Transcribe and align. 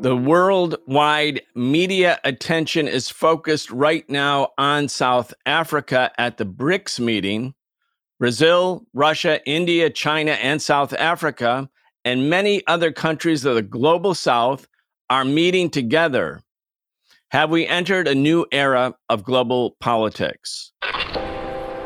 The 0.00 0.16
worldwide 0.16 1.42
media 1.54 2.18
attention 2.24 2.88
is 2.88 3.10
focused 3.10 3.70
right 3.70 4.08
now 4.08 4.48
on 4.56 4.88
South 4.88 5.34
Africa 5.44 6.10
at 6.16 6.38
the 6.38 6.46
BRICS 6.46 7.00
meeting. 7.00 7.54
Brazil, 8.18 8.86
Russia, 8.94 9.46
India, 9.46 9.90
China, 9.90 10.32
and 10.32 10.60
South 10.60 10.92
Africa, 10.94 11.68
and 12.04 12.30
many 12.30 12.66
other 12.66 12.92
countries 12.92 13.44
of 13.44 13.54
the 13.54 13.62
global 13.62 14.14
South 14.14 14.66
are 15.10 15.24
meeting 15.24 15.68
together. 15.68 16.42
Have 17.30 17.50
we 17.50 17.66
entered 17.66 18.08
a 18.08 18.14
new 18.14 18.46
era 18.52 18.94
of 19.08 19.22
global 19.22 19.76
politics? 19.80 20.72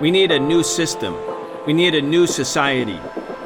We 0.00 0.10
need 0.10 0.30
a 0.30 0.38
new 0.38 0.62
system. 0.62 1.16
We 1.66 1.72
need 1.72 1.94
a 1.94 2.02
new 2.02 2.26
society. 2.26 2.98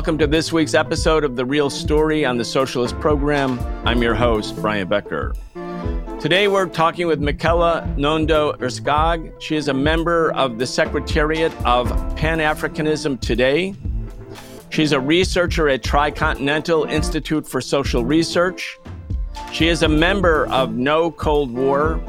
Welcome 0.00 0.16
to 0.16 0.26
this 0.26 0.50
week's 0.50 0.72
episode 0.72 1.24
of 1.24 1.36
The 1.36 1.44
Real 1.44 1.68
Story 1.68 2.24
on 2.24 2.38
the 2.38 2.44
Socialist 2.44 2.98
Program. 3.00 3.60
I'm 3.86 4.00
your 4.00 4.14
host, 4.14 4.56
Brian 4.56 4.88
Becker. 4.88 5.34
Today 6.18 6.48
we're 6.48 6.70
talking 6.70 7.06
with 7.06 7.20
Mikaela 7.20 7.96
Nhondo 7.98 8.56
Erskog. 8.60 9.38
She 9.42 9.56
is 9.56 9.68
a 9.68 9.74
member 9.74 10.32
of 10.32 10.58
the 10.58 10.66
Secretariat 10.66 11.52
of 11.66 11.90
Pan 12.16 12.38
Africanism 12.38 13.20
Today. 13.20 13.74
She's 14.70 14.92
a 14.92 14.98
researcher 14.98 15.68
at 15.68 15.82
Tricontinental 15.82 16.90
Institute 16.90 17.46
for 17.46 17.60
Social 17.60 18.02
Research. 18.02 18.78
She 19.52 19.68
is 19.68 19.82
a 19.82 19.88
member 19.88 20.46
of 20.46 20.72
No 20.72 21.10
Cold 21.10 21.52
War 21.52 22.02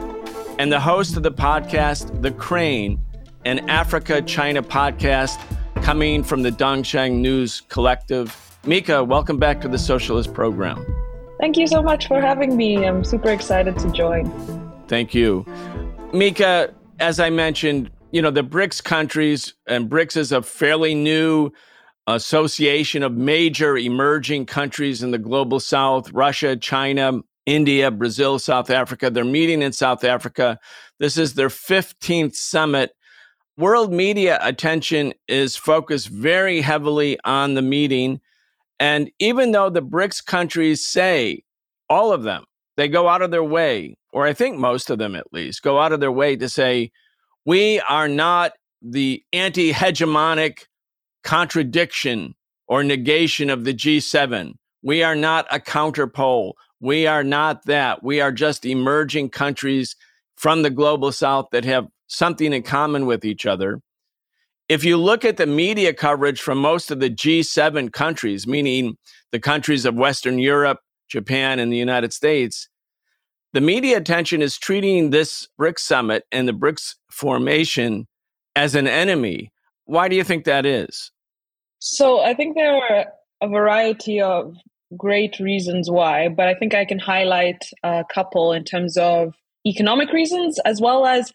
and 0.59 0.71
the 0.71 0.79
host 0.79 1.17
of 1.17 1.23
the 1.23 1.31
podcast 1.31 2.21
The 2.21 2.31
Crane, 2.31 3.01
an 3.43 3.69
Africa 3.69 4.21
China 4.21 4.63
podcast 4.63 5.37
coming 5.81 6.23
from 6.23 6.43
the 6.43 6.51
DongSheng 6.51 7.13
News 7.13 7.61
Collective. 7.61 8.57
Mika, 8.65 9.03
welcome 9.03 9.37
back 9.37 9.59
to 9.61 9.67
the 9.67 9.79
Socialist 9.79 10.33
Program. 10.33 10.85
Thank 11.39 11.57
you 11.57 11.65
so 11.65 11.81
much 11.81 12.07
for 12.07 12.21
having 12.21 12.55
me. 12.55 12.85
I'm 12.85 13.03
super 13.03 13.29
excited 13.29 13.77
to 13.79 13.91
join. 13.91 14.31
Thank 14.87 15.15
you. 15.15 15.45
Mika, 16.13 16.73
as 16.99 17.19
I 17.19 17.31
mentioned, 17.31 17.89
you 18.11 18.21
know, 18.21 18.29
the 18.29 18.43
BRICS 18.43 18.83
countries, 18.83 19.55
and 19.65 19.89
BRICS 19.89 20.17
is 20.17 20.31
a 20.31 20.43
fairly 20.43 20.93
new 20.93 21.51
association 22.05 23.01
of 23.01 23.13
major 23.13 23.75
emerging 23.75 24.45
countries 24.45 25.01
in 25.01 25.11
the 25.11 25.17
global 25.17 25.59
south 25.59 26.11
Russia, 26.11 26.55
China, 26.55 27.21
India, 27.47 27.89
Brazil, 27.89 28.37
South 28.37 28.69
Africa. 28.69 29.09
They're 29.09 29.23
meeting 29.23 29.63
in 29.63 29.71
South 29.71 30.03
Africa. 30.03 30.59
This 30.99 31.17
is 31.17 31.33
their 31.33 31.49
15th 31.49 32.35
summit 32.35 32.91
world 33.61 33.93
media 33.93 34.39
attention 34.41 35.13
is 35.27 35.55
focused 35.55 36.07
very 36.07 36.61
heavily 36.61 37.17
on 37.23 37.53
the 37.53 37.61
meeting. 37.61 38.19
And 38.79 39.11
even 39.19 39.51
though 39.51 39.69
the 39.69 39.83
BRICS 39.83 40.25
countries 40.25 40.85
say, 40.85 41.43
all 41.87 42.11
of 42.11 42.23
them, 42.23 42.45
they 42.75 42.87
go 42.87 43.07
out 43.07 43.21
of 43.21 43.29
their 43.29 43.43
way, 43.43 43.95
or 44.11 44.25
I 44.25 44.33
think 44.33 44.57
most 44.57 44.89
of 44.89 44.97
them 44.97 45.15
at 45.15 45.31
least, 45.31 45.61
go 45.61 45.79
out 45.79 45.93
of 45.93 45.99
their 45.99 46.11
way 46.11 46.35
to 46.35 46.49
say, 46.49 46.91
we 47.45 47.79
are 47.81 48.07
not 48.07 48.53
the 48.81 49.23
anti 49.31 49.71
hegemonic 49.71 50.65
contradiction 51.23 52.33
or 52.67 52.83
negation 52.83 53.51
of 53.51 53.63
the 53.63 53.73
G7. 53.73 54.53
We 54.81 55.03
are 55.03 55.15
not 55.15 55.45
a 55.51 55.59
counterpole. 55.59 56.53
We 56.79 57.05
are 57.05 57.23
not 57.23 57.65
that. 57.67 58.01
We 58.01 58.21
are 58.21 58.31
just 58.31 58.65
emerging 58.65 59.29
countries 59.29 59.95
from 60.35 60.63
the 60.63 60.71
global 60.71 61.11
south 61.11 61.49
that 61.51 61.65
have 61.65 61.87
something 62.11 62.51
in 62.51 62.61
common 62.61 63.05
with 63.05 63.23
each 63.23 63.45
other. 63.45 63.81
If 64.67 64.83
you 64.83 64.97
look 64.97 65.23
at 65.23 65.37
the 65.37 65.47
media 65.47 65.93
coverage 65.93 66.41
from 66.41 66.57
most 66.57 66.91
of 66.91 66.99
the 66.99 67.09
G7 67.09 67.91
countries, 67.91 68.45
meaning 68.45 68.97
the 69.31 69.39
countries 69.39 69.85
of 69.85 69.95
Western 69.95 70.37
Europe, 70.37 70.79
Japan, 71.09 71.57
and 71.59 71.71
the 71.71 71.77
United 71.77 72.11
States, 72.13 72.67
the 73.53 73.61
media 73.61 73.97
attention 73.97 74.41
is 74.41 74.57
treating 74.57 75.09
this 75.09 75.47
BRICS 75.59 75.79
summit 75.79 76.23
and 76.31 76.47
the 76.47 76.53
BRICS 76.53 76.95
formation 77.09 78.07
as 78.55 78.75
an 78.75 78.87
enemy. 78.87 79.51
Why 79.85 80.09
do 80.09 80.15
you 80.15 80.23
think 80.23 80.45
that 80.45 80.65
is? 80.65 81.11
So 81.79 82.19
I 82.19 82.33
think 82.33 82.55
there 82.55 82.75
are 82.75 83.05
a 83.41 83.47
variety 83.47 84.21
of 84.21 84.55
great 84.97 85.39
reasons 85.39 85.89
why, 85.89 86.27
but 86.27 86.47
I 86.47 86.55
think 86.55 86.73
I 86.73 86.85
can 86.85 86.99
highlight 86.99 87.63
a 87.83 88.03
couple 88.13 88.51
in 88.51 88.65
terms 88.65 88.97
of 88.97 89.33
economic 89.65 90.11
reasons 90.11 90.59
as 90.65 90.81
well 90.81 91.05
as 91.05 91.33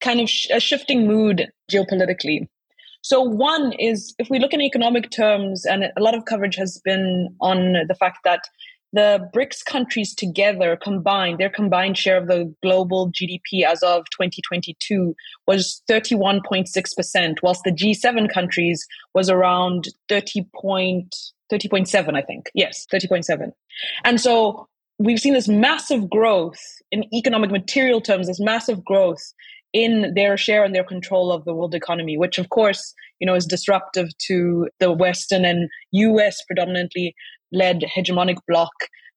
kind 0.00 0.20
of 0.20 0.28
sh- 0.28 0.48
a 0.52 0.60
shifting 0.60 1.06
mood 1.06 1.50
geopolitically. 1.70 2.48
So, 3.02 3.22
one 3.22 3.72
is 3.74 4.14
if 4.18 4.28
we 4.28 4.38
look 4.38 4.52
in 4.52 4.60
economic 4.60 5.10
terms, 5.10 5.64
and 5.64 5.84
a 5.96 6.02
lot 6.02 6.14
of 6.14 6.24
coverage 6.24 6.56
has 6.56 6.80
been 6.84 7.34
on 7.40 7.74
the 7.86 7.94
fact 7.94 8.18
that 8.24 8.40
the 8.92 9.28
BRICS 9.34 9.64
countries 9.64 10.14
together 10.14 10.76
combined, 10.82 11.38
their 11.38 11.50
combined 11.50 11.98
share 11.98 12.16
of 12.16 12.26
the 12.26 12.52
global 12.62 13.10
GDP 13.12 13.62
as 13.66 13.82
of 13.82 14.04
2022 14.10 15.14
was 15.46 15.82
31.6%, 15.90 17.36
whilst 17.42 17.64
the 17.64 17.72
G7 17.72 18.32
countries 18.32 18.86
was 19.14 19.28
around 19.28 19.88
30 20.08 20.46
point, 20.54 21.14
30.7, 21.52 22.16
I 22.16 22.22
think. 22.22 22.50
Yes, 22.54 22.86
30.7. 22.92 23.52
And 24.04 24.20
so 24.20 24.66
we've 24.98 25.20
seen 25.20 25.34
this 25.34 25.48
massive 25.48 26.08
growth 26.08 26.60
in 26.90 27.04
economic 27.14 27.50
material 27.50 28.00
terms, 28.00 28.26
this 28.26 28.40
massive 28.40 28.84
growth 28.84 29.32
in 29.72 30.12
their 30.14 30.36
share 30.36 30.64
and 30.64 30.74
their 30.74 30.84
control 30.84 31.30
of 31.30 31.44
the 31.44 31.54
world 31.54 31.74
economy, 31.74 32.16
which 32.16 32.38
of 32.38 32.48
course, 32.50 32.94
you 33.20 33.26
know, 33.26 33.34
is 33.34 33.46
disruptive 33.46 34.08
to 34.18 34.68
the 34.80 34.92
Western 34.92 35.44
and 35.44 35.68
US 35.92 36.42
predominantly 36.46 37.14
led 37.52 37.82
hegemonic 37.82 38.38
bloc 38.46 38.72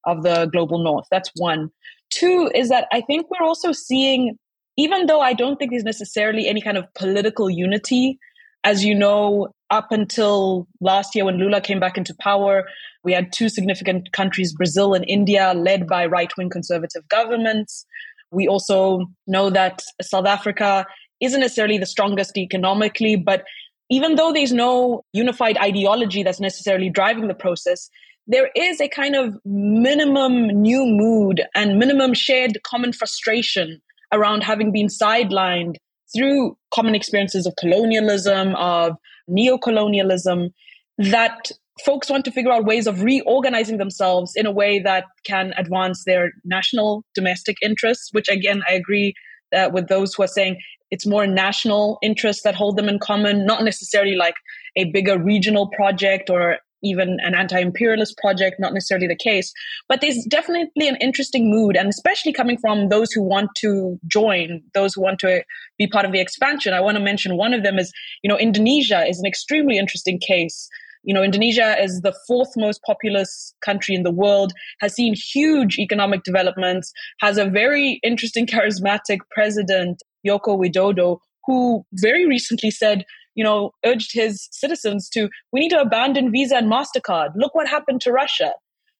of 0.06 0.24
the 0.24 0.48
global 0.48 0.84
north. 0.84 1.06
That's 1.12 1.32
one. 1.36 1.70
Two 2.10 2.52
is 2.54 2.70
that 2.70 2.88
I 2.92 3.02
think 3.02 3.28
we're 3.30 3.46
also 3.46 3.72
seeing, 3.72 4.38
even 4.78 5.06
though 5.06 5.22
I 5.22 5.34
don't 5.34 5.58
think 5.58 5.72
there's 5.72 5.84
necessarily 5.84 6.48
any 6.48 6.62
kind 6.62 6.78
of 6.78 6.92
political 6.96 7.50
unity, 7.50 8.20
as 8.64 8.84
you 8.84 8.94
know, 8.94 9.50
up 9.70 9.92
until 9.92 10.68
last 10.82 11.16
year 11.16 11.26
when 11.26 11.38
Lula 11.38 11.62
came 11.62 11.80
back 11.80 11.98
into 11.98 12.14
power, 12.20 12.68
we 13.04 13.14
had 13.14 13.32
two 13.32 13.50
significant 13.50 14.12
countries, 14.12 14.54
Brazil 14.54 14.94
and 14.94 15.06
India, 15.08 15.54
led 15.56 15.88
by 15.88 16.06
right 16.06 16.32
wing 16.38 16.50
conservative 16.50 17.08
governments. 17.10 17.86
We 18.32 18.48
also 18.48 19.06
know 19.28 19.50
that 19.50 19.82
South 20.02 20.26
Africa 20.26 20.86
isn't 21.20 21.40
necessarily 21.40 21.78
the 21.78 21.86
strongest 21.86 22.38
economically, 22.38 23.16
but 23.16 23.44
even 23.90 24.16
though 24.16 24.32
there's 24.32 24.54
no 24.54 25.04
unified 25.14 25.58
ideology 25.58 26.24
that's 26.24 26.40
necessarily 26.40 26.90
driving 26.90 27.28
the 27.28 27.34
process, 27.34 27.90
there 28.26 28.50
is 28.56 28.80
a 28.80 28.88
kind 28.88 29.16
of 29.16 29.38
minimum 29.44 30.48
new 30.48 30.86
mood 30.86 31.42
and 31.54 31.78
minimum 31.78 32.14
shared 32.14 32.58
common 32.64 32.94
frustration 32.94 33.82
around 34.14 34.42
having 34.42 34.72
been 34.72 34.88
sidelined 34.88 35.76
through 36.16 36.58
common 36.74 36.96
experiences 36.96 37.46
of 37.46 37.54
colonialism, 37.60 38.56
of 38.56 38.96
neo-colonialism, 39.28 40.50
that 40.98 41.52
folks 41.86 42.10
want 42.10 42.26
to 42.26 42.32
figure 42.32 42.52
out 42.52 42.66
ways 42.66 42.88
of 42.88 43.02
reorganizing 43.02 43.78
themselves 43.78 44.34
in 44.36 44.46
a 44.46 44.52
way 44.52 44.80
that 44.80 45.06
can 45.26 45.54
advance 45.58 46.04
their 46.06 46.32
national 46.44 47.04
domestic 47.14 47.58
interests, 47.62 48.10
which 48.12 48.30
again, 48.30 48.64
I 48.70 48.74
agree 48.74 49.14
uh, 49.56 49.70
with 49.74 49.88
those 49.88 50.14
who 50.14 50.24
are 50.24 50.28
saying 50.28 50.58
it's 50.92 51.06
more 51.06 51.26
national 51.26 51.98
interests 52.02 52.44
that 52.44 52.56
hold 52.56 52.78
them 52.78 52.90
in 52.90 53.00
common, 53.00 53.46
not 53.46 53.64
necessarily 53.64 54.16
like 54.16 54.36
a 54.76 54.86
bigger 54.92 55.18
regional 55.18 55.68
project 55.68 56.30
or 56.30 56.58
even 56.84 57.18
an 57.22 57.36
anti-imperialist 57.36 58.18
project 58.18 58.60
not 58.60 58.74
necessarily 58.74 59.08
the 59.08 59.16
case. 59.16 59.54
But 59.88 60.02
there's 60.02 60.26
definitely 60.26 60.88
an 60.88 60.96
interesting 60.98 61.52
mood 61.52 61.78
and 61.78 61.88
especially 61.90 62.34
coming 62.34 62.58
from 62.58 62.90
those 62.90 63.12
who 63.12 63.22
want 63.22 63.50
to 63.58 64.00
join 64.08 64.62
those 64.74 64.94
who 64.94 65.02
want 65.02 65.20
to 65.20 65.44
be 65.78 65.88
part 65.88 66.06
of 66.06 66.12
the 66.12 66.20
expansion 66.20 66.74
i 66.74 66.80
want 66.80 66.96
to 66.98 67.04
mention 67.04 67.38
one 67.38 67.54
of 67.54 67.64
them 67.64 67.78
is 67.80 67.92
you 68.24 68.30
know 68.30 68.38
indonesia 68.38 69.08
is 69.08 69.20
an 69.20 69.26
extremely 69.26 69.78
interesting 69.78 70.20
case 70.20 70.70
you 71.04 71.14
know, 71.14 71.24
Indonesia 71.24 71.82
is 71.82 72.02
the 72.02 72.16
fourth 72.28 72.52
most 72.56 72.82
populous 72.84 73.54
country 73.64 73.96
in 73.96 74.04
the 74.04 74.12
world, 74.12 74.54
has 74.80 74.94
seen 74.94 75.16
huge 75.16 75.78
economic 75.80 76.24
developments, 76.24 76.92
has 77.20 77.38
a 77.38 77.46
very 77.46 78.00
interesting, 78.04 78.46
charismatic 78.52 79.20
president, 79.32 80.02
Joko 80.26 80.58
Widodo, 80.58 81.18
who 81.46 81.84
very 81.94 82.28
recently 82.28 82.72
said, 82.72 83.04
you 83.36 83.44
know, 83.44 83.72
urged 83.86 84.14
his 84.14 84.48
citizens 84.52 85.10
to, 85.10 85.30
we 85.52 85.60
need 85.60 85.70
to 85.70 85.80
abandon 85.80 86.32
Visa 86.32 86.58
and 86.58 86.72
MasterCard. 86.72 87.32
Look 87.36 87.56
what 87.56 87.68
happened 87.68 88.02
to 88.02 88.12
Russia. 88.12 88.52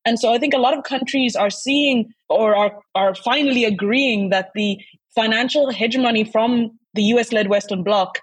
And 0.06 0.20
so 0.20 0.34
I 0.34 0.40
think 0.40 0.54
a 0.54 0.58
lot 0.58 0.76
of 0.76 0.84
countries 0.84 1.36
are 1.36 1.52
seeing 1.52 2.12
or 2.30 2.56
are, 2.56 2.72
are 2.96 3.14
finally 3.14 3.66
agreeing 3.66 4.30
that 4.30 4.50
the 4.56 4.80
financial 5.14 5.70
hegemony 5.70 6.24
from 6.24 6.72
the 6.94 7.04
US 7.04 7.32
led 7.32 7.50
Western 7.50 7.84
Bloc 7.84 8.20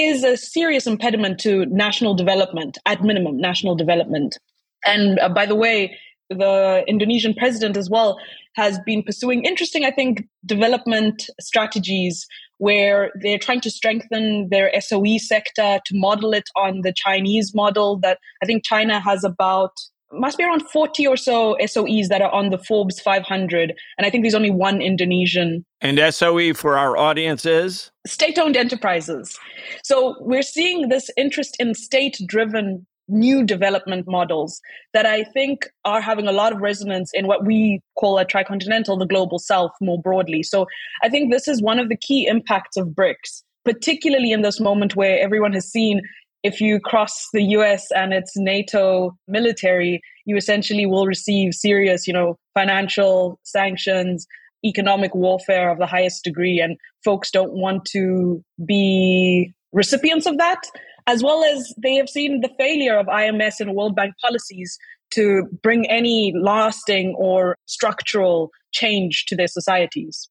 is 0.00 0.24
a 0.24 0.36
serious 0.36 0.86
impediment 0.86 1.38
to 1.40 1.66
national 1.66 2.14
development, 2.14 2.78
at 2.86 3.02
minimum, 3.02 3.38
national 3.38 3.74
development. 3.74 4.38
And 4.84 5.18
uh, 5.18 5.28
by 5.28 5.46
the 5.46 5.54
way, 5.54 5.96
the 6.30 6.84
Indonesian 6.86 7.34
president 7.34 7.76
as 7.76 7.88
well 7.88 8.18
has 8.54 8.78
been 8.80 9.02
pursuing 9.02 9.44
interesting, 9.44 9.84
I 9.84 9.90
think, 9.90 10.26
development 10.44 11.30
strategies 11.40 12.26
where 12.58 13.12
they're 13.22 13.38
trying 13.38 13.60
to 13.62 13.70
strengthen 13.70 14.48
their 14.50 14.70
SOE 14.80 15.18
sector 15.18 15.80
to 15.84 15.96
model 15.96 16.34
it 16.34 16.48
on 16.56 16.80
the 16.82 16.92
Chinese 16.92 17.54
model 17.54 17.98
that 18.00 18.18
I 18.42 18.46
think 18.46 18.64
China 18.64 19.00
has 19.00 19.24
about 19.24 19.72
must 20.12 20.38
be 20.38 20.44
around 20.44 20.62
40 20.70 21.06
or 21.06 21.16
so 21.16 21.56
SOEs 21.60 22.08
that 22.08 22.22
are 22.22 22.32
on 22.32 22.50
the 22.50 22.58
Forbes 22.58 23.00
500. 23.00 23.74
And 23.96 24.06
I 24.06 24.10
think 24.10 24.24
there's 24.24 24.34
only 24.34 24.50
one 24.50 24.80
Indonesian. 24.80 25.64
And 25.80 26.00
SOE 26.14 26.54
for 26.54 26.78
our 26.78 26.96
audience 26.96 27.44
is? 27.44 27.90
State 28.06 28.38
owned 28.38 28.56
enterprises. 28.56 29.38
So 29.84 30.16
we're 30.20 30.42
seeing 30.42 30.88
this 30.88 31.10
interest 31.16 31.56
in 31.60 31.74
state 31.74 32.18
driven 32.26 32.86
new 33.08 33.42
development 33.44 34.06
models 34.06 34.60
that 34.92 35.06
I 35.06 35.24
think 35.24 35.68
are 35.84 36.00
having 36.00 36.26
a 36.28 36.32
lot 36.32 36.52
of 36.52 36.60
resonance 36.60 37.10
in 37.14 37.26
what 37.26 37.44
we 37.44 37.80
call 37.98 38.18
a 38.18 38.24
tricontinental, 38.24 38.98
the 38.98 39.06
global 39.06 39.38
south 39.38 39.72
more 39.80 40.00
broadly. 40.00 40.42
So 40.42 40.66
I 41.02 41.08
think 41.08 41.32
this 41.32 41.48
is 41.48 41.62
one 41.62 41.78
of 41.78 41.88
the 41.88 41.96
key 41.96 42.26
impacts 42.26 42.76
of 42.76 42.88
BRICS, 42.88 43.42
particularly 43.64 44.30
in 44.30 44.42
this 44.42 44.60
moment 44.60 44.94
where 44.94 45.18
everyone 45.20 45.54
has 45.54 45.66
seen 45.66 46.02
if 46.42 46.60
you 46.60 46.80
cross 46.80 47.28
the 47.32 47.42
US 47.42 47.86
and 47.90 48.12
its 48.12 48.32
NATO 48.36 49.16
military, 49.26 50.00
you 50.24 50.36
essentially 50.36 50.86
will 50.86 51.06
receive 51.06 51.54
serious, 51.54 52.06
you 52.06 52.12
know, 52.12 52.38
financial 52.54 53.38
sanctions, 53.42 54.26
economic 54.64 55.14
warfare 55.14 55.70
of 55.70 55.78
the 55.78 55.86
highest 55.86 56.24
degree. 56.24 56.60
And 56.60 56.76
folks 57.04 57.30
don't 57.30 57.52
want 57.52 57.84
to 57.86 58.42
be 58.64 59.52
recipients 59.72 60.26
of 60.26 60.38
that, 60.38 60.60
as 61.06 61.22
well 61.22 61.44
as 61.44 61.72
they 61.82 61.94
have 61.94 62.08
seen 62.08 62.40
the 62.40 62.50
failure 62.58 62.98
of 62.98 63.06
IMF 63.06 63.60
and 63.60 63.74
World 63.74 63.96
Bank 63.96 64.14
policies 64.20 64.78
to 65.10 65.44
bring 65.62 65.88
any 65.88 66.32
lasting 66.38 67.14
or 67.18 67.56
structural 67.66 68.50
change 68.72 69.24
to 69.26 69.36
their 69.36 69.46
societies. 69.46 70.28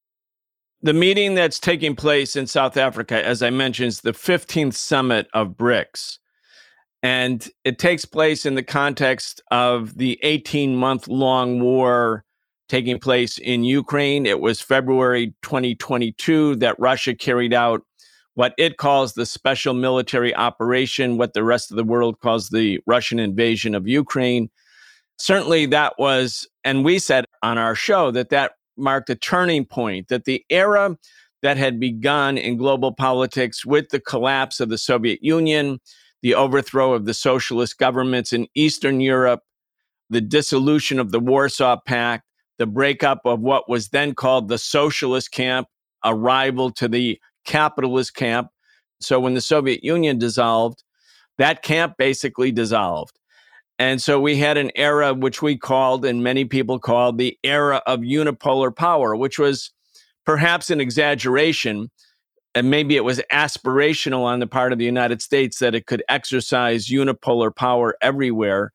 The 0.80 0.92
meeting 0.92 1.34
that's 1.34 1.58
taking 1.58 1.96
place 1.96 2.36
in 2.36 2.46
South 2.46 2.76
Africa, 2.76 3.24
as 3.24 3.42
I 3.42 3.50
mentioned, 3.50 3.88
is 3.88 4.00
the 4.00 4.12
15th 4.12 4.74
summit 4.74 5.26
of 5.34 5.56
BRICS. 5.56 6.18
And 7.02 7.48
it 7.64 7.78
takes 7.78 8.04
place 8.04 8.46
in 8.46 8.54
the 8.54 8.62
context 8.62 9.40
of 9.50 9.96
the 9.98 10.18
18 10.22 10.76
month 10.76 11.08
long 11.08 11.60
war 11.60 12.24
taking 12.68 12.98
place 13.00 13.38
in 13.38 13.64
Ukraine. 13.64 14.26
It 14.26 14.40
was 14.40 14.60
February 14.60 15.34
2022 15.42 16.56
that 16.56 16.78
Russia 16.78 17.14
carried 17.14 17.54
out 17.54 17.82
what 18.34 18.54
it 18.56 18.76
calls 18.76 19.14
the 19.14 19.26
special 19.26 19.74
military 19.74 20.34
operation, 20.34 21.18
what 21.18 21.34
the 21.34 21.42
rest 21.42 21.72
of 21.72 21.76
the 21.76 21.84
world 21.84 22.20
calls 22.20 22.50
the 22.50 22.78
Russian 22.86 23.18
invasion 23.18 23.74
of 23.74 23.88
Ukraine. 23.88 24.48
Certainly, 25.16 25.66
that 25.66 25.94
was, 25.98 26.46
and 26.62 26.84
we 26.84 27.00
said 27.00 27.24
on 27.42 27.58
our 27.58 27.74
show 27.74 28.12
that 28.12 28.28
that 28.30 28.52
marked 28.78 29.10
a 29.10 29.16
turning 29.16 29.64
point, 29.64 30.08
that 30.08 30.24
the 30.24 30.44
era 30.50 30.96
that 31.42 31.56
had 31.56 31.78
begun 31.78 32.36
in 32.38 32.56
global 32.56 32.92
politics 32.92 33.64
with 33.64 33.90
the 33.90 34.00
collapse 34.00 34.60
of 34.60 34.68
the 34.68 34.78
Soviet 34.78 35.22
Union, 35.22 35.78
the 36.22 36.34
overthrow 36.34 36.92
of 36.92 37.04
the 37.04 37.14
socialist 37.14 37.78
governments 37.78 38.32
in 38.32 38.48
Eastern 38.54 39.00
Europe, 39.00 39.42
the 40.10 40.20
dissolution 40.20 40.98
of 40.98 41.12
the 41.12 41.20
Warsaw 41.20 41.76
Pact, 41.86 42.24
the 42.58 42.66
breakup 42.66 43.20
of 43.24 43.40
what 43.40 43.68
was 43.68 43.90
then 43.90 44.14
called 44.14 44.48
the 44.48 44.58
socialist 44.58 45.30
camp, 45.30 45.68
a 46.04 46.14
rival 46.14 46.70
to 46.72 46.88
the 46.88 47.20
capitalist 47.44 48.14
camp. 48.14 48.48
So 49.00 49.20
when 49.20 49.34
the 49.34 49.40
Soviet 49.40 49.84
Union 49.84 50.18
dissolved, 50.18 50.82
that 51.38 51.62
camp 51.62 51.94
basically 51.98 52.50
dissolved. 52.50 53.16
And 53.78 54.02
so 54.02 54.20
we 54.20 54.36
had 54.36 54.56
an 54.56 54.72
era 54.74 55.14
which 55.14 55.40
we 55.40 55.56
called, 55.56 56.04
and 56.04 56.22
many 56.22 56.44
people 56.44 56.78
called, 56.78 57.18
the 57.18 57.38
era 57.44 57.80
of 57.86 58.00
unipolar 58.00 58.74
power, 58.74 59.14
which 59.14 59.38
was 59.38 59.70
perhaps 60.26 60.70
an 60.70 60.80
exaggeration. 60.80 61.90
And 62.54 62.70
maybe 62.70 62.96
it 62.96 63.04
was 63.04 63.20
aspirational 63.32 64.24
on 64.24 64.40
the 64.40 64.48
part 64.48 64.72
of 64.72 64.78
the 64.78 64.84
United 64.84 65.22
States 65.22 65.60
that 65.60 65.76
it 65.76 65.86
could 65.86 66.02
exercise 66.08 66.88
unipolar 66.88 67.54
power 67.54 67.96
everywhere. 68.02 68.72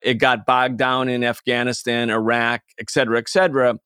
It 0.00 0.14
got 0.14 0.46
bogged 0.46 0.78
down 0.78 1.08
in 1.08 1.22
Afghanistan, 1.22 2.08
Iraq, 2.08 2.62
et 2.78 2.90
cetera, 2.90 3.18
et 3.18 3.28
cetera. 3.28 3.78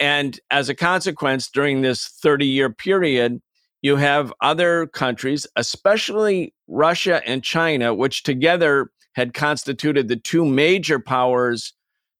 And 0.00 0.40
as 0.50 0.68
a 0.68 0.74
consequence, 0.74 1.48
during 1.48 1.82
this 1.82 2.08
30 2.22 2.46
year 2.46 2.70
period, 2.70 3.40
you 3.82 3.96
have 3.96 4.32
other 4.40 4.86
countries, 4.88 5.46
especially 5.54 6.54
Russia 6.66 7.20
and 7.26 7.44
China, 7.44 7.94
which 7.94 8.22
together 8.22 8.90
had 9.12 9.34
constituted 9.34 10.08
the 10.08 10.16
two 10.16 10.44
major 10.44 10.98
powers 10.98 11.74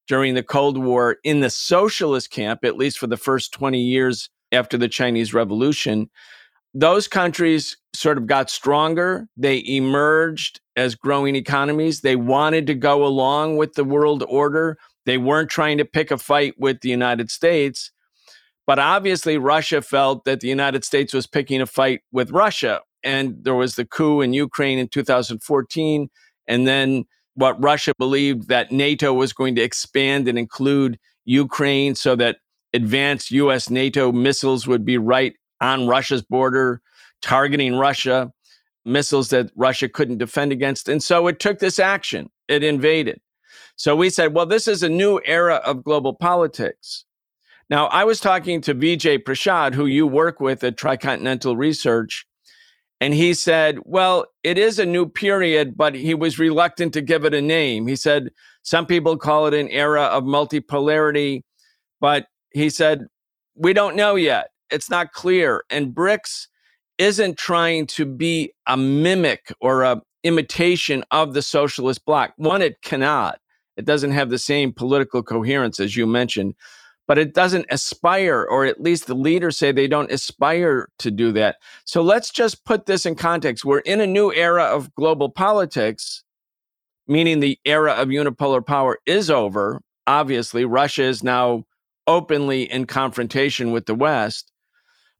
during 0.09 0.35
the 0.35 0.43
Cold 0.43 0.79
War 0.79 1.17
in 1.25 1.41
the 1.41 1.50
socialist 1.50 2.31
camp, 2.31 2.65
at 2.65 2.77
least 2.77 2.99
for 2.99 3.06
the 3.06 3.17
first 3.17 3.53
20 3.53 3.81
years 3.81 4.29
after 4.50 4.77
the 4.77 4.89
Chinese 4.89 5.33
Revolution. 5.33 6.11
Those 6.75 7.06
countries 7.06 7.77
sort 7.94 8.19
of 8.19 8.27
got 8.27 8.50
stronger. 8.50 9.29
They 9.37 9.62
emerged 9.67 10.61
as 10.77 10.94
growing 10.94 11.37
economies. 11.37 12.00
They 12.00 12.17
wanted 12.17 12.67
to 12.67 12.75
go 12.75 13.05
along 13.05 13.59
with 13.59 13.75
the 13.75 13.85
world 13.85 14.25
order. 14.29 14.79
They 15.05 15.19
weren't 15.19 15.50
trying 15.50 15.79
to 15.79 15.85
pick 15.85 16.11
a 16.11 16.19
fight 16.19 16.55
with 16.59 16.81
the 16.81 16.88
United 16.88 17.31
States. 17.31 17.91
But 18.67 18.79
obviously, 18.79 19.38
Russia 19.38 19.83
felt 19.83 20.25
that 20.25 20.41
the 20.41 20.49
United 20.49 20.85
States 20.85 21.12
was 21.12 21.27
picking 21.27 21.61
a 21.61 21.67
fight 21.67 22.00
with 22.12 22.31
Russia. 22.31 22.81
And 23.03 23.43
there 23.43 23.55
was 23.55 23.75
the 23.75 23.85
coup 23.85 24.21
in 24.21 24.33
Ukraine 24.33 24.79
in 24.79 24.88
2014. 24.88 26.09
And 26.47 26.67
then 26.67 27.05
what 27.35 27.62
Russia 27.62 27.93
believed 27.99 28.49
that 28.49 28.73
NATO 28.73 29.12
was 29.12 29.33
going 29.33 29.55
to 29.56 29.62
expand 29.62 30.29
and 30.29 30.39
include 30.39 30.99
Ukraine 31.25 31.94
so 31.94 32.17
that 32.17 32.39
advanced 32.73 33.31
US 33.31 33.71
NATO 33.71 34.12
missiles 34.12 34.67
would 34.67 34.85
be 34.85 34.99
right 34.99 35.35
on 35.61 35.87
Russia's 35.87 36.23
border, 36.23 36.81
targeting 37.21 37.77
Russia, 37.77 38.33
missiles 38.85 39.31
that 39.31 39.50
Russia 39.56 39.89
couldn't 39.89 40.19
defend 40.19 40.53
against. 40.53 40.89
And 40.89 41.03
so 41.03 41.27
it 41.29 41.39
took 41.39 41.59
this 41.59 41.79
action, 41.79 42.31
it 42.49 42.65
invaded. 42.65 43.21
So 43.77 43.97
we 43.97 44.11
said, 44.11 44.35
well, 44.35 44.47
this 44.47 44.69
is 44.69 44.83
a 44.83 44.88
new 44.88 45.21
era 45.25 45.56
of 45.56 45.85
global 45.85 46.14
politics. 46.14 47.05
Now, 47.71 47.87
I 47.87 48.05
was 48.05 48.21
talking 48.21 48.61
to 48.62 48.75
Vijay 48.75 49.23
Prashad, 49.23 49.75
who 49.75 49.87
you 49.87 50.07
work 50.07 50.40
with 50.40 50.62
at 50.64 50.76
Tricontinental 50.76 51.57
Research, 51.57 52.26
and 53.02 53.12
he 53.14 53.35
said, 53.35 53.80
Well, 53.82 54.26
it 54.44 54.59
is 54.59 54.78
a 54.78 54.87
new 54.87 55.09
period, 55.09 55.76
but 55.76 55.97
he 55.97 56.14
was 56.14 56.38
reluctant 56.38 56.94
to 56.94 57.00
give 57.00 57.25
it 57.25 57.35
a 57.35 57.42
name. 57.42 57.88
He 57.88 57.97
said, 57.97 58.30
Some 58.62 58.87
people 58.87 59.16
call 59.16 59.49
it 59.49 59.54
an 59.54 59.66
era 59.71 60.02
of 60.02 60.23
multipolarity, 60.23 61.42
but 62.00 62.26
he 62.52 62.71
said, 62.71 63.09
We 63.56 63.73
don't 63.73 63.97
know 63.97 64.14
yet. 64.14 64.50
It's 64.71 64.88
not 64.88 65.12
clear. 65.12 65.64
And 65.68 65.92
BRICS 65.92 66.47
isn't 66.99 67.38
trying 67.38 67.88
to 67.88 68.06
be 68.06 68.52
a 68.68 68.76
mimic 68.76 69.52
or 69.61 69.82
a 69.82 70.00
imitation 70.23 71.02
of 71.11 71.35
the 71.35 71.42
socialist 71.42 72.04
bloc. 72.04 72.35
One, 72.37 72.62
it 72.62 72.82
cannot. 72.82 73.40
It 73.76 73.85
doesn't 73.85 74.12
have 74.12 74.30
the 74.30 74.38
same 74.38 74.73
political 74.73 75.25
coherence 75.25 75.80
as 75.80 75.97
you 75.97 76.06
mentioned 76.06 76.54
but 77.12 77.19
it 77.19 77.35
doesn't 77.35 77.66
aspire, 77.69 78.42
or 78.42 78.64
at 78.64 78.81
least 78.81 79.07
the 79.07 79.12
leaders 79.14 79.59
say 79.59 79.71
they 79.71 79.87
don't 79.87 80.11
aspire 80.11 80.88
to 80.99 81.11
do 81.11 81.31
that. 81.31 81.57
So 81.85 82.00
let's 82.00 82.31
just 82.31 82.64
put 82.64 82.87
this 82.87 83.04
in 83.04 83.16
context. 83.16 83.66
We're 83.66 83.81
in 83.81 84.00
a 84.00 84.07
new 84.07 84.33
era 84.33 84.64
of 84.64 84.95
global 84.95 85.28
politics, 85.28 86.25
meaning 87.07 87.40
the 87.40 87.59
era 87.66 87.92
of 87.92 88.09
unipolar 88.09 88.66
power 88.66 88.99
is 89.04 89.28
over. 89.28 89.83
Obviously, 90.07 90.64
Russia 90.64 91.02
is 91.02 91.23
now 91.23 91.64
openly 92.07 92.62
in 92.62 92.87
confrontation 92.87 93.73
with 93.73 93.85
the 93.85 93.95
West, 93.95 94.50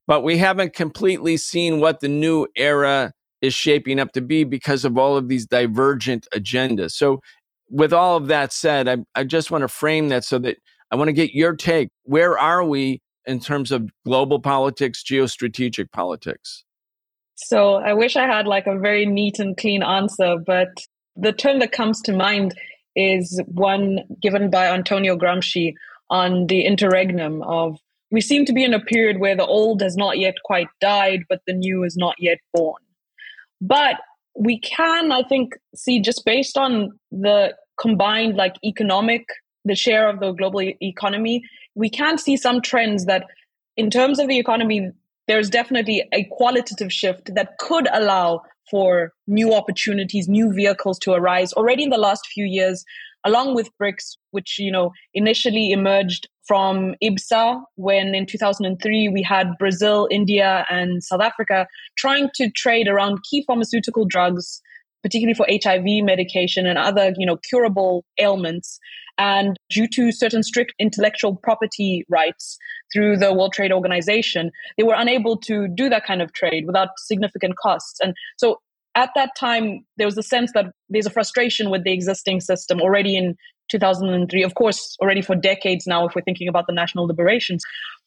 but 0.07 0.23
we 0.23 0.39
haven't 0.39 0.73
completely 0.73 1.37
seen 1.37 1.79
what 1.79 2.01
the 2.01 2.09
new 2.09 2.47
era 2.57 3.13
is 3.43 3.53
shaping 3.53 4.01
up 4.01 4.13
to 4.13 4.23
be 4.23 4.45
because 4.45 4.87
of 4.87 4.97
all 4.97 5.19
of 5.19 5.29
these 5.29 5.45
divergent 5.45 6.27
agendas. 6.35 6.93
So, 6.93 7.21
with 7.69 7.93
all 7.93 8.17
of 8.17 8.29
that 8.29 8.51
said, 8.51 8.89
I, 8.89 8.97
I 9.15 9.25
just 9.25 9.51
want 9.51 9.61
to 9.61 9.69
frame 9.69 10.09
that 10.09 10.25
so 10.25 10.39
that 10.39 10.57
I 10.93 10.97
want 10.97 11.09
to 11.09 11.13
get 11.13 11.35
your 11.35 11.57
take. 11.57 11.89
Where 12.05 12.39
are 12.39 12.63
we 12.63 13.01
in 13.27 13.41
terms 13.41 13.73
of 13.73 13.91
global 14.05 14.39
politics, 14.39 15.03
geostrategic 15.03 15.91
politics? 15.91 16.65
So 17.35 17.77
I 17.77 17.95
wish 17.95 18.15
I 18.15 18.27
had 18.27 18.47
like 18.47 18.67
a 18.67 18.79
very 18.79 19.07
neat 19.07 19.39
and 19.39 19.57
clean 19.57 19.83
answer, 19.83 20.37
but 20.37 20.69
the 21.17 21.33
term 21.33 21.59
that 21.61 21.73
comes 21.73 22.01
to 22.03 22.13
mind 22.13 22.55
is 22.95 23.41
one 23.47 24.01
given 24.21 24.51
by 24.51 24.67
Antonio 24.67 25.17
Gramsci 25.17 25.75
on 26.11 26.47
the 26.47 26.67
interregnum 26.67 27.43
of 27.43 27.79
we 28.11 28.21
seem 28.21 28.45
to 28.45 28.53
be 28.53 28.63
in 28.63 28.75
a 28.75 28.81
period 28.81 29.19
where 29.19 29.35
the 29.35 29.47
old 29.47 29.81
has 29.81 29.97
not 29.97 30.19
yet 30.19 30.35
quite 30.45 30.69
died, 30.83 31.23
but 31.31 31.41
the 31.47 31.55
new 31.55 31.83
is 31.83 31.97
not 31.97 32.15
yet 32.19 32.39
born. 32.53 32.83
But 33.63 33.97
we 34.39 34.61
can, 34.61 35.11
I 35.11 35.23
think, 35.23 35.55
see 35.75 35.99
just 35.99 36.23
based 36.27 36.59
on 36.59 36.99
the 37.11 37.55
combined 37.81 38.37
like 38.37 38.57
economic, 38.63 39.25
the 39.65 39.75
share 39.75 40.09
of 40.09 40.21
the 40.21 40.33
global 40.33 40.61
economy, 40.83 41.43
we 41.75 41.89
can 41.89 42.19
see 42.19 42.37
some 42.37 42.61
trends 42.61 43.07
that 43.07 43.25
in 43.77 43.91
terms 43.91 44.19
of 44.19 44.29
the 44.29 44.39
economy, 44.39 44.91
there's 45.29 45.49
definitely 45.49 46.07
a 46.13 46.25
qualitative 46.25 46.93
shift 46.93 47.35
that 47.35 47.59
could 47.59 47.89
allow 47.93 48.43
for 48.71 49.13
new 49.27 49.55
opportunities, 49.55 50.29
new 50.29 50.53
vehicles 50.53 50.99
to 51.01 51.13
arise. 51.13 51.53
Already 51.53 51.85
in 51.85 51.91
the 51.91 51.99
last 51.99 52.27
few 52.27 52.45
years, 52.45 52.85
along 53.25 53.55
with 53.55 53.71
BRICS, 53.81 54.17
which 54.31 54.59
you 54.59 54.71
know 54.71 54.93
initially 55.15 55.71
emerged 55.73 56.29
from 56.47 56.95
IBSA 57.03 57.63
when 57.77 58.15
in 58.15 58.27
2003 58.27 59.09
we 59.09 59.23
had 59.23 59.57
Brazil, 59.59 60.09
India, 60.11 60.67
and 60.69 61.03
South 61.05 61.21
Africa 61.21 61.67
trying 61.97 62.31
to 62.35 62.51
trade 62.51 62.89
around 62.89 63.23
key 63.29 63.45
pharmaceutical 63.47 64.05
drugs, 64.05 64.61
particularly 65.03 65.35
for 65.35 65.47
HIV 65.51 66.05
medication 66.05 66.67
and 66.67 66.79
other 66.79 67.13
you 67.17 67.27
know 67.27 67.37
curable 67.37 68.05
ailments. 68.19 68.79
And 69.19 69.57
due 69.69 69.87
to 69.89 70.11
certain 70.11 70.43
strict 70.43 70.73
intellectual 70.79 71.37
property 71.37 72.05
rights 72.09 72.57
through 72.93 73.19
the 73.19 73.33
World 73.33 73.53
Trade 73.53 73.71
Organization, 73.71 74.51
they 74.77 74.85
were 74.85 74.95
unable 74.97 75.37
to 75.39 75.69
do 75.69 75.91
that 75.91 76.07
kind 76.07 76.23
of 76.23 76.33
trade 76.33 76.67
without 76.67 76.89
significant 76.97 77.57
costs. 77.57 77.99
And 78.01 78.15
so 78.39 78.61
at 78.95 79.11
that 79.15 79.31
time, 79.39 79.85
there 79.97 80.07
was 80.07 80.19
a 80.19 80.23
sense 80.23 80.53
that 80.55 80.67
there's 80.89 81.07
a 81.07 81.11
frustration 81.11 81.71
with 81.71 81.85
the 81.85 81.93
existing 81.93 82.41
system 82.41 82.81
already 82.81 83.17
in 83.17 83.37
2003, 83.71 84.43
of 84.43 84.55
course, 84.55 84.97
already 85.01 85.23
for 85.23 85.35
decades 85.35 85.87
now, 85.87 86.07
if 86.07 86.15
we're 86.15 86.23
thinking 86.23 86.49
about 86.49 86.67
the 86.67 86.75
national 86.75 87.07
liberations. 87.07 87.63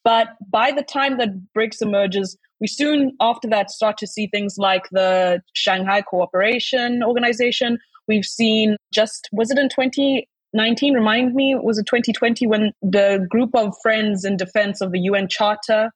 But 0.06 0.28
by 0.52 0.72
the 0.72 0.84
time 0.84 1.18
that 1.18 1.32
BRICS 1.58 1.82
emerges, 1.82 2.38
we 2.62 2.68
soon 2.68 3.18
after 3.20 3.50
that 3.50 3.72
start 3.72 3.98
to 3.98 4.08
see 4.08 4.28
things 4.28 4.56
like 4.58 4.84
the 4.92 5.42
Shanghai 5.54 6.04
Cooperation 6.04 7.04
Organization. 7.04 7.80
We've 8.08 8.24
seen 8.24 8.78
just, 8.94 9.28
was 9.34 9.50
it 9.50 9.58
in 9.58 9.68
2019? 9.68 10.94
Remind 10.94 11.34
me, 11.34 11.56
was 11.56 11.80
it 11.80 11.88
2020 11.88 12.46
when 12.46 12.72
the 12.84 13.26
group 13.30 13.50
of 13.56 13.76
friends 13.82 14.24
in 14.24 14.38
defense 14.38 14.80
of 14.80 14.92
the 14.92 15.00
UN 15.00 15.28
Charter, 15.28 15.90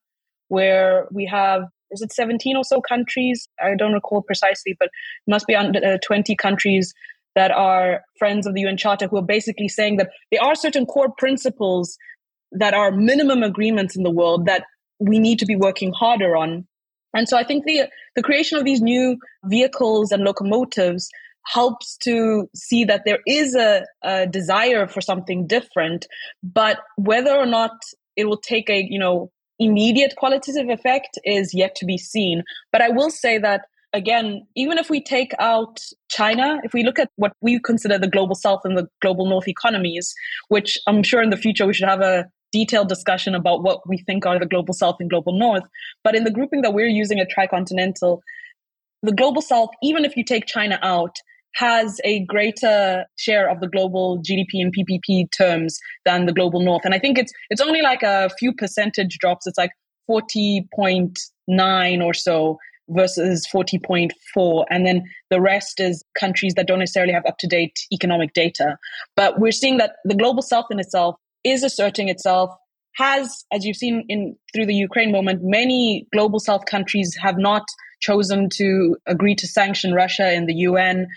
where 0.50 1.08
we 1.12 1.25
have 1.25 1.63
is 1.92 2.01
it 2.01 2.13
17 2.13 2.56
or 2.56 2.63
so 2.63 2.82
countries? 2.82 3.48
I 3.60 3.74
don't 3.75 3.94
recall 3.94 4.22
precisely, 4.22 4.75
but 4.80 4.89
it 4.89 5.32
must 5.32 5.48
be 5.48 5.56
under 5.56 5.84
uh, 5.84 5.98
20 6.06 6.36
countries 6.36 6.94
that 7.36 7.50
are 7.51 8.01
friends 8.18 8.46
of 8.46 8.54
the 8.54 8.62
UN 8.62 8.78
Charter 8.78 9.08
who 9.08 9.18
are 9.18 9.24
basically 9.24 9.68
saying 9.68 9.98
that 9.98 10.10
there 10.32 10.44
are 10.44 10.56
certain 10.56 10.86
core 10.86 11.12
principles 11.18 11.98
that 12.51 12.74
are 12.74 12.91
minimum 12.91 13.44
agreements 13.44 13.96
in 13.96 14.03
the 14.03 14.12
world 14.12 14.46
that 14.46 14.63
we 15.00 15.20
need 15.20 15.39
to 15.39 15.46
be 15.46 15.56
working 15.56 15.94
harder 15.94 16.36
on. 16.36 16.68
And 17.13 17.27
so 17.27 17.38
I 17.38 17.44
think 17.44 17.65
the 17.65 17.89
the 18.15 18.24
creation 18.24 18.58
of 18.58 18.65
these 18.65 18.82
new 18.82 19.18
vehicles 19.46 20.12
and 20.12 20.24
locomotives 20.24 21.10
helps 21.46 21.98
to 21.98 22.48
see 22.53 22.84
that 22.86 23.03
there 23.06 23.20
is 23.25 23.56
a, 23.56 23.86
a 24.03 24.27
desire 24.27 24.88
for 24.88 25.01
something 25.01 25.48
different, 25.48 26.06
but 26.44 26.79
whether 26.98 27.36
or 27.36 27.46
not 27.46 27.72
it 28.15 28.25
will 28.25 28.38
take 28.38 28.70
a 28.70 28.86
you 28.88 29.00
know 29.00 29.32
immediate 29.60 30.15
qualitative 30.18 30.70
effect 30.70 31.20
is 31.24 31.53
yet 31.53 31.75
to 31.75 31.86
be 31.86 31.98
seen. 31.98 32.44
But 32.72 32.82
I 32.82 32.89
will 32.89 33.12
say 33.12 33.38
that, 33.39 33.65
again, 33.94 34.48
even 34.56 34.77
if 34.77 34.89
we 34.89 35.01
take 35.01 35.34
out 35.38 35.79
China, 36.10 36.60
if 36.63 36.74
we 36.74 36.84
look 36.84 36.98
at 36.98 37.10
what 37.18 37.34
we 37.41 37.60
consider 37.60 37.98
the 37.98 38.08
global 38.08 38.36
south 38.36 38.62
and 38.63 38.77
the 38.77 38.88
global 39.01 39.27
north 39.27 39.48
economies, 39.48 40.13
which 40.48 40.79
I'm 40.88 41.03
sure 41.03 41.22
in 41.22 41.29
the 41.29 41.38
future 41.38 41.65
we 41.65 41.74
should 41.74 41.89
have 41.89 42.01
a 42.01 42.25
detailed 42.51 42.89
discussion 42.89 43.36
about 43.36 43.63
what 43.63 43.88
we 43.88 43.98
think 43.98 44.25
are 44.25 44.39
the 44.39 44.46
global 44.46 44.74
south 44.74 44.98
and 45.00 45.10
global 45.10 45.38
north. 45.38 45.63
But 46.03 46.15
in 46.15 46.24
the 46.24 46.32
grouping 46.32 46.62
that 46.62 46.74
we're 46.74 46.88
using 46.88 47.20
at 47.20 47.29
Tricontinental, 47.29 48.20
the 49.03 49.12
global 49.12 49.41
south, 49.41 49.70
even 49.82 50.06
if 50.06 50.18
you 50.18 50.24
take 50.24 50.46
China 50.46 50.79
out, 50.82 51.15
has 51.56 52.00
a 52.03 52.20
greater 52.25 53.06
share 53.18 53.50
of 53.50 53.60
the 53.60 53.68
global 53.68 54.20
GDP 54.20 54.62
and 54.62 54.74
PPP 54.74 55.32
terms 55.36 55.79
than 56.06 56.25
the 56.25 56.34
global 56.34 56.60
north. 56.60 56.84
And 56.86 56.94
I 56.94 57.00
think 57.00 57.18
it's 57.18 57.32
it's 57.50 57.62
only 57.62 57.82
like 57.82 58.03
a 58.03 58.29
few 58.38 58.53
percentage 58.53 59.18
drops. 59.18 59.48
It's 59.48 59.58
like 59.58 59.72
40.9 60.10 62.03
or 62.03 62.13
so 62.13 62.58
versus 62.89 63.48
40.4 63.53 64.65
and 64.72 64.86
then 64.86 65.03
the 65.29 65.39
rest 65.39 65.79
is 65.79 66.03
countries 66.20 66.56
that 66.56 66.65
don't 66.65 66.79
necessarily 66.79 67.13
have 67.13 67.25
up 67.27 67.38
to 67.38 67.48
date 67.48 67.79
economic 67.91 68.34
data. 68.34 68.77
But 69.15 69.39
we're 69.39 69.51
seeing 69.51 69.77
that 69.77 69.98
the 70.06 70.15
global 70.15 70.41
south 70.41 70.65
in 70.72 70.79
itself 70.79 71.15
is 71.43 71.63
asserting 71.63 72.10
itself 72.10 72.51
has 72.96 73.46
as 73.51 73.65
you've 73.65 73.77
seen 73.77 74.03
in 74.10 74.36
through 74.53 74.65
the 74.65 74.75
Ukraine 74.75 75.12
moment 75.12 75.41
many 75.43 76.08
global 76.12 76.39
south 76.39 76.65
countries 76.65 77.15
have 77.22 77.38
not 77.38 77.63
chosen 78.01 78.50
to 78.50 78.98
agree 79.05 79.36
to 79.36 79.48
sanction 79.48 79.93
Russia 79.93 80.34
in 80.34 80.46
the 80.46 80.53
UN 80.53 81.08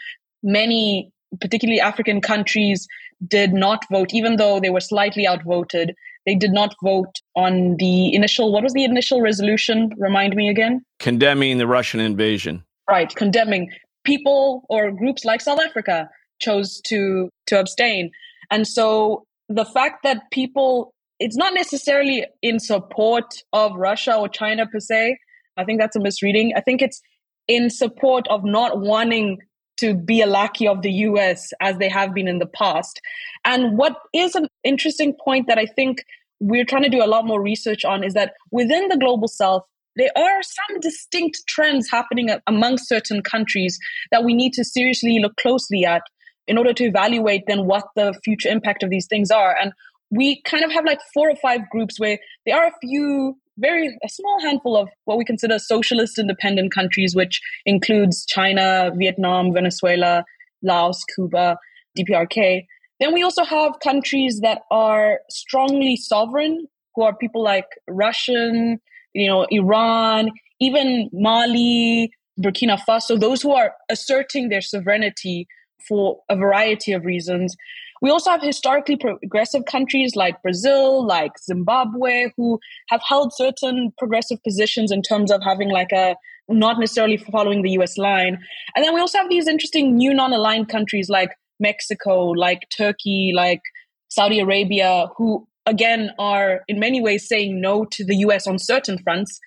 many, 0.42 1.10
particularly 1.40 1.80
African 1.80 2.20
countries, 2.20 2.86
did 3.28 3.52
not 3.52 3.84
vote, 3.90 4.12
even 4.12 4.36
though 4.36 4.60
they 4.60 4.70
were 4.70 4.80
slightly 4.80 5.26
outvoted. 5.26 5.94
They 6.26 6.34
did 6.34 6.52
not 6.52 6.74
vote 6.82 7.20
on 7.34 7.76
the 7.78 8.14
initial, 8.14 8.52
what 8.52 8.62
was 8.62 8.72
the 8.72 8.84
initial 8.84 9.20
resolution? 9.20 9.90
Remind 9.96 10.34
me 10.34 10.48
again. 10.48 10.84
Condemning 10.98 11.58
the 11.58 11.66
Russian 11.66 12.00
invasion. 12.00 12.64
Right, 12.88 13.14
condemning. 13.14 13.70
People 14.04 14.64
or 14.68 14.90
groups 14.90 15.24
like 15.24 15.40
South 15.40 15.60
Africa 15.60 16.08
chose 16.40 16.80
to 16.82 17.28
to 17.46 17.58
abstain. 17.58 18.10
And 18.50 18.66
so 18.66 19.24
the 19.48 19.64
fact 19.64 20.02
that 20.04 20.30
people 20.30 20.94
it's 21.18 21.36
not 21.36 21.54
necessarily 21.54 22.26
in 22.42 22.58
support 22.58 23.26
of 23.52 23.76
Russia 23.76 24.16
or 24.16 24.28
China 24.28 24.66
per 24.66 24.80
se. 24.80 25.16
I 25.56 25.64
think 25.64 25.80
that's 25.80 25.94
a 25.94 26.00
misreading. 26.00 26.52
I 26.56 26.60
think 26.60 26.82
it's 26.82 27.00
in 27.46 27.70
support 27.70 28.26
of 28.28 28.42
not 28.44 28.80
wanting 28.80 29.38
to 29.76 29.94
be 29.94 30.20
a 30.20 30.26
lackey 30.26 30.66
of 30.66 30.82
the 30.82 30.90
US 30.90 31.52
as 31.60 31.78
they 31.78 31.88
have 31.88 32.12
been 32.12 32.26
in 32.26 32.38
the 32.38 32.46
past. 32.46 33.00
And 33.44 33.78
what 33.78 33.96
is 34.12 34.34
an 34.34 34.48
interesting 34.64 35.14
point 35.24 35.46
that 35.46 35.58
I 35.58 35.66
think 35.66 36.04
we're 36.40 36.64
trying 36.64 36.82
to 36.82 36.88
do 36.88 37.04
a 37.04 37.06
lot 37.06 37.24
more 37.24 37.40
research 37.40 37.84
on 37.84 38.02
is 38.02 38.14
that 38.14 38.32
within 38.50 38.88
the 38.88 38.96
global 38.96 39.28
south, 39.28 39.62
there 39.94 40.10
are 40.16 40.42
some 40.42 40.80
distinct 40.80 41.42
trends 41.46 41.88
happening 41.90 42.30
among 42.46 42.78
certain 42.78 43.22
countries 43.22 43.78
that 44.10 44.24
we 44.24 44.34
need 44.34 44.52
to 44.54 44.64
seriously 44.64 45.20
look 45.20 45.36
closely 45.36 45.84
at 45.84 46.02
in 46.46 46.58
order 46.58 46.72
to 46.72 46.84
evaluate 46.84 47.42
then 47.46 47.66
what 47.66 47.84
the 47.96 48.14
future 48.24 48.48
impact 48.48 48.82
of 48.82 48.90
these 48.90 49.06
things 49.06 49.30
are. 49.30 49.56
And 49.60 49.72
we 50.10 50.42
kind 50.42 50.64
of 50.64 50.72
have 50.72 50.84
like 50.84 51.00
four 51.14 51.30
or 51.30 51.36
five 51.36 51.60
groups 51.70 51.98
where 51.98 52.18
there 52.44 52.56
are 52.56 52.66
a 52.66 52.72
few 52.80 53.36
very 53.58 53.96
a 54.02 54.08
small 54.08 54.40
handful 54.40 54.76
of 54.76 54.88
what 55.04 55.18
we 55.18 55.24
consider 55.24 55.58
socialist 55.58 56.18
independent 56.18 56.72
countries, 56.72 57.14
which 57.14 57.40
includes 57.66 58.24
China, 58.26 58.90
Vietnam, 58.96 59.52
Venezuela, 59.52 60.24
Laos, 60.62 61.04
Cuba, 61.14 61.58
DPRK. 61.98 62.64
Then 62.98 63.12
we 63.12 63.22
also 63.22 63.44
have 63.44 63.72
countries 63.82 64.40
that 64.40 64.62
are 64.70 65.20
strongly 65.28 65.96
sovereign, 65.96 66.66
who 66.94 67.02
are 67.02 67.14
people 67.14 67.42
like 67.42 67.66
Russian, 67.88 68.80
you 69.12 69.28
know, 69.28 69.46
Iran, 69.50 70.30
even 70.60 71.10
Mali, 71.12 72.10
Burkina 72.40 72.78
Faso, 72.88 73.18
those 73.18 73.42
who 73.42 73.52
are 73.52 73.72
asserting 73.90 74.48
their 74.48 74.60
sovereignty 74.60 75.46
for 75.88 76.20
a 76.28 76.36
variety 76.36 76.92
of 76.92 77.04
reasons. 77.04 77.56
We 78.00 78.10
also 78.10 78.30
have 78.30 78.42
historically 78.42 78.96
progressive 78.96 79.64
countries 79.66 80.16
like 80.16 80.42
Brazil, 80.42 81.06
like 81.06 81.38
Zimbabwe, 81.38 82.32
who 82.36 82.58
have 82.88 83.00
held 83.06 83.32
certain 83.32 83.92
progressive 83.96 84.42
positions 84.42 84.90
in 84.90 85.02
terms 85.02 85.30
of 85.30 85.40
having 85.42 85.70
like 85.70 85.92
a 85.92 86.16
not 86.48 86.80
necessarily 86.80 87.16
following 87.16 87.62
the 87.62 87.70
US 87.70 87.96
line. 87.96 88.38
And 88.74 88.84
then 88.84 88.92
we 88.92 89.00
also 89.00 89.18
have 89.18 89.30
these 89.30 89.46
interesting 89.46 89.96
new 89.96 90.12
non 90.12 90.32
aligned 90.32 90.68
countries 90.68 91.08
like 91.08 91.30
Mexico, 91.60 92.30
like 92.30 92.62
Turkey, 92.76 93.32
like 93.34 93.62
Saudi 94.08 94.40
Arabia, 94.40 95.06
who 95.16 95.46
again 95.66 96.10
are 96.18 96.62
in 96.66 96.80
many 96.80 97.00
ways 97.00 97.28
saying 97.28 97.60
no 97.60 97.84
to 97.84 98.04
the 98.04 98.16
US 98.16 98.48
on 98.48 98.58
certain 98.58 98.98
fronts. 98.98 99.38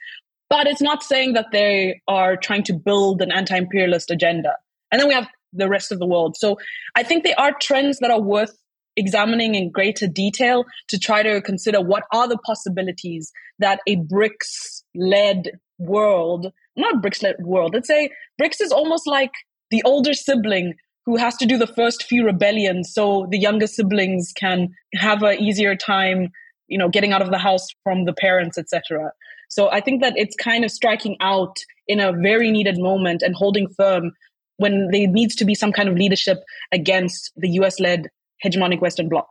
But 0.49 0.67
it's 0.67 0.81
not 0.81 1.03
saying 1.03 1.33
that 1.33 1.47
they 1.51 2.01
are 2.07 2.37
trying 2.37 2.63
to 2.63 2.73
build 2.73 3.21
an 3.21 3.31
anti 3.31 3.57
imperialist 3.57 4.11
agenda. 4.11 4.53
And 4.91 5.01
then 5.01 5.07
we 5.07 5.13
have 5.13 5.27
the 5.55 5.69
rest 5.69 5.91
of 5.91 5.99
the 5.99 6.05
world. 6.05 6.35
So 6.37 6.57
I 6.95 7.03
think 7.03 7.23
there 7.23 7.39
are 7.39 7.53
trends 7.61 7.99
that 7.99 8.11
are 8.11 8.21
worth 8.21 8.55
examining 8.97 9.55
in 9.55 9.71
greater 9.71 10.07
detail 10.07 10.65
to 10.87 10.97
try 10.97 11.21
to 11.21 11.41
consider 11.41 11.81
what 11.81 12.03
are 12.13 12.27
the 12.27 12.37
possibilities 12.37 13.31
that 13.59 13.81
a 13.87 13.97
BRICS 13.97 14.83
led 14.95 15.51
world, 15.77 16.51
not 16.77 17.03
BRICS 17.03 17.23
led 17.23 17.35
world, 17.41 17.73
let's 17.73 17.87
say 17.87 18.09
BRICS 18.41 18.61
is 18.61 18.71
almost 18.71 19.07
like 19.07 19.31
the 19.71 19.81
older 19.83 20.13
sibling 20.13 20.75
who 21.05 21.17
has 21.17 21.35
to 21.37 21.45
do 21.45 21.57
the 21.57 21.67
first 21.67 22.03
few 22.03 22.25
rebellions 22.25 22.91
so 22.93 23.27
the 23.29 23.37
younger 23.37 23.67
siblings 23.67 24.33
can 24.35 24.69
have 24.95 25.23
an 25.23 25.39
easier 25.39 25.75
time 25.75 26.29
you 26.67 26.77
know 26.77 26.89
getting 26.89 27.11
out 27.11 27.21
of 27.21 27.31
the 27.31 27.37
house 27.37 27.67
from 27.83 28.05
the 28.05 28.13
parents 28.13 28.57
etc 28.57 29.11
so 29.49 29.69
i 29.71 29.79
think 29.79 30.01
that 30.01 30.13
it's 30.15 30.35
kind 30.35 30.63
of 30.63 30.71
striking 30.71 31.15
out 31.19 31.57
in 31.87 31.99
a 31.99 32.11
very 32.11 32.51
needed 32.51 32.77
moment 32.77 33.21
and 33.21 33.35
holding 33.35 33.67
firm 33.77 34.11
when 34.57 34.89
there 34.91 35.07
needs 35.07 35.35
to 35.35 35.45
be 35.45 35.55
some 35.55 35.71
kind 35.71 35.89
of 35.89 35.95
leadership 35.95 36.43
against 36.71 37.31
the 37.35 37.49
US 37.49 37.79
led 37.79 38.09
hegemonic 38.43 38.81
Western 38.81 39.09
bloc. 39.09 39.27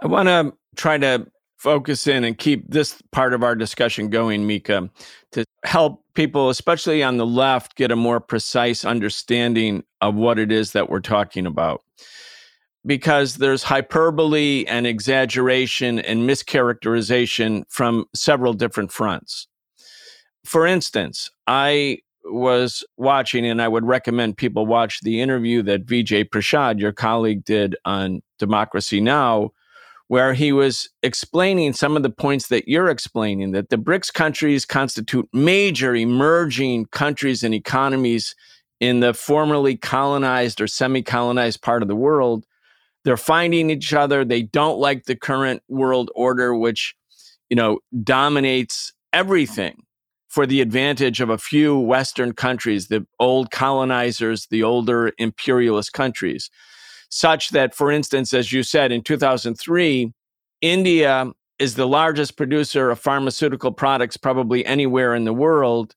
I 0.00 0.06
want 0.06 0.28
to 0.28 0.52
try 0.76 0.98
to 0.98 1.26
focus 1.56 2.06
in 2.06 2.22
and 2.24 2.36
keep 2.36 2.70
this 2.70 3.00
part 3.12 3.32
of 3.32 3.42
our 3.42 3.54
discussion 3.54 4.08
going, 4.08 4.46
Mika, 4.46 4.90
to 5.32 5.44
help 5.64 6.04
people, 6.14 6.50
especially 6.50 7.02
on 7.02 7.16
the 7.16 7.26
left, 7.26 7.76
get 7.76 7.90
a 7.90 7.96
more 7.96 8.20
precise 8.20 8.84
understanding 8.84 9.82
of 10.00 10.14
what 10.14 10.38
it 10.38 10.52
is 10.52 10.72
that 10.72 10.90
we're 10.90 11.00
talking 11.00 11.46
about. 11.46 11.82
Because 12.84 13.36
there's 13.36 13.64
hyperbole 13.64 14.64
and 14.66 14.86
exaggeration 14.86 15.98
and 15.98 16.28
mischaracterization 16.28 17.64
from 17.68 18.04
several 18.14 18.52
different 18.52 18.92
fronts. 18.92 19.48
For 20.44 20.66
instance, 20.66 21.30
I 21.48 21.98
was 22.26 22.84
watching, 22.96 23.46
and 23.46 23.60
I 23.62 23.68
would 23.68 23.84
recommend 23.84 24.36
people 24.36 24.66
watch 24.66 25.00
the 25.00 25.20
interview 25.20 25.62
that 25.62 25.86
Vijay 25.86 26.28
Prashad, 26.28 26.80
your 26.80 26.92
colleague, 26.92 27.44
did 27.44 27.76
on 27.84 28.22
Democracy 28.38 29.00
Now! 29.00 29.52
where 30.08 30.34
he 30.34 30.52
was 30.52 30.88
explaining 31.02 31.72
some 31.72 31.96
of 31.96 32.02
the 32.02 32.10
points 32.10 32.48
that 32.48 32.68
you're 32.68 32.88
explaining 32.88 33.50
that 33.52 33.70
the 33.70 33.76
BRICS 33.76 34.12
countries 34.12 34.64
constitute 34.64 35.28
major 35.32 35.94
emerging 35.96 36.86
countries 36.86 37.42
and 37.42 37.54
economies 37.54 38.34
in 38.80 39.00
the 39.00 39.14
formerly 39.14 39.76
colonized 39.76 40.60
or 40.60 40.66
semi 40.66 41.02
colonized 41.02 41.62
part 41.62 41.82
of 41.82 41.88
the 41.88 41.96
world. 41.96 42.44
They're 43.04 43.16
finding 43.16 43.70
each 43.70 43.92
other. 43.92 44.24
They 44.24 44.42
don't 44.42 44.78
like 44.78 45.04
the 45.04 45.16
current 45.16 45.62
world 45.68 46.10
order, 46.14 46.54
which, 46.54 46.94
you 47.48 47.56
know, 47.56 47.78
dominates 48.02 48.92
everything 49.12 49.85
for 50.36 50.46
the 50.46 50.60
advantage 50.60 51.22
of 51.22 51.30
a 51.30 51.38
few 51.38 51.78
Western 51.78 52.34
countries, 52.34 52.88
the 52.88 53.06
old 53.18 53.50
colonizers, 53.50 54.48
the 54.50 54.62
older 54.62 55.10
imperialist 55.16 55.94
countries 55.94 56.50
such 57.08 57.48
that, 57.52 57.74
for 57.74 57.90
instance, 57.90 58.34
as 58.34 58.52
you 58.52 58.62
said, 58.62 58.92
in 58.92 59.00
2003, 59.00 60.12
India 60.60 61.30
is 61.58 61.74
the 61.76 61.88
largest 61.88 62.36
producer 62.36 62.90
of 62.90 63.00
pharmaceutical 63.00 63.72
products 63.72 64.18
probably 64.18 64.62
anywhere 64.66 65.14
in 65.14 65.24
the 65.24 65.32
world. 65.32 65.94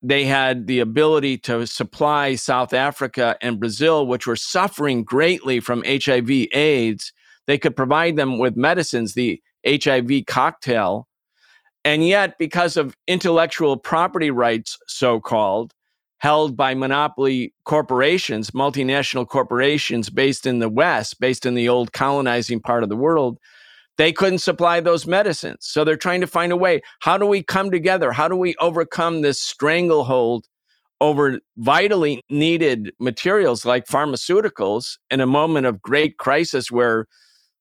They 0.00 0.24
had 0.24 0.66
the 0.66 0.78
ability 0.78 1.36
to 1.40 1.66
supply 1.66 2.34
South 2.36 2.72
Africa 2.72 3.36
and 3.42 3.60
Brazil, 3.60 4.06
which 4.06 4.26
were 4.26 4.36
suffering 4.36 5.04
greatly 5.04 5.60
from 5.60 5.84
HIV 5.86 6.30
AIDS. 6.54 7.12
They 7.46 7.58
could 7.58 7.76
provide 7.76 8.16
them 8.16 8.38
with 8.38 8.56
medicines, 8.56 9.12
the 9.12 9.42
HIV 9.66 10.24
cocktail. 10.26 11.08
And 11.84 12.06
yet, 12.06 12.38
because 12.38 12.76
of 12.76 12.96
intellectual 13.08 13.76
property 13.76 14.30
rights, 14.30 14.78
so 14.86 15.20
called, 15.20 15.72
held 16.18 16.56
by 16.56 16.74
monopoly 16.74 17.52
corporations, 17.64 18.52
multinational 18.52 19.26
corporations 19.26 20.08
based 20.08 20.46
in 20.46 20.60
the 20.60 20.68
West, 20.68 21.18
based 21.18 21.44
in 21.44 21.54
the 21.54 21.68
old 21.68 21.92
colonizing 21.92 22.60
part 22.60 22.84
of 22.84 22.88
the 22.88 22.96
world, 22.96 23.38
they 23.98 24.12
couldn't 24.12 24.38
supply 24.38 24.80
those 24.80 25.06
medicines. 25.06 25.58
So 25.62 25.84
they're 25.84 25.96
trying 25.96 26.20
to 26.20 26.26
find 26.28 26.52
a 26.52 26.56
way. 26.56 26.80
How 27.00 27.18
do 27.18 27.26
we 27.26 27.42
come 27.42 27.70
together? 27.70 28.12
How 28.12 28.28
do 28.28 28.36
we 28.36 28.54
overcome 28.60 29.22
this 29.22 29.40
stranglehold 29.40 30.46
over 31.00 31.40
vitally 31.56 32.22
needed 32.30 32.92
materials 33.00 33.64
like 33.64 33.86
pharmaceuticals 33.86 34.98
in 35.10 35.20
a 35.20 35.26
moment 35.26 35.66
of 35.66 35.82
great 35.82 36.18
crisis 36.18 36.70
where 36.70 37.06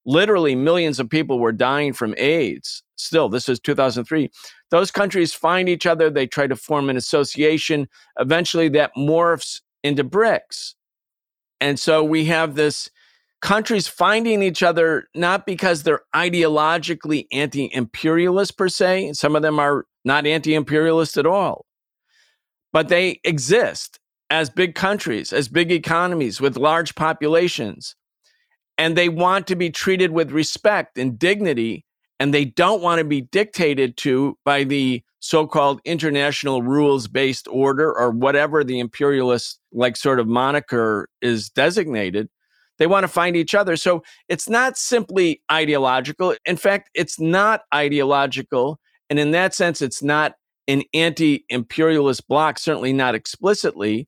literally 0.05 0.55
millions 0.55 0.99
of 0.99 1.09
people 1.09 1.39
were 1.39 1.51
dying 1.51 1.93
from 1.93 2.13
AIDS? 2.17 2.83
Still, 3.01 3.29
this 3.29 3.49
is 3.49 3.59
2003. 3.59 4.29
Those 4.69 4.91
countries 4.91 5.33
find 5.33 5.67
each 5.67 5.85
other, 5.85 6.09
they 6.09 6.27
try 6.27 6.47
to 6.47 6.55
form 6.55 6.89
an 6.89 6.97
association. 6.97 7.87
Eventually, 8.19 8.69
that 8.69 8.91
morphs 8.97 9.61
into 9.83 10.03
BRICS. 10.03 10.75
And 11.59 11.79
so 11.79 12.03
we 12.03 12.25
have 12.25 12.55
this 12.55 12.89
countries 13.41 13.87
finding 13.87 14.41
each 14.41 14.63
other 14.63 15.07
not 15.15 15.45
because 15.45 15.83
they're 15.83 16.01
ideologically 16.15 17.25
anti 17.31 17.69
imperialist 17.73 18.57
per 18.57 18.69
se, 18.69 19.13
some 19.13 19.35
of 19.35 19.41
them 19.41 19.59
are 19.59 19.85
not 20.05 20.25
anti 20.25 20.53
imperialist 20.53 21.17
at 21.17 21.25
all, 21.25 21.65
but 22.71 22.87
they 22.87 23.19
exist 23.23 23.99
as 24.29 24.49
big 24.49 24.75
countries, 24.75 25.33
as 25.33 25.47
big 25.47 25.71
economies 25.71 26.39
with 26.39 26.55
large 26.55 26.95
populations. 26.95 27.95
And 28.77 28.95
they 28.95 29.09
want 29.09 29.45
to 29.47 29.55
be 29.55 29.69
treated 29.69 30.11
with 30.11 30.31
respect 30.31 30.97
and 30.97 31.19
dignity 31.19 31.85
and 32.21 32.35
they 32.35 32.45
don't 32.45 32.83
want 32.83 32.99
to 32.99 33.03
be 33.03 33.21
dictated 33.21 33.97
to 33.97 34.37
by 34.45 34.63
the 34.63 35.01
so-called 35.21 35.81
international 35.85 36.61
rules-based 36.61 37.47
order 37.47 37.91
or 37.91 38.11
whatever 38.11 38.63
the 38.63 38.77
imperialist 38.77 39.59
like 39.73 39.97
sort 39.97 40.19
of 40.19 40.27
moniker 40.27 41.09
is 41.23 41.49
designated. 41.49 42.29
They 42.77 42.85
want 42.85 43.05
to 43.05 43.07
find 43.07 43.35
each 43.35 43.55
other. 43.55 43.75
So 43.75 44.03
it's 44.29 44.47
not 44.47 44.77
simply 44.77 45.41
ideological. 45.51 46.35
In 46.45 46.57
fact 46.57 46.91
it's 46.93 47.19
not 47.19 47.61
ideological 47.73 48.79
and 49.09 49.17
in 49.17 49.31
that 49.31 49.55
sense 49.55 49.81
it's 49.81 50.03
not 50.03 50.35
an 50.67 50.83
anti-imperialist 50.93 52.27
bloc 52.27 52.59
certainly 52.59 52.93
not 52.93 53.15
explicitly. 53.15 54.07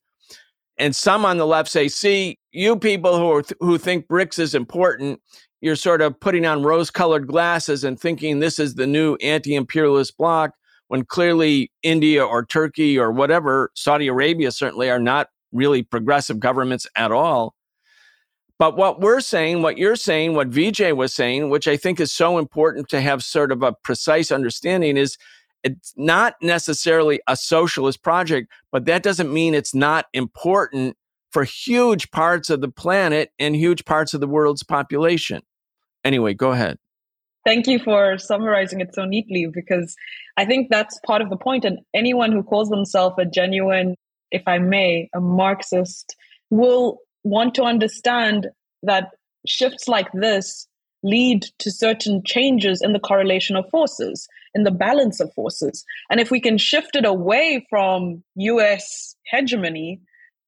And 0.78 0.96
some 0.96 1.26
on 1.26 1.38
the 1.38 1.48
left 1.48 1.70
say 1.70 1.88
see 1.88 2.38
you 2.52 2.78
people 2.78 3.18
who 3.18 3.42
th- 3.42 3.58
who 3.60 3.80
think 3.80 4.06
BRICS 4.06 4.38
is 4.38 4.54
important 4.54 5.20
you're 5.64 5.78
sort 5.78 6.02
of 6.02 6.20
putting 6.20 6.46
on 6.46 6.62
rose 6.62 6.92
colored 6.92 7.26
glasses 7.26 7.86
and 7.86 7.98
thinking 7.98 8.40
this 8.40 8.60
is 8.60 8.76
the 8.76 8.86
new 8.86 9.16
anti 9.22 9.56
imperialist 9.56 10.18
bloc 10.18 10.52
when 10.90 11.06
clearly 11.06 11.72
India 11.84 12.22
or 12.22 12.46
Turkey 12.46 13.00
or 13.00 13.14
whatever, 13.14 13.72
Saudi 13.74 14.10
Arabia 14.10 14.52
certainly 14.52 14.90
are 14.90 15.00
not 15.00 15.30
really 15.54 15.82
progressive 15.82 16.38
governments 16.38 16.86
at 16.98 17.14
all. 17.14 17.56
But 18.60 18.76
what 18.76 19.00
we're 19.00 19.22
saying, 19.22 19.62
what 19.62 19.78
you're 19.78 19.96
saying, 19.96 20.36
what 20.36 20.50
Vijay 20.50 20.94
was 20.94 21.14
saying, 21.14 21.50
which 21.50 21.70
I 21.70 21.78
think 21.78 22.02
is 22.02 22.12
so 22.12 22.38
important 22.38 22.90
to 22.90 23.00
have 23.00 23.24
sort 23.24 23.50
of 23.50 23.64
a 23.64 23.72
precise 23.72 24.34
understanding, 24.34 24.98
is 24.98 25.18
it's 25.64 25.94
not 25.96 26.36
necessarily 26.42 27.22
a 27.26 27.38
socialist 27.38 28.04
project, 28.04 28.52
but 28.70 28.84
that 28.84 29.02
doesn't 29.02 29.32
mean 29.32 29.54
it's 29.54 29.74
not 29.74 30.08
important 30.12 30.98
for 31.32 31.46
huge 31.46 32.12
parts 32.12 32.50
of 32.50 32.60
the 32.60 32.68
planet 32.68 33.32
and 33.40 33.56
huge 33.56 33.86
parts 33.86 34.14
of 34.14 34.20
the 34.20 34.28
world's 34.28 34.62
population. 34.62 35.42
Anyway, 36.04 36.34
go 36.34 36.52
ahead. 36.52 36.78
Thank 37.46 37.68
you 37.68 37.80
for 37.80 38.18
summarizing 38.18 38.80
it 38.80 38.96
so 38.96 39.04
neatly 39.04 39.48
because 39.48 39.96
I 40.38 40.46
think 40.46 40.70
that's 40.70 41.00
part 41.06 41.22
of 41.22 41.30
the 41.30 41.38
point. 41.38 41.66
And 41.66 41.80
anyone 41.94 42.32
who 42.32 42.42
calls 42.42 42.70
themselves 42.70 43.16
a 43.20 43.26
genuine, 43.26 43.96
if 44.32 44.44
I 44.48 44.60
may, 44.60 45.10
a 45.14 45.20
Marxist 45.20 46.16
will 46.50 47.00
want 47.24 47.56
to 47.56 47.64
understand 47.64 48.48
that 48.84 49.10
shifts 49.46 49.88
like 49.88 50.12
this 50.14 50.68
lead 51.04 51.46
to 51.60 51.70
certain 51.70 52.24
changes 52.26 52.82
in 52.82 52.94
the 52.94 53.00
correlation 53.00 53.58
of 53.58 53.70
forces, 53.70 54.28
in 54.56 54.64
the 54.64 54.72
balance 54.72 55.20
of 55.20 55.34
forces. 55.34 55.84
And 56.10 56.22
if 56.22 56.32
we 56.32 56.40
can 56.40 56.58
shift 56.58 56.96
it 56.96 57.06
away 57.06 57.66
from 57.70 58.24
US 58.36 59.16
hegemony 59.26 60.00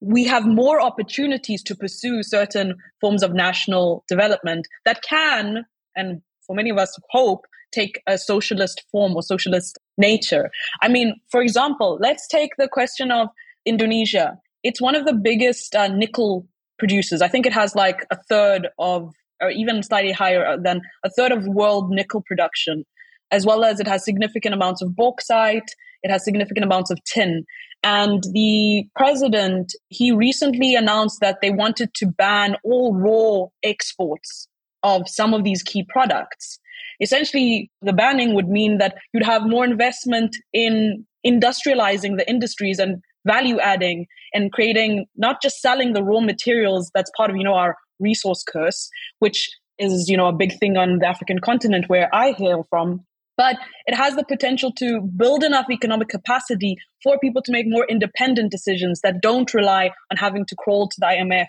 we 0.06 0.24
have 0.24 0.46
more 0.46 0.80
opportunities 0.80 1.62
to 1.64 1.74
pursue 1.74 2.22
certain 2.22 2.76
forms 3.00 3.22
of 3.24 3.34
national 3.34 4.04
development 4.08 4.68
that 4.84 5.02
can, 5.02 5.66
and 5.96 6.22
for 6.46 6.54
many 6.54 6.70
of 6.70 6.78
us 6.78 6.96
hope, 7.10 7.44
take 7.72 8.00
a 8.06 8.16
socialist 8.16 8.84
form 8.92 9.16
or 9.16 9.22
socialist 9.22 9.78
nature. 9.98 10.50
I 10.80 10.88
mean, 10.88 11.16
for 11.28 11.42
example, 11.42 11.98
let's 12.00 12.28
take 12.28 12.52
the 12.56 12.68
question 12.68 13.10
of 13.10 13.28
Indonesia. 13.64 14.38
It's 14.62 14.80
one 14.80 14.94
of 14.94 15.06
the 15.06 15.12
biggest 15.12 15.74
uh, 15.74 15.88
nickel 15.88 16.46
producers. 16.78 17.20
I 17.20 17.28
think 17.28 17.44
it 17.44 17.52
has 17.52 17.74
like 17.74 18.06
a 18.12 18.16
third 18.28 18.68
of, 18.78 19.12
or 19.40 19.50
even 19.50 19.82
slightly 19.82 20.12
higher 20.12 20.56
than 20.56 20.82
a 21.04 21.10
third 21.10 21.32
of 21.32 21.46
world 21.48 21.90
nickel 21.90 22.22
production, 22.24 22.84
as 23.30 23.46
well 23.46 23.64
as 23.64 23.80
it 23.80 23.86
has 23.86 24.04
significant 24.04 24.54
amounts 24.54 24.82
of 24.82 24.94
bauxite. 24.94 25.70
It 26.02 26.10
has 26.10 26.24
significant 26.24 26.64
amounts 26.64 26.90
of 26.90 27.02
tin. 27.04 27.44
And 27.82 28.22
the 28.32 28.86
president, 28.96 29.72
he 29.88 30.12
recently 30.12 30.74
announced 30.74 31.20
that 31.20 31.38
they 31.40 31.50
wanted 31.50 31.94
to 31.94 32.06
ban 32.06 32.56
all 32.64 32.94
raw 32.94 33.48
exports 33.62 34.48
of 34.82 35.08
some 35.08 35.34
of 35.34 35.44
these 35.44 35.62
key 35.62 35.84
products. 35.88 36.58
Essentially, 37.00 37.70
the 37.82 37.92
banning 37.92 38.34
would 38.34 38.48
mean 38.48 38.78
that 38.78 38.96
you'd 39.12 39.24
have 39.24 39.46
more 39.46 39.64
investment 39.64 40.36
in 40.52 41.06
industrializing 41.26 42.16
the 42.16 42.28
industries 42.28 42.78
and 42.78 43.02
value 43.26 43.58
adding 43.58 44.06
and 44.32 44.52
creating 44.52 45.06
not 45.16 45.42
just 45.42 45.60
selling 45.60 45.92
the 45.92 46.02
raw 46.02 46.20
materials 46.20 46.90
that's 46.94 47.10
part 47.16 47.28
of 47.28 47.36
you 47.36 47.42
know 47.42 47.54
our 47.54 47.76
resource 47.98 48.44
curse 48.48 48.88
which 49.18 49.50
is 49.78 50.08
you 50.08 50.16
know 50.16 50.28
a 50.28 50.32
big 50.32 50.56
thing 50.60 50.76
on 50.76 50.98
the 51.00 51.06
african 51.06 51.40
continent 51.40 51.88
where 51.88 52.08
i 52.14 52.30
hail 52.38 52.64
from 52.70 53.00
but 53.36 53.56
it 53.86 53.94
has 53.94 54.14
the 54.16 54.24
potential 54.24 54.72
to 54.72 55.00
build 55.00 55.42
enough 55.42 55.66
economic 55.70 56.08
capacity 56.08 56.76
for 57.02 57.18
people 57.18 57.42
to 57.42 57.52
make 57.52 57.66
more 57.68 57.86
independent 57.88 58.50
decisions 58.50 59.00
that 59.02 59.20
don't 59.20 59.52
rely 59.54 59.90
on 60.10 60.16
having 60.16 60.44
to 60.46 60.56
crawl 60.56 60.88
to 60.88 60.96
the 60.98 61.06
IMF 61.06 61.46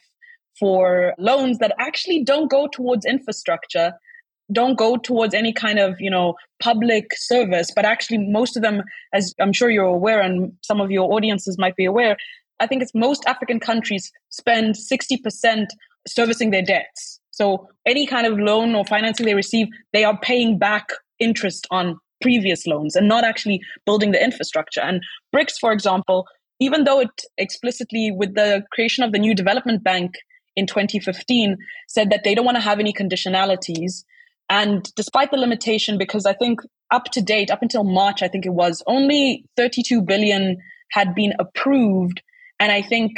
for 0.59 1.13
loans 1.17 1.59
that 1.59 1.73
actually 1.79 2.23
don't 2.23 2.49
go 2.49 2.67
towards 2.67 3.05
infrastructure 3.05 3.93
don't 4.53 4.77
go 4.77 4.95
towards 4.95 5.33
any 5.33 5.51
kind 5.51 5.77
of 5.77 5.95
you 5.99 6.09
know 6.09 6.33
public 6.61 7.07
service 7.15 7.69
but 7.75 7.83
actually 7.83 8.17
most 8.17 8.55
of 8.55 8.63
them 8.63 8.81
as 9.13 9.35
i'm 9.41 9.51
sure 9.51 9.69
you're 9.69 9.83
aware 9.83 10.21
and 10.21 10.53
some 10.63 10.79
of 10.79 10.89
your 10.89 11.11
audiences 11.11 11.57
might 11.59 11.75
be 11.75 11.83
aware 11.83 12.15
i 12.61 12.65
think 12.65 12.81
it's 12.81 12.95
most 12.95 13.25
african 13.25 13.59
countries 13.59 14.09
spend 14.29 14.75
60% 14.75 15.67
servicing 16.07 16.51
their 16.51 16.61
debts. 16.61 17.19
So 17.31 17.69
any 17.85 18.07
kind 18.07 18.25
of 18.25 18.39
loan 18.39 18.73
or 18.73 18.85
financing 18.85 19.25
they 19.25 19.35
receive 19.35 19.67
they 19.93 20.03
are 20.03 20.17
paying 20.19 20.57
back 20.57 20.89
interest 21.19 21.67
on 21.71 21.99
previous 22.21 22.65
loans 22.65 22.95
and 22.95 23.07
not 23.07 23.23
actually 23.23 23.61
building 23.85 24.11
the 24.11 24.23
infrastructure. 24.23 24.81
And 24.81 25.01
BRICS, 25.33 25.59
for 25.59 25.71
example, 25.71 26.25
even 26.59 26.83
though 26.83 26.99
it 26.99 27.21
explicitly, 27.37 28.11
with 28.11 28.35
the 28.35 28.63
creation 28.71 29.03
of 29.03 29.11
the 29.11 29.19
new 29.19 29.35
development 29.35 29.83
bank 29.83 30.15
in 30.55 30.65
2015, 30.65 31.57
said 31.87 32.09
that 32.09 32.23
they 32.23 32.33
don't 32.33 32.45
want 32.45 32.57
to 32.57 32.61
have 32.61 32.79
any 32.79 32.93
conditionalities. 32.93 34.03
And 34.49 34.89
despite 34.95 35.29
the 35.29 35.37
limitation, 35.37 35.97
because 35.97 36.25
I 36.25 36.33
think 36.33 36.61
up 36.89 37.05
to 37.11 37.21
date, 37.21 37.51
up 37.51 37.61
until 37.61 37.83
March, 37.83 38.23
I 38.23 38.27
think 38.27 38.45
it 38.45 38.53
was, 38.53 38.81
only 38.87 39.45
32 39.55 40.01
billion 40.01 40.57
had 40.91 41.13
been 41.13 41.33
approved. 41.37 42.21
And 42.59 42.71
I 42.71 42.81
think 42.81 43.11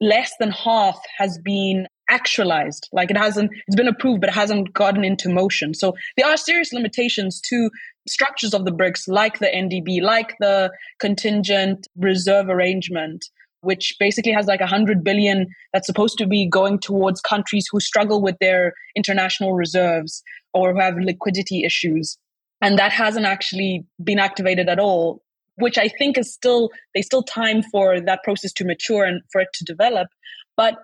less 0.00 0.32
than 0.38 0.50
half 0.50 0.98
has 1.16 1.38
been 1.38 1.86
actualized. 2.12 2.88
Like 2.92 3.10
it 3.10 3.16
hasn't, 3.16 3.50
it's 3.66 3.76
been 3.76 3.88
approved, 3.88 4.20
but 4.20 4.28
it 4.28 4.34
hasn't 4.34 4.72
gotten 4.74 5.04
into 5.04 5.28
motion. 5.28 5.74
So 5.74 5.94
there 6.16 6.26
are 6.26 6.36
serious 6.36 6.72
limitations 6.72 7.40
to 7.48 7.70
structures 8.06 8.52
of 8.52 8.64
the 8.64 8.72
BRICS, 8.72 9.08
like 9.08 9.38
the 9.38 9.46
NDB, 9.46 10.02
like 10.02 10.34
the 10.38 10.70
contingent 11.00 11.88
reserve 11.96 12.48
arrangement, 12.48 13.24
which 13.62 13.94
basically 13.98 14.32
has 14.32 14.46
like 14.46 14.60
a 14.60 14.66
hundred 14.66 15.02
billion 15.02 15.46
that's 15.72 15.86
supposed 15.86 16.18
to 16.18 16.26
be 16.26 16.46
going 16.46 16.78
towards 16.78 17.20
countries 17.20 17.66
who 17.70 17.80
struggle 17.80 18.20
with 18.20 18.36
their 18.40 18.74
international 18.94 19.54
reserves 19.54 20.22
or 20.52 20.74
who 20.74 20.80
have 20.80 20.96
liquidity 20.98 21.64
issues. 21.64 22.18
And 22.60 22.78
that 22.78 22.92
hasn't 22.92 23.26
actually 23.26 23.86
been 24.04 24.18
activated 24.18 24.68
at 24.68 24.78
all, 24.78 25.22
which 25.56 25.78
I 25.78 25.88
think 25.88 26.18
is 26.18 26.32
still, 26.32 26.70
there's 26.94 27.06
still 27.06 27.22
time 27.22 27.62
for 27.62 28.00
that 28.00 28.22
process 28.22 28.52
to 28.54 28.64
mature 28.64 29.04
and 29.04 29.22
for 29.32 29.40
it 29.40 29.48
to 29.54 29.64
develop. 29.64 30.08
But 30.56 30.74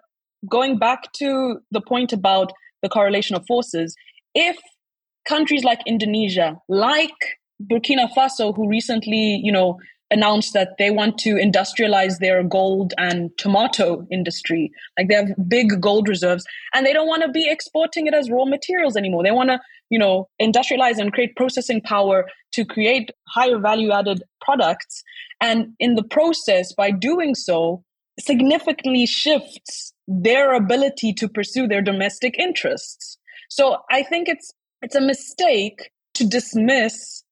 going 0.49 0.79
back 0.79 1.13
to 1.15 1.59
the 1.71 1.81
point 1.81 2.13
about 2.13 2.53
the 2.83 2.89
correlation 2.89 3.35
of 3.37 3.47
forces, 3.47 3.97
if 4.35 4.57
countries 5.27 5.65
like 5.65 5.81
Indonesia, 5.87 6.57
like 6.69 7.39
Burkina 7.63 8.09
Faso, 8.17 8.55
who 8.55 8.69
recently, 8.69 9.41
you 9.43 9.53
know, 9.53 9.79
announced 10.11 10.55
that 10.55 10.71
they 10.79 10.91
want 10.91 11.19
to 11.19 11.35
industrialize 11.35 12.19
their 12.19 12.43
gold 12.43 12.95
and 12.97 13.31
tomato 13.37 14.07
industry. 14.11 14.71
Like 14.97 15.09
they 15.09 15.15
have 15.15 15.35
big 15.49 15.81
gold 15.81 16.09
reserves 16.09 16.45
and 16.75 16.87
they 16.87 16.93
don't 16.93 17.09
want 17.09 17.23
to 17.23 17.29
be 17.29 17.47
exporting 17.49 18.07
it 18.07 18.15
as 18.15 18.31
raw 18.31 18.45
materials 18.45 18.97
anymore. 18.97 19.23
They 19.23 19.31
want 19.31 19.51
to, 19.51 19.61
you 19.91 19.99
know, 19.99 20.29
industrialize 20.41 20.99
and 20.99 21.13
create 21.13 21.37
processing 21.37 21.83
power 21.83 22.27
to 22.53 22.65
create 22.65 23.11
higher 23.29 23.59
value 23.59 23.93
added 23.93 24.23
products. 24.41 25.03
And 25.41 25.75
in 25.79 25.95
the 25.95 26.03
process, 26.03 26.73
by 26.73 26.91
doing 26.91 27.35
so, 27.35 27.85
significantly 28.19 29.07
shifts 29.07 29.93
their 30.07 30.55
ability 30.55 31.13
to 31.15 31.29
pursue 31.29 31.67
their 31.67 31.83
domestic 31.83 32.39
interests. 32.39 33.19
So 33.49 33.79
I 33.91 34.03
think 34.03 34.29
it's 34.29 34.53
it's 34.83 34.95
a 34.95 35.01
mistake 35.01 35.91
to 36.15 36.27
dismiss 36.27 37.25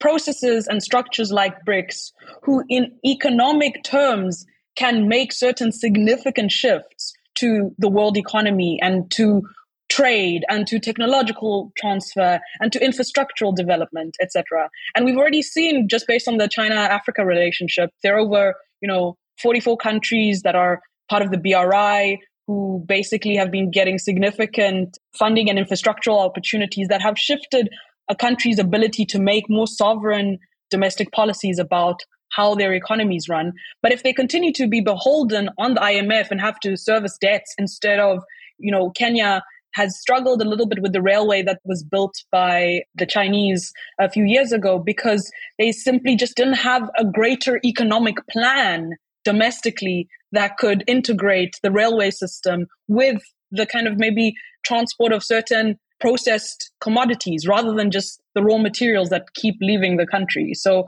processes 0.00 0.66
and 0.66 0.82
structures 0.82 1.30
like 1.30 1.64
BRICS, 1.64 2.12
who 2.42 2.64
in 2.68 2.92
economic 3.06 3.82
terms 3.84 4.44
can 4.76 5.08
make 5.08 5.32
certain 5.32 5.70
significant 5.72 6.50
shifts 6.50 7.12
to 7.36 7.74
the 7.78 7.88
world 7.88 8.16
economy 8.16 8.78
and 8.82 9.10
to 9.12 9.42
trade 9.88 10.44
and 10.48 10.66
to 10.66 10.78
technological 10.78 11.72
transfer 11.76 12.40
and 12.60 12.72
to 12.72 12.78
infrastructural 12.78 13.54
development 13.54 14.16
etc 14.22 14.70
and 14.94 15.04
we've 15.04 15.18
already 15.18 15.42
seen 15.42 15.86
just 15.86 16.06
based 16.06 16.26
on 16.26 16.38
the 16.38 16.48
china 16.48 16.76
africa 16.76 17.26
relationship 17.26 17.90
there 18.02 18.14
are 18.14 18.20
over 18.20 18.54
you 18.80 18.88
know 18.88 19.18
44 19.40 19.76
countries 19.76 20.42
that 20.42 20.54
are 20.54 20.80
part 21.08 21.22
of 21.22 21.30
the 21.30 21.38
bri 21.38 22.20
who 22.46 22.84
basically 22.86 23.36
have 23.36 23.50
been 23.50 23.70
getting 23.70 23.98
significant 23.98 24.98
funding 25.18 25.48
and 25.48 25.58
infrastructural 25.58 26.18
opportunities 26.18 26.88
that 26.88 27.00
have 27.00 27.18
shifted 27.18 27.68
a 28.08 28.16
country's 28.16 28.58
ability 28.58 29.04
to 29.06 29.18
make 29.18 29.48
more 29.48 29.66
sovereign 29.66 30.38
domestic 30.70 31.12
policies 31.12 31.58
about 31.58 32.00
how 32.30 32.54
their 32.54 32.72
economies 32.72 33.28
run. 33.28 33.52
But 33.82 33.92
if 33.92 34.02
they 34.02 34.12
continue 34.12 34.52
to 34.54 34.66
be 34.66 34.80
beholden 34.80 35.50
on 35.58 35.74
the 35.74 35.80
IMF 35.80 36.30
and 36.30 36.40
have 36.40 36.58
to 36.60 36.76
service 36.76 37.16
debts 37.20 37.54
instead 37.58 38.00
of, 38.00 38.22
you 38.58 38.72
know, 38.72 38.90
Kenya 38.90 39.42
has 39.74 39.98
struggled 39.98 40.42
a 40.42 40.48
little 40.48 40.66
bit 40.66 40.82
with 40.82 40.92
the 40.92 41.02
railway 41.02 41.42
that 41.42 41.60
was 41.64 41.82
built 41.82 42.14
by 42.30 42.82
the 42.94 43.06
Chinese 43.06 43.72
a 43.98 44.10
few 44.10 44.24
years 44.24 44.52
ago 44.52 44.78
because 44.78 45.30
they 45.58 45.72
simply 45.72 46.16
just 46.16 46.36
didn't 46.36 46.54
have 46.54 46.90
a 46.98 47.04
greater 47.04 47.60
economic 47.64 48.16
plan 48.28 48.92
domestically 49.24 50.08
that 50.32 50.56
could 50.56 50.84
integrate 50.86 51.54
the 51.62 51.70
railway 51.70 52.10
system 52.10 52.66
with 52.88 53.22
the 53.50 53.66
kind 53.66 53.86
of 53.86 53.98
maybe 53.98 54.34
transport 54.64 55.12
of 55.12 55.22
certain 55.22 55.78
processed 56.00 56.72
commodities 56.80 57.46
rather 57.46 57.72
than 57.74 57.90
just 57.90 58.20
the 58.34 58.42
raw 58.42 58.58
materials 58.58 59.08
that 59.10 59.34
keep 59.34 59.54
leaving 59.60 59.96
the 59.96 60.06
country. 60.06 60.52
So 60.54 60.84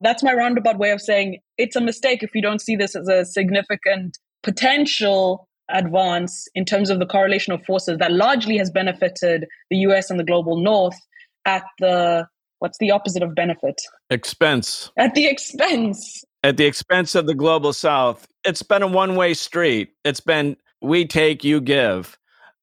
that's 0.00 0.22
my 0.22 0.34
roundabout 0.34 0.78
way 0.78 0.90
of 0.90 1.00
saying 1.00 1.38
it's 1.56 1.76
a 1.76 1.80
mistake 1.80 2.22
if 2.22 2.34
you 2.34 2.42
don't 2.42 2.60
see 2.60 2.76
this 2.76 2.94
as 2.94 3.08
a 3.08 3.24
significant 3.24 4.18
potential 4.42 5.48
advance 5.70 6.46
in 6.54 6.64
terms 6.64 6.90
of 6.90 6.98
the 6.98 7.06
correlation 7.06 7.52
of 7.52 7.62
forces 7.64 7.98
that 7.98 8.12
largely 8.12 8.56
has 8.58 8.70
benefited 8.70 9.46
the 9.70 9.78
US 9.78 10.10
and 10.10 10.18
the 10.18 10.24
global 10.24 10.62
north 10.62 10.98
at 11.44 11.64
the 11.78 12.26
what's 12.58 12.78
the 12.78 12.90
opposite 12.90 13.22
of 13.22 13.34
benefit? 13.34 13.80
Expense. 14.10 14.90
At 14.96 15.14
the 15.14 15.26
expense 15.30 16.24
at 16.42 16.56
the 16.56 16.66
expense 16.66 17.14
of 17.14 17.26
the 17.26 17.34
global 17.34 17.72
south. 17.72 18.26
It's 18.44 18.62
been 18.62 18.82
a 18.82 18.86
one 18.86 19.16
way 19.16 19.34
street. 19.34 19.90
It's 20.04 20.20
been 20.20 20.56
we 20.80 21.06
take, 21.06 21.44
you 21.44 21.60
give. 21.60 22.18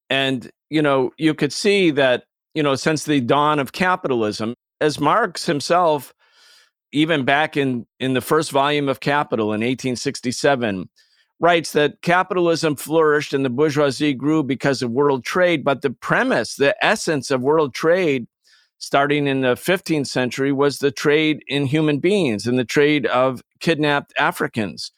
And, 0.10 0.50
you 0.70 0.82
know, 0.82 1.12
you 1.18 1.34
could 1.34 1.52
see 1.52 1.92
that, 1.92 2.24
you 2.54 2.64
know, 2.64 2.76
since 2.76 3.04
the 3.04 3.20
dawn 3.20 3.60
of 3.60 3.74
capitalism, 3.74 4.54
as 4.80 5.00
Marx 5.00 5.46
himself, 5.46 6.14
even 6.92 7.26
back 7.26 7.58
in, 7.58 7.86
in 8.00 8.14
the 8.14 8.22
first 8.22 8.52
volume 8.52 8.88
of 8.88 9.02
Capital 9.02 9.48
in 9.48 9.62
1867, 9.62 10.90
writes 11.42 11.74
that 11.74 12.02
capitalism 12.02 12.76
flourished 12.76 13.34
and 13.34 13.44
the 13.44 13.50
bourgeoisie 13.50 14.14
grew 14.14 14.42
because 14.42 14.82
of 14.82 14.92
world 14.92 15.26
trade. 15.26 15.64
But 15.66 15.82
the 15.82 15.90
premise, 15.90 16.56
the 16.56 16.76
essence 16.84 17.32
of 17.32 17.42
world 17.42 17.74
trade 17.74 18.28
starting 18.78 19.28
in 19.28 19.42
the 19.42 19.56
15th 19.56 20.08
century 20.08 20.52
was 20.52 20.80
the 20.80 20.92
trade 20.92 21.44
in 21.48 21.66
human 21.66 22.00
beings 22.00 22.46
and 22.46 22.60
the 22.60 22.66
trade 22.66 23.06
of 23.08 23.42
kidnapped 23.60 24.14
Africans. 24.20 24.92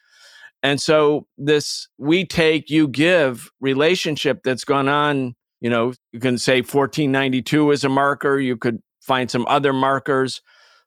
And 0.63 0.81
so 0.81 1.27
this 1.37 1.87
we 1.97 2.25
take, 2.25 2.69
you 2.69 2.87
give 2.87 3.49
relationship 3.61 4.41
that's 4.43 4.63
gone 4.63 4.89
on, 4.89 5.35
you 5.61 5.69
know, 5.69 5.93
you 6.11 6.19
can 6.19 6.37
say 6.37 6.57
1492 6.57 7.71
is 7.71 7.83
a 7.83 7.89
marker, 7.89 8.39
you 8.39 8.57
could 8.57 8.81
find 9.01 9.29
some 9.29 9.45
other 9.47 9.71
markers, 9.71 10.41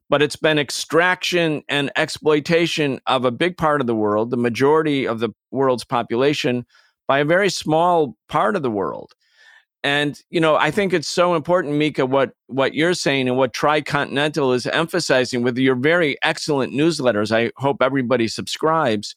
but 0.09 0.23
it's 0.23 0.37
been 0.37 0.59
extraction 0.59 1.63
and 1.69 1.91
exploitation 1.97 3.01
of 3.07 3.25
a 3.25 3.31
big 3.31 3.57
part 3.57 3.81
of 3.81 3.87
the 3.87 3.95
world, 3.95 4.31
the 4.31 4.37
majority 4.37 5.07
of 5.07 5.21
the 5.21 5.31
world's 5.51 5.85
population, 5.85 6.67
by 7.07 7.21
a 7.21 7.25
very 7.25 7.49
small 7.49 8.17
part 8.29 8.57
of 8.57 8.63
the 8.63 8.71
world. 8.71 9.13
And 9.83 10.21
you 10.31 10.41
know, 10.41 10.57
I 10.57 10.71
think 10.71 10.93
it's 10.93 11.09
so 11.09 11.35
important, 11.35 11.75
Mika, 11.77 12.05
what 12.05 12.33
what 12.49 12.75
you're 12.75 12.95
saying 12.95 13.29
and 13.29 13.37
what 13.37 13.55
Tricontinental 13.55 14.55
is 14.55 14.67
emphasizing 14.67 15.43
with 15.43 15.57
your 15.57 15.75
very 15.75 16.19
excellent 16.23 16.73
newsletters. 16.75 17.35
I 17.35 17.51
hope 17.57 17.79
everybody 17.81 18.29
subscribes 18.29 19.17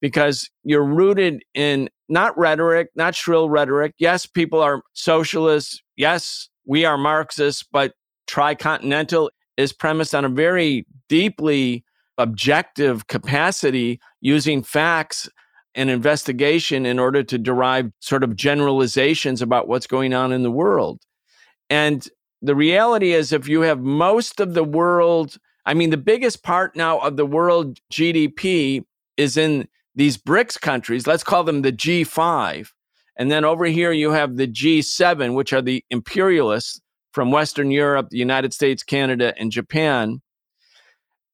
because 0.00 0.50
you're 0.62 0.84
rooted 0.84 1.42
in 1.54 1.88
not 2.08 2.36
rhetoric, 2.38 2.90
not 2.94 3.14
shrill 3.14 3.48
rhetoric. 3.48 3.94
Yes, 3.98 4.26
people 4.26 4.60
are 4.60 4.82
socialists. 4.92 5.82
Yes, 5.96 6.48
we 6.66 6.84
are 6.84 6.98
Marxists, 6.98 7.64
but 7.72 7.94
Tricontinental 8.28 9.30
is 9.56 9.72
premised 9.72 10.14
on 10.14 10.24
a 10.24 10.28
very 10.28 10.86
deeply 11.08 11.84
objective 12.18 13.06
capacity 13.08 14.00
using 14.20 14.62
facts 14.62 15.28
an 15.74 15.88
investigation 15.88 16.86
in 16.86 16.98
order 16.98 17.22
to 17.22 17.38
derive 17.38 17.90
sort 18.00 18.22
of 18.22 18.36
generalizations 18.36 19.42
about 19.42 19.68
what's 19.68 19.86
going 19.86 20.14
on 20.14 20.32
in 20.32 20.42
the 20.42 20.50
world. 20.50 21.00
And 21.68 22.06
the 22.42 22.54
reality 22.54 23.12
is, 23.12 23.32
if 23.32 23.48
you 23.48 23.62
have 23.62 23.80
most 23.80 24.40
of 24.40 24.54
the 24.54 24.64
world, 24.64 25.36
I 25.66 25.74
mean, 25.74 25.90
the 25.90 25.96
biggest 25.96 26.42
part 26.42 26.76
now 26.76 26.98
of 26.98 27.16
the 27.16 27.26
world 27.26 27.78
GDP 27.90 28.84
is 29.16 29.36
in 29.36 29.68
these 29.94 30.18
BRICS 30.18 30.60
countries. 30.60 31.06
Let's 31.06 31.24
call 31.24 31.44
them 31.44 31.62
the 31.62 31.72
G5. 31.72 32.68
And 33.16 33.30
then 33.30 33.44
over 33.44 33.64
here, 33.64 33.92
you 33.92 34.10
have 34.10 34.36
the 34.36 34.48
G7, 34.48 35.34
which 35.34 35.52
are 35.52 35.62
the 35.62 35.84
imperialists 35.90 36.80
from 37.12 37.30
Western 37.30 37.70
Europe, 37.70 38.08
the 38.10 38.18
United 38.18 38.52
States, 38.52 38.82
Canada, 38.82 39.32
and 39.38 39.52
Japan. 39.52 40.20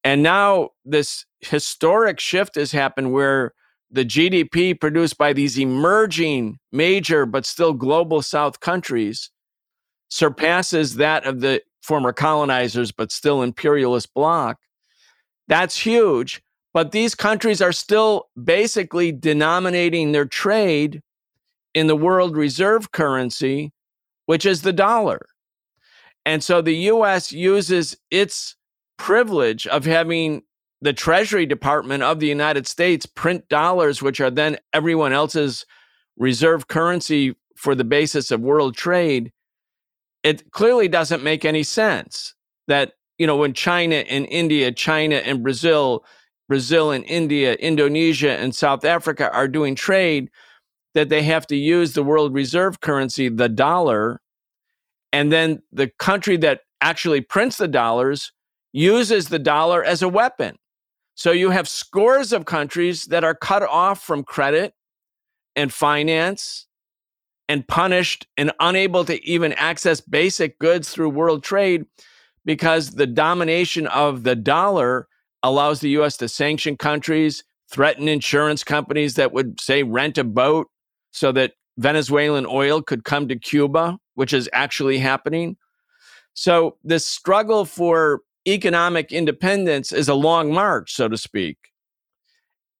And 0.05 0.23
now 0.23 0.71
this 0.85 1.25
historic 1.41 2.21
shift 2.21 2.55
has 2.55 2.73
happened 2.73 3.13
where 3.13 3.53
the 3.91 4.05
GDP 4.05 4.79
produced 4.79 5.19
by 5.19 5.33
these 5.33 5.59
emerging 5.59 6.59
major 6.73 7.27
but 7.27 7.45
still 7.45 7.73
global 7.73 8.23
South 8.23 8.61
countries 8.61 9.31
surpasses 10.09 10.97
that 10.97 11.25
of 11.25 11.41
the 11.41 11.63
former 11.83 12.13
colonizers 12.13 12.93
but 12.93 13.11
still 13.11 13.43
imperialist 13.43 14.13
bloc. 14.15 14.59
That's 15.49 15.79
huge. 15.79 16.43
But 16.73 16.93
these 16.93 17.15
countries 17.15 17.61
are 17.61 17.73
still 17.73 18.29
basically 18.41 19.11
denominating 19.11 20.13
their 20.13 20.25
trade 20.25 21.03
in 21.75 21.89
the 21.89 21.97
world 21.97 22.37
reserve 22.37 22.93
currency, 22.93 23.73
which 24.27 24.47
is 24.47 24.63
the 24.63 24.73
dollar. 24.73 25.21
And 26.25 26.45
so 26.45 26.61
the 26.61 26.77
US 26.77 27.33
uses 27.33 27.97
its 28.11 28.55
privilege 28.99 29.67
of 29.67 29.85
having 29.85 30.43
the 30.83 30.93
Treasury 30.93 31.47
Department 31.47 32.03
of 32.03 32.21
the 32.21 32.27
United 32.27 32.67
States 32.67 33.07
print 33.07 33.49
dollars, 33.49 34.03
which 34.03 34.21
are 34.21 34.31
then 34.31 34.57
everyone 34.73 35.13
else's 35.13 35.67
reserve 36.17 36.69
currency 36.69 37.37
for 37.57 37.75
the 37.75 37.85
basis 37.85 38.31
of 38.31 38.41
world 38.41 38.77
trade. 38.77 39.33
It 40.23 40.51
clearly 40.53 40.89
doesn't 40.89 41.23
make 41.23 41.45
any 41.45 41.63
sense 41.63 42.35
that, 42.69 42.93
you 43.19 43.27
know, 43.27 43.37
when 43.37 43.53
China 43.53 43.97
and 43.97 44.27
India, 44.27 44.73
China 44.73 45.17
and 45.17 45.43
Brazil, 45.43 46.05
Brazil 46.49 46.91
and 46.91 47.05
India, 47.05 47.55
Indonesia 47.55 48.33
and 48.33 48.55
South 48.55 48.85
Africa 48.85 49.31
are 49.33 49.49
doing 49.49 49.75
trade, 49.75 50.31
that 50.95 51.09
they 51.09 51.23
have 51.23 51.47
to 51.47 51.57
use 51.57 51.93
the 51.93 52.03
world 52.03 52.35
reserve 52.35 52.81
currency, 52.81 53.29
the 53.29 53.49
dollar. 53.49 54.21
And 55.13 55.31
then 55.31 55.63
the 55.73 55.89
country 55.99 56.37
that 56.39 56.63
actually 56.81 57.21
prints 57.21 57.59
the 57.59 57.69
dollars 57.69 58.33
uses 58.73 59.29
the 59.29 59.39
dollar 59.39 59.85
as 59.85 60.03
a 60.03 60.09
weapon. 60.09 60.57
So 61.21 61.33
you 61.33 61.51
have 61.51 61.69
scores 61.69 62.33
of 62.33 62.47
countries 62.47 63.05
that 63.09 63.25
are 63.25 63.35
cut 63.35 63.63
off 63.63 64.03
from 64.03 64.25
credit 64.25 64.73
and 65.55 65.71
finance 65.71 66.67
and 67.47 67.69
punished 67.69 68.27
and 68.39 68.53
unable 68.59 69.05
to 69.05 69.23
even 69.23 69.53
access 69.53 70.01
basic 70.01 70.59
goods 70.59 70.89
through 70.89 71.11
world 71.11 71.45
trade 71.45 71.85
because 72.47 72.93
the 72.93 73.07
domination 73.07 73.87
of 73.89 74.23
the 74.23 74.35
dollar 74.35 75.09
allows 75.43 75.81
the 75.81 75.91
US 75.91 76.17
to 76.17 76.27
sanction 76.27 76.79
countries, 76.79 77.45
threaten 77.71 78.09
insurance 78.09 78.65
companies 78.65 79.17
that 79.17 79.31
would 79.31 79.61
say 79.61 79.83
rent 79.83 80.17
a 80.17 80.25
boat 80.25 80.69
so 81.11 81.33
that 81.33 81.53
Venezuelan 81.77 82.47
oil 82.47 82.81
could 82.81 83.05
come 83.05 83.29
to 83.29 83.39
Cuba, 83.39 83.99
which 84.15 84.33
is 84.33 84.49
actually 84.55 84.97
happening. 84.97 85.59
So, 86.33 86.79
this 86.83 87.05
struggle 87.05 87.67
for 87.67 88.23
economic 88.47 89.13
independence 89.13 89.93
is 89.93 90.09
a 90.09 90.15
long 90.15 90.53
march, 90.53 90.93
so 90.93 91.09
to 91.09 91.17
speak. 91.17 91.59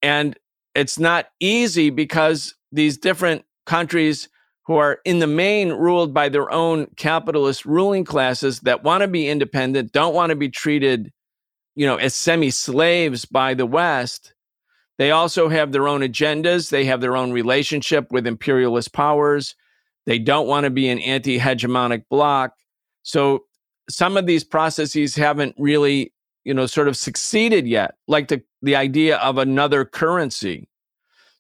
And 0.03 0.39
it's 0.75 0.99
not 0.99 1.27
easy 1.41 1.91
because 1.91 2.55
these 2.73 2.97
different 2.97 3.45
countries 3.67 4.29
who 4.67 4.77
are 4.77 5.01
in 5.05 5.19
the 5.19 5.27
main 5.27 5.73
ruled 5.73 6.15
by 6.15 6.29
their 6.29 6.51
own 6.53 6.87
capitalist 6.97 7.67
ruling 7.67 8.05
classes 8.05 8.61
that 8.61 8.85
want 8.85 9.03
to 9.03 9.09
be 9.09 9.29
independent, 9.29 9.93
don't 9.93 10.15
want 10.15 10.31
to 10.31 10.37
be 10.37 10.49
treated, 10.49 11.13
you 11.75 11.87
know, 11.87 11.97
as 11.97 12.15
semi-slaves 12.15 13.25
by 13.25 13.55
the 13.55 13.67
West. 13.67 14.33
They 14.99 15.11
also 15.11 15.49
have 15.49 15.73
their 15.73 15.89
own 15.89 16.03
agendas. 16.03 16.71
They 16.71 16.85
have 16.85 17.01
their 17.01 17.17
own 17.17 17.33
relationship 17.33 18.13
with 18.13 18.27
imperialist 18.27 18.93
powers. 18.93 19.55
They 20.07 20.19
don't 20.19 20.47
want 20.47 20.65
to 20.65 20.71
be 20.71 20.89
an 20.89 20.99
anti-hegemonic 20.99 22.05
bloc. 22.09 22.53
So 23.03 23.45
some 23.91 24.17
of 24.17 24.27
these 24.27 24.45
processes 24.45 25.15
haven't 25.15 25.55
really, 25.59 26.13
you 26.45 26.55
know, 26.55 26.67
sort 26.67 26.89
of 26.89 26.97
succeeded 26.97 27.67
yet, 27.67 27.95
like 28.09 28.29
the, 28.29 28.43
the 28.63 28.77
idea 28.77 29.17
of 29.19 29.39
another 29.39 29.85
currency. 29.85 30.69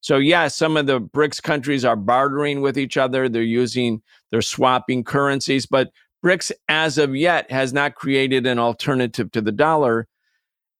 So, 0.03 0.17
yeah, 0.17 0.49
some 0.49 0.77
of 0.77 0.87
the 0.87 1.01
BRICS 1.01 1.43
countries 1.43 1.85
are 1.85 1.97
bartering 1.97 2.63
with 2.63 2.79
each 2.79 2.97
other. 2.97 3.29
They're 3.29 3.43
using, 3.43 4.03
they're 4.31 4.43
swapping 4.43 5.05
currencies, 5.05 5.67
but 5.67 5.91
BRICS, 6.25 6.53
as 6.69 6.99
of 6.99 7.15
yet, 7.15 7.51
has 7.51 7.73
not 7.73 7.95
created 7.95 8.47
an 8.47 8.59
alternative 8.59 9.31
to 9.33 9.41
the 9.41 9.53
dollar. 9.53 10.07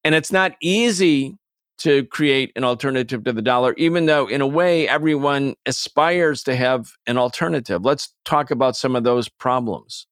And 0.05 0.15
it's 0.15 0.33
not 0.33 0.53
easy 0.63 1.37
to 1.79 2.05
create 2.07 2.53
an 2.57 2.65
alternative 2.65 3.25
to 3.25 3.33
the 3.33 3.43
dollar, 3.43 3.75
even 3.75 4.07
though, 4.07 4.27
in 4.27 4.43
a 4.43 4.47
way, 4.47 4.87
everyone 4.87 5.55
aspires 5.65 6.43
to 6.45 6.55
have 6.55 6.93
an 7.07 7.17
alternative. 7.17 7.83
Let's 7.85 8.15
talk 8.25 8.51
about 8.51 8.77
some 8.77 8.95
of 8.95 9.05
those 9.05 9.29
problems. 9.29 10.07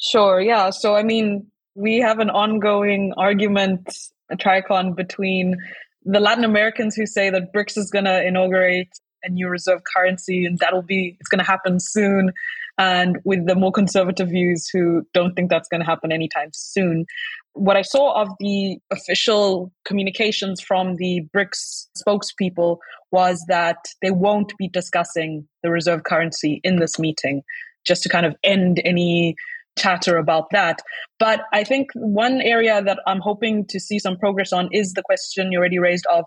Sure. 0.00 0.40
Yeah. 0.40 0.70
So, 0.70 0.96
I 0.96 1.02
mean, 1.02 1.46
we 1.74 1.98
have 1.98 2.18
an 2.18 2.30
ongoing 2.30 3.12
argument, 3.16 3.94
a 4.30 4.36
tricon 4.36 4.96
between 4.96 5.56
the 6.04 6.20
Latin 6.20 6.44
Americans 6.44 6.96
who 6.96 7.06
say 7.06 7.30
that 7.30 7.52
BRICS 7.54 7.76
is 7.76 7.90
going 7.90 8.06
to 8.06 8.26
inaugurate 8.26 8.88
a 9.22 9.28
new 9.28 9.48
reserve 9.48 9.82
currency 9.94 10.46
and 10.46 10.58
that'll 10.58 10.82
be, 10.82 11.16
it's 11.20 11.28
going 11.28 11.44
to 11.44 11.44
happen 11.44 11.78
soon. 11.78 12.32
And 12.78 13.18
with 13.24 13.46
the 13.46 13.54
more 13.54 13.72
conservative 13.72 14.30
views 14.30 14.68
who 14.72 15.02
don't 15.12 15.34
think 15.34 15.50
that's 15.50 15.68
going 15.68 15.82
to 15.82 15.86
happen 15.86 16.12
anytime 16.12 16.48
soon. 16.54 17.04
What 17.52 17.76
I 17.76 17.82
saw 17.82 18.22
of 18.22 18.28
the 18.38 18.78
official 18.90 19.70
communications 19.84 20.62
from 20.62 20.96
the 20.96 21.26
BRICS 21.36 21.88
spokespeople 21.98 22.78
was 23.12 23.44
that 23.48 23.84
they 24.00 24.10
won't 24.10 24.56
be 24.56 24.68
discussing 24.68 25.46
the 25.62 25.70
reserve 25.70 26.04
currency 26.04 26.60
in 26.64 26.78
this 26.78 26.98
meeting, 26.98 27.42
just 27.84 28.02
to 28.04 28.08
kind 28.08 28.24
of 28.24 28.34
end 28.42 28.80
any 28.84 29.34
chatter 29.78 30.16
about 30.16 30.50
that. 30.50 30.80
But 31.18 31.42
I 31.52 31.64
think 31.64 31.88
one 31.94 32.40
area 32.40 32.82
that 32.82 33.00
I'm 33.06 33.20
hoping 33.20 33.66
to 33.68 33.80
see 33.80 33.98
some 33.98 34.16
progress 34.16 34.52
on 34.52 34.68
is 34.72 34.92
the 34.92 35.02
question 35.02 35.52
you 35.52 35.58
already 35.58 35.78
raised 35.78 36.06
of 36.12 36.24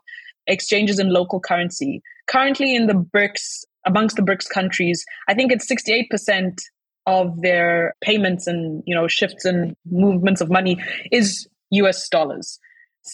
exchanges 0.47 0.99
in 0.99 1.09
local 1.09 1.39
currency. 1.39 2.01
Currently, 2.27 2.75
in 2.75 2.87
the 2.87 2.93
BRICS, 2.93 3.65
amongst 3.85 4.15
the 4.15 4.21
BRICS 4.21 4.49
countries, 4.49 5.03
I 5.27 5.33
think 5.33 5.51
it's 5.51 5.67
68% 5.67 6.57
of 7.05 7.41
their 7.41 7.95
payments 8.01 8.47
and 8.47 8.81
you 8.85 8.95
know 8.95 9.07
shifts 9.07 9.43
and 9.43 9.75
movements 9.91 10.39
of 10.39 10.49
money 10.49 10.77
is 11.11 11.47
US 11.71 12.07
dollars. 12.09 12.59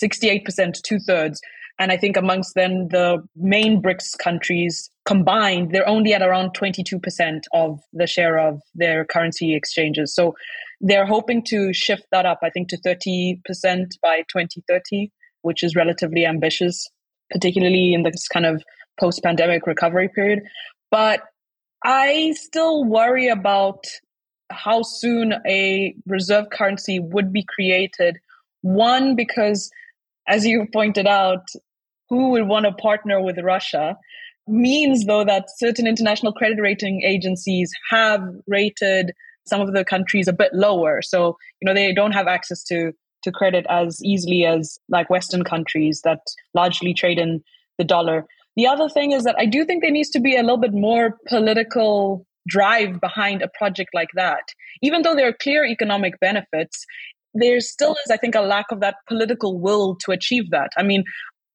68%, 0.04 0.82
two 0.84 1.00
thirds. 1.00 1.42
And 1.80 1.94
I 1.94 1.98
think 1.98 2.18
amongst 2.18 2.56
then 2.56 2.90
the 2.92 3.24
main 3.38 3.82
BRICS 3.82 4.18
countries 4.18 4.90
combined, 5.06 5.72
they're 5.72 5.88
only 5.88 6.14
at 6.14 6.22
around 6.22 6.52
22% 6.54 7.44
of 7.54 7.80
the 7.94 8.06
share 8.06 8.38
of 8.38 8.62
their 8.76 9.06
currency 9.06 9.56
exchanges. 9.56 10.14
So 10.14 10.36
they're 10.82 11.06
hoping 11.06 11.42
to 11.46 11.72
shift 11.72 12.04
that 12.12 12.26
up, 12.26 12.40
I 12.44 12.50
think, 12.50 12.68
to 12.70 12.78
30% 12.78 13.40
by 14.02 14.24
2030, 14.28 15.10
which 15.42 15.64
is 15.64 15.74
relatively 15.74 16.26
ambitious, 16.26 16.86
particularly 17.32 17.94
in 17.94 18.04
this 18.04 18.28
kind 18.28 18.46
of 18.46 18.62
post 19.00 19.24
pandemic 19.24 19.66
recovery 19.66 20.10
period. 20.10 20.42
But 20.92 21.22
I 21.86 22.34
still 22.36 22.84
worry 22.84 23.30
about 23.30 23.86
how 24.52 24.82
soon 24.82 25.36
a 25.48 25.94
reserve 26.06 26.50
currency 26.52 27.00
would 27.00 27.32
be 27.32 27.46
created. 27.48 28.18
One, 28.62 29.16
because 29.16 29.70
as 30.28 30.46
you 30.46 30.68
pointed 30.74 31.08
out, 31.08 31.48
who 32.10 32.30
would 32.32 32.48
want 32.48 32.66
to 32.66 32.72
partner 32.72 33.22
with 33.22 33.38
Russia 33.44 33.98
means, 34.48 35.06
though, 35.06 35.24
that 35.24 35.46
certain 35.58 35.88
international 35.88 36.34
credit 36.34 36.60
rating 36.60 37.02
agencies 37.04 37.72
have 37.92 38.22
rated 38.48 39.12
some 39.46 39.62
of 39.62 39.74
the 39.74 39.86
countries 39.86 40.28
a 40.28 40.34
bit 40.34 40.54
lower. 40.54 41.02
So, 41.02 41.38
you 41.62 41.66
know, 41.66 41.74
they 41.74 41.94
don't 41.94 42.14
have 42.14 42.28
access 42.28 42.64
to 42.66 42.94
to 43.24 43.32
credit 43.32 43.66
as 43.70 44.00
easily 44.04 44.46
as 44.46 44.80
like 44.88 45.10
Western 45.10 45.44
countries 45.44 46.02
that 46.04 46.20
largely 46.54 46.94
trade 46.94 47.20
in 47.20 47.44
the 47.78 47.84
dollar. 47.84 48.26
The 48.56 48.68
other 48.68 48.90
thing 48.90 49.12
is 49.12 49.24
that 49.24 49.36
I 49.38 49.46
do 49.46 49.66
think 49.66 49.82
there 49.82 49.92
needs 49.92 50.10
to 50.12 50.20
be 50.20 50.36
a 50.36 50.42
little 50.42 50.58
bit 50.58 50.74
more 50.74 51.18
political 51.28 52.26
drive 52.48 53.00
behind 53.00 53.42
a 53.42 53.50
project 53.58 53.90
like 53.94 54.10
that. 54.16 54.44
Even 54.82 55.02
though 55.02 55.16
there 55.16 55.28
are 55.28 55.36
clear 55.42 55.66
economic 55.66 56.20
benefits, 56.20 56.86
there 57.34 57.60
still 57.60 57.96
is, 58.06 58.12
I 58.12 58.18
think, 58.18 58.36
a 58.36 58.42
lack 58.42 58.66
of 58.72 58.80
that 58.80 58.96
political 59.08 59.60
will 59.60 59.96
to 60.04 60.12
achieve 60.12 60.50
that. 60.50 60.72
I 60.78 60.84
mean, 60.84 61.04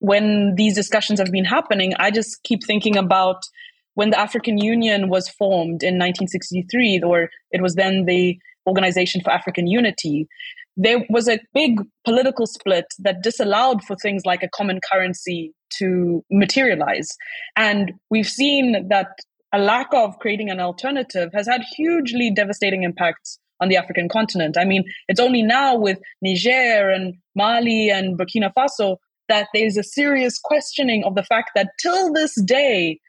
when 0.05 0.55
these 0.57 0.75
discussions 0.75 1.19
have 1.19 1.33
been 1.33 1.47
happening, 1.47 1.95
I 1.99 2.11
just 2.11 2.43
keep 2.43 2.63
thinking 2.63 2.95
about 2.95 3.43
when 3.95 4.11
the 4.11 4.19
African 4.19 4.59
Union 4.59 5.09
was 5.09 5.31
formed 5.31 5.83
in 5.83 5.95
1963, 5.95 7.01
or 7.03 7.31
it 7.53 7.63
was 7.63 7.75
then 7.75 8.05
the 8.05 8.39
Organization 8.67 9.23
for 9.23 9.31
African 9.31 9.67
Unity. 9.67 10.29
There 10.77 11.07
was 11.09 11.27
a 11.27 11.39
big 11.55 11.81
political 12.05 12.47
split 12.47 12.85
that 12.99 13.23
disallowed 13.23 13.83
for 13.83 13.97
things 13.97 14.27
like 14.27 14.43
a 14.43 14.49
common 14.49 14.79
currency 14.93 15.55
to 15.79 16.23
materialize. 16.31 17.09
And 17.57 17.93
we've 18.11 18.29
seen 18.29 18.89
that 18.91 19.09
a 19.55 19.59
lack 19.59 19.89
of 19.95 20.19
creating 20.19 20.51
an 20.51 20.61
alternative 20.61 21.31
has 21.33 21.47
had 21.47 21.63
hugely 21.77 22.31
devastating 22.31 22.83
impacts 22.83 23.39
on 23.59 23.69
the 23.71 23.79
African 23.79 24.11
continent. 24.11 24.59
I 24.59 24.67
mean, 24.67 24.85
it's 25.09 25.21
only 25.21 25.43
now 25.43 25.77
with 25.77 25.99
Niger 26.21 26.91
and 26.91 27.15
Mali 27.35 27.91
and 27.91 28.19
Burkina 28.19 28.53
Faso 28.53 28.97
that 29.29 29.49
there's 29.55 29.77
a 29.77 29.83
serious 29.83 30.39
questioning 30.39 31.05
of 31.05 31.15
the 31.15 31.23
fact 31.23 31.51
that 31.55 31.71
till 31.81 32.13
this 32.13 32.35
day, 32.43 33.01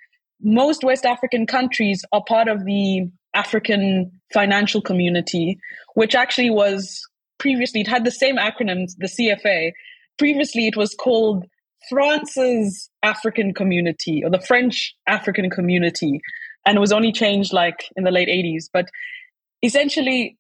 most 0.42 0.84
West 0.84 1.06
African 1.06 1.46
countries 1.46 2.04
are 2.12 2.24
part 2.28 2.48
of 2.48 2.66
the 2.66 3.10
African 3.34 4.12
financial 4.34 4.82
community, 4.82 5.58
which 5.94 6.16
actually 6.16 6.50
was 6.50 7.02
previously, 7.38 7.82
it 7.82 7.88
had 7.88 8.06
the 8.06 8.12
same 8.12 8.38
acronyms, 8.38 8.92
the 8.98 9.08
CFA. 9.08 9.72
Previously, 10.18 10.68
it 10.68 10.78
was 10.78 10.94
called 10.96 11.46
France's 11.90 12.90
African 13.04 13.54
community 13.54 14.24
or 14.24 14.30
the 14.30 14.40
French 14.40 14.96
African 15.08 15.50
community. 15.50 16.20
And 16.66 16.78
it 16.78 16.80
was 16.80 16.92
only 16.92 17.12
changed 17.12 17.54
like 17.54 17.86
in 17.96 18.04
the 18.04 18.12
late 18.12 18.30
80s. 18.30 18.70
But 18.72 18.90
essentially, 19.62 20.38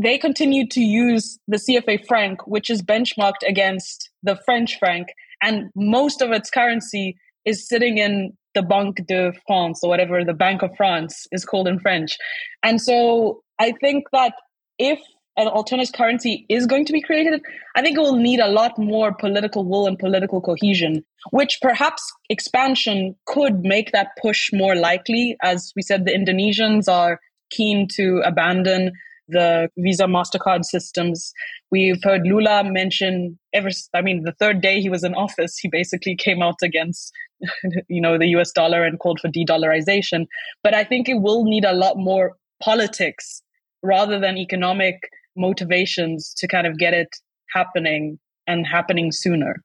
they 0.00 0.18
continued 0.18 0.70
to 0.72 0.80
use 0.80 1.38
the 1.48 1.58
CFA 1.58 2.06
franc, 2.06 2.46
which 2.46 2.70
is 2.70 2.82
benchmarked 2.82 3.46
against 3.46 4.10
the 4.22 4.36
French 4.44 4.78
franc, 4.78 5.08
and 5.42 5.70
most 5.74 6.22
of 6.22 6.30
its 6.30 6.50
currency 6.50 7.16
is 7.44 7.68
sitting 7.68 7.98
in 7.98 8.36
the 8.54 8.62
Banque 8.62 9.06
de 9.06 9.32
France 9.46 9.80
or 9.82 9.88
whatever 9.88 10.24
the 10.24 10.34
Bank 10.34 10.62
of 10.62 10.70
France 10.76 11.26
is 11.32 11.44
called 11.44 11.66
in 11.66 11.78
French. 11.80 12.16
And 12.62 12.80
so 12.80 13.42
I 13.58 13.72
think 13.80 14.04
that 14.12 14.34
if 14.78 15.00
an 15.36 15.48
alternative 15.48 15.94
currency 15.94 16.44
is 16.48 16.66
going 16.66 16.84
to 16.84 16.92
be 16.92 17.00
created, 17.00 17.40
I 17.74 17.80
think 17.80 17.96
it 17.96 18.00
will 18.00 18.16
need 18.16 18.40
a 18.40 18.48
lot 18.48 18.78
more 18.78 19.14
political 19.14 19.64
will 19.64 19.86
and 19.86 19.98
political 19.98 20.40
cohesion, 20.40 21.04
which 21.30 21.58
perhaps 21.62 22.02
expansion 22.28 23.16
could 23.26 23.60
make 23.60 23.92
that 23.92 24.08
push 24.20 24.52
more 24.52 24.76
likely. 24.76 25.36
As 25.42 25.72
we 25.74 25.82
said, 25.82 26.04
the 26.04 26.12
Indonesians 26.12 26.86
are 26.86 27.18
keen 27.50 27.88
to 27.96 28.20
abandon 28.24 28.92
the 29.32 29.68
Visa 29.76 30.04
MasterCard 30.04 30.64
systems. 30.64 31.32
We've 31.70 32.02
heard 32.02 32.22
Lula 32.24 32.62
mention 32.64 33.38
ever, 33.52 33.70
I 33.94 34.02
mean, 34.02 34.22
the 34.24 34.32
third 34.32 34.60
day 34.60 34.80
he 34.80 34.88
was 34.88 35.04
in 35.04 35.14
office, 35.14 35.58
he 35.58 35.68
basically 35.68 36.16
came 36.16 36.42
out 36.42 36.56
against, 36.62 37.12
you 37.88 38.00
know, 38.00 38.18
the 38.18 38.28
US 38.36 38.52
dollar 38.52 38.84
and 38.84 38.98
called 38.98 39.20
for 39.20 39.28
de-dollarization. 39.28 40.26
But 40.62 40.74
I 40.74 40.84
think 40.84 41.08
it 41.08 41.20
will 41.20 41.44
need 41.44 41.64
a 41.64 41.72
lot 41.72 41.96
more 41.96 42.36
politics 42.62 43.42
rather 43.82 44.20
than 44.20 44.38
economic 44.38 45.00
motivations 45.36 46.32
to 46.36 46.46
kind 46.46 46.66
of 46.66 46.78
get 46.78 46.94
it 46.94 47.08
happening 47.52 48.18
and 48.46 48.66
happening 48.66 49.12
sooner. 49.12 49.62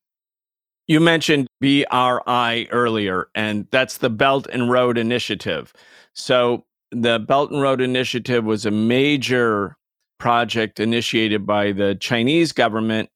You 0.88 1.02
mentioned 1.02 1.48
BRI 1.60 2.68
earlier, 2.72 3.28
and 3.36 3.68
that's 3.72 3.98
the 3.98 4.10
Belt 4.10 4.48
and 4.48 4.72
Road 4.72 4.98
Initiative. 4.98 5.74
So, 6.14 6.66
the 6.92 7.20
Belt 7.20 7.52
and 7.52 7.62
Road 7.62 7.82
Initiative 7.82 8.46
was 8.46 8.66
a 8.66 8.72
major 8.72 9.76
project 10.20 10.80
initiated 10.80 11.46
by 11.46 11.72
the 11.72 11.96
Chinese 11.96 12.52
government, 12.52 13.10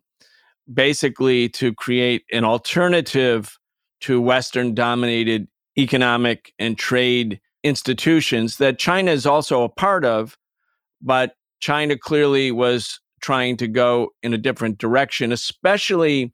basically 0.71 1.49
to 1.49 1.73
create 1.73 2.23
an 2.31 2.43
alternative 2.43 3.57
to 4.01 4.21
Western 4.21 4.73
dominated 4.73 5.47
economic 5.77 6.53
and 6.59 6.77
trade 6.77 7.39
institutions 7.63 8.57
that 8.57 8.79
China 8.79 9.11
is 9.11 9.25
also 9.25 9.63
a 9.63 9.69
part 9.69 10.03
of, 10.03 10.37
but 11.01 11.35
China 11.59 11.97
clearly 11.97 12.51
was 12.51 12.99
trying 13.21 13.55
to 13.57 13.67
go 13.67 14.09
in 14.23 14.33
a 14.33 14.37
different 14.37 14.79
direction, 14.79 15.31
especially, 15.31 16.33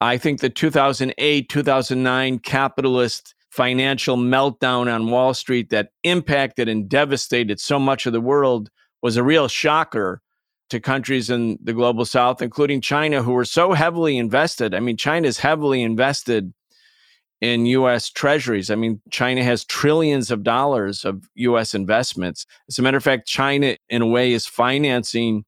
I 0.00 0.16
think, 0.16 0.40
the 0.40 0.48
2008 0.48 1.48
2009 1.48 2.38
capitalist 2.38 3.34
financial 3.58 4.16
meltdown 4.16 4.86
on 4.94 5.10
Wall 5.10 5.34
Street 5.34 5.70
that 5.70 5.88
impacted 6.04 6.68
and 6.68 6.88
devastated 6.88 7.58
so 7.58 7.76
much 7.76 8.06
of 8.06 8.12
the 8.12 8.20
world 8.20 8.70
was 9.02 9.16
a 9.16 9.22
real 9.24 9.48
shocker 9.48 10.22
to 10.70 10.78
countries 10.78 11.28
in 11.28 11.58
the 11.60 11.72
global 11.72 12.04
south, 12.04 12.40
including 12.40 12.80
China, 12.80 13.20
who 13.20 13.32
were 13.32 13.44
so 13.44 13.72
heavily 13.72 14.16
invested. 14.16 14.74
I 14.74 14.78
mean, 14.78 14.96
China 14.96 15.26
is 15.26 15.38
heavily 15.38 15.82
invested 15.82 16.54
in 17.40 17.66
US 17.66 18.10
treasuries. 18.10 18.70
I 18.70 18.76
mean, 18.76 19.00
China 19.10 19.42
has 19.42 19.64
trillions 19.64 20.30
of 20.30 20.44
dollars 20.44 21.04
of 21.04 21.28
US 21.34 21.74
investments. 21.74 22.46
As 22.68 22.78
a 22.78 22.82
matter 22.82 22.98
of 22.98 23.02
fact, 23.02 23.26
China, 23.26 23.76
in 23.88 24.02
a 24.02 24.06
way, 24.06 24.34
is 24.34 24.46
financing 24.46 25.44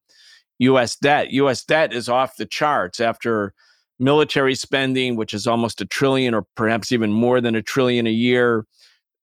US 0.59 0.96
debt. 0.96 1.31
US 1.31 1.62
debt 1.62 1.92
is 1.92 2.09
off 2.09 2.37
the 2.37 2.46
charts 2.46 2.99
after 2.99 3.55
military 4.00 4.54
spending, 4.54 5.16
which 5.16 5.34
is 5.34 5.46
almost 5.46 5.80
a 5.80 5.86
trillion 5.86 6.34
or 6.34 6.46
perhaps 6.56 6.90
even 6.90 7.12
more 7.12 7.40
than 7.40 7.54
a 7.54 7.62
trillion 7.62 8.06
a 8.06 8.10
year, 8.10 8.66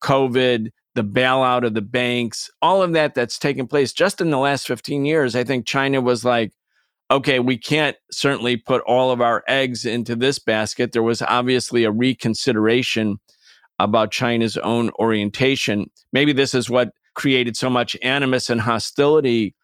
COVID, 0.02 0.70
the 0.96 1.04
bailout 1.04 1.66
of 1.66 1.74
the 1.74 1.82
banks, 1.82 2.50
all 2.62 2.82
of 2.82 2.94
that 2.94 3.14
that's 3.14 3.38
taken 3.38 3.68
place 3.68 3.94
just 3.94 4.22
in 4.22 4.30
the 4.30 4.38
last 4.38 4.68
15 4.68 5.06
years. 5.06 5.36
I 5.36 5.44
think 5.44 5.66
China 5.66 6.02
was 6.02 6.24
like, 6.24 6.52
okay, 7.10 7.40
we 7.40 7.58
can't 7.58 7.96
certainly 8.12 8.58
put 8.58 8.82
all 8.84 9.12
of 9.12 9.22
our 9.22 9.44
eggs 9.48 9.86
into 9.86 10.16
this 10.16 10.40
basket. 10.40 10.92
There 10.92 11.04
was 11.04 11.22
obviously 11.22 11.84
a 11.84 11.92
reconsideration 11.92 13.20
about 13.80 14.12
China's 14.12 14.58
own 14.58 14.90
orientation. 15.00 15.90
Maybe 16.12 16.34
this 16.34 16.54
is 16.54 16.70
what 16.70 16.92
created 17.14 17.56
so 17.56 17.70
much 17.70 17.96
animus 18.02 18.50
and 18.50 18.62
hostility 18.62 19.56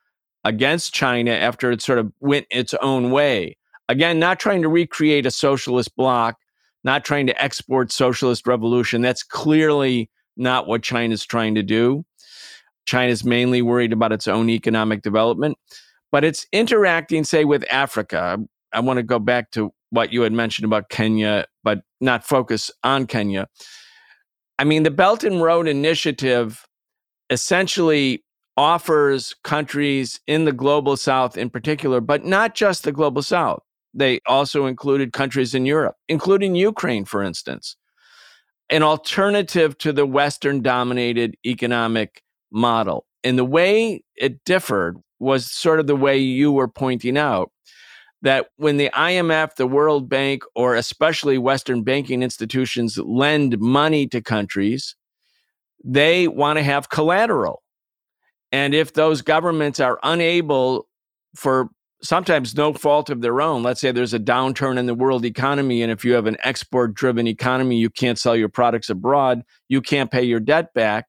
against 0.43 0.93
China 0.93 1.31
after 1.31 1.71
it 1.71 1.81
sort 1.81 1.99
of 1.99 2.11
went 2.19 2.45
its 2.49 2.73
own 2.75 3.11
way. 3.11 3.57
Again, 3.89 4.19
not 4.19 4.39
trying 4.39 4.61
to 4.61 4.69
recreate 4.69 5.25
a 5.25 5.31
socialist 5.31 5.95
bloc, 5.95 6.37
not 6.83 7.03
trying 7.03 7.27
to 7.27 7.43
export 7.43 7.91
socialist 7.91 8.47
revolution. 8.47 9.01
That's 9.01 9.23
clearly 9.23 10.09
not 10.37 10.67
what 10.67 10.83
China's 10.83 11.25
trying 11.25 11.55
to 11.55 11.63
do. 11.63 12.05
China's 12.85 13.23
mainly 13.23 13.61
worried 13.61 13.93
about 13.93 14.11
its 14.11 14.27
own 14.27 14.49
economic 14.49 15.01
development 15.01 15.57
but 16.13 16.23
it's 16.23 16.45
interacting, 16.51 17.23
say, 17.23 17.43
with 17.43 17.65
Africa. 17.71 18.37
I 18.71 18.79
want 18.81 18.97
to 18.97 19.03
go 19.03 19.17
back 19.17 19.49
to 19.51 19.73
what 19.89 20.13
you 20.13 20.21
had 20.21 20.31
mentioned 20.31 20.63
about 20.63 20.89
Kenya, 20.89 21.47
but 21.63 21.81
not 22.01 22.23
focus 22.23 22.69
on 22.83 23.07
Kenya. 23.07 23.47
I 24.59 24.63
mean, 24.63 24.83
the 24.83 24.91
Belt 24.91 25.23
and 25.23 25.41
Road 25.41 25.67
Initiative 25.67 26.67
essentially 27.31 28.23
offers 28.57 29.33
countries 29.43 30.19
in 30.27 30.45
the 30.45 30.51
global 30.51 30.97
south 30.97 31.35
in 31.35 31.49
particular, 31.49 31.99
but 31.99 32.23
not 32.23 32.53
just 32.53 32.83
the 32.83 32.91
global 32.91 33.23
south. 33.23 33.63
They 33.93 34.19
also 34.25 34.65
included 34.65 35.13
countries 35.13 35.53
in 35.53 35.65
Europe, 35.65 35.95
including 36.07 36.55
Ukraine, 36.55 37.05
for 37.05 37.21
instance, 37.21 37.77
an 38.69 38.81
alternative 38.83 39.77
to 39.79 39.93
the 39.93 40.05
Western 40.05 40.61
dominated 40.61 41.35
economic 41.45 42.23
model. 42.51 43.05
And 43.23 43.37
the 43.37 43.45
way 43.45 44.03
it 44.15 44.43
differed 44.45 44.97
was 45.19 45.51
sort 45.51 45.79
of 45.79 45.87
the 45.87 45.95
way 45.95 46.17
you 46.17 46.51
were 46.51 46.67
pointing 46.67 47.17
out 47.17 47.51
that 48.23 48.47
when 48.55 48.77
the 48.77 48.89
IMF, 48.93 49.55
the 49.55 49.67
World 49.67 50.09
Bank, 50.09 50.43
or 50.55 50.75
especially 50.75 51.37
Western 51.37 51.83
banking 51.83 52.23
institutions 52.23 52.97
lend 52.97 53.59
money 53.59 54.07
to 54.07 54.21
countries, 54.21 54.95
they 55.83 56.27
want 56.27 56.57
to 56.57 56.63
have 56.63 56.89
collateral. 56.89 57.61
And 58.51 58.73
if 58.73 58.93
those 58.93 59.21
governments 59.21 59.79
are 59.79 59.99
unable, 60.03 60.87
for 61.35 61.69
sometimes 62.03 62.55
no 62.55 62.73
fault 62.73 63.09
of 63.09 63.21
their 63.21 63.41
own, 63.41 63.63
let's 63.63 63.81
say 63.81 63.91
there's 63.91 64.13
a 64.13 64.19
downturn 64.19 64.77
in 64.77 64.85
the 64.85 64.93
world 64.93 65.25
economy, 65.25 65.81
and 65.81 65.91
if 65.91 66.03
you 66.03 66.13
have 66.13 66.27
an 66.27 66.37
export 66.41 66.93
driven 66.93 67.27
economy, 67.27 67.77
you 67.77 67.89
can't 67.89 68.19
sell 68.19 68.35
your 68.35 68.49
products 68.49 68.89
abroad, 68.89 69.41
you 69.69 69.81
can't 69.81 70.11
pay 70.11 70.23
your 70.23 70.39
debt 70.39 70.73
back. 70.73 71.07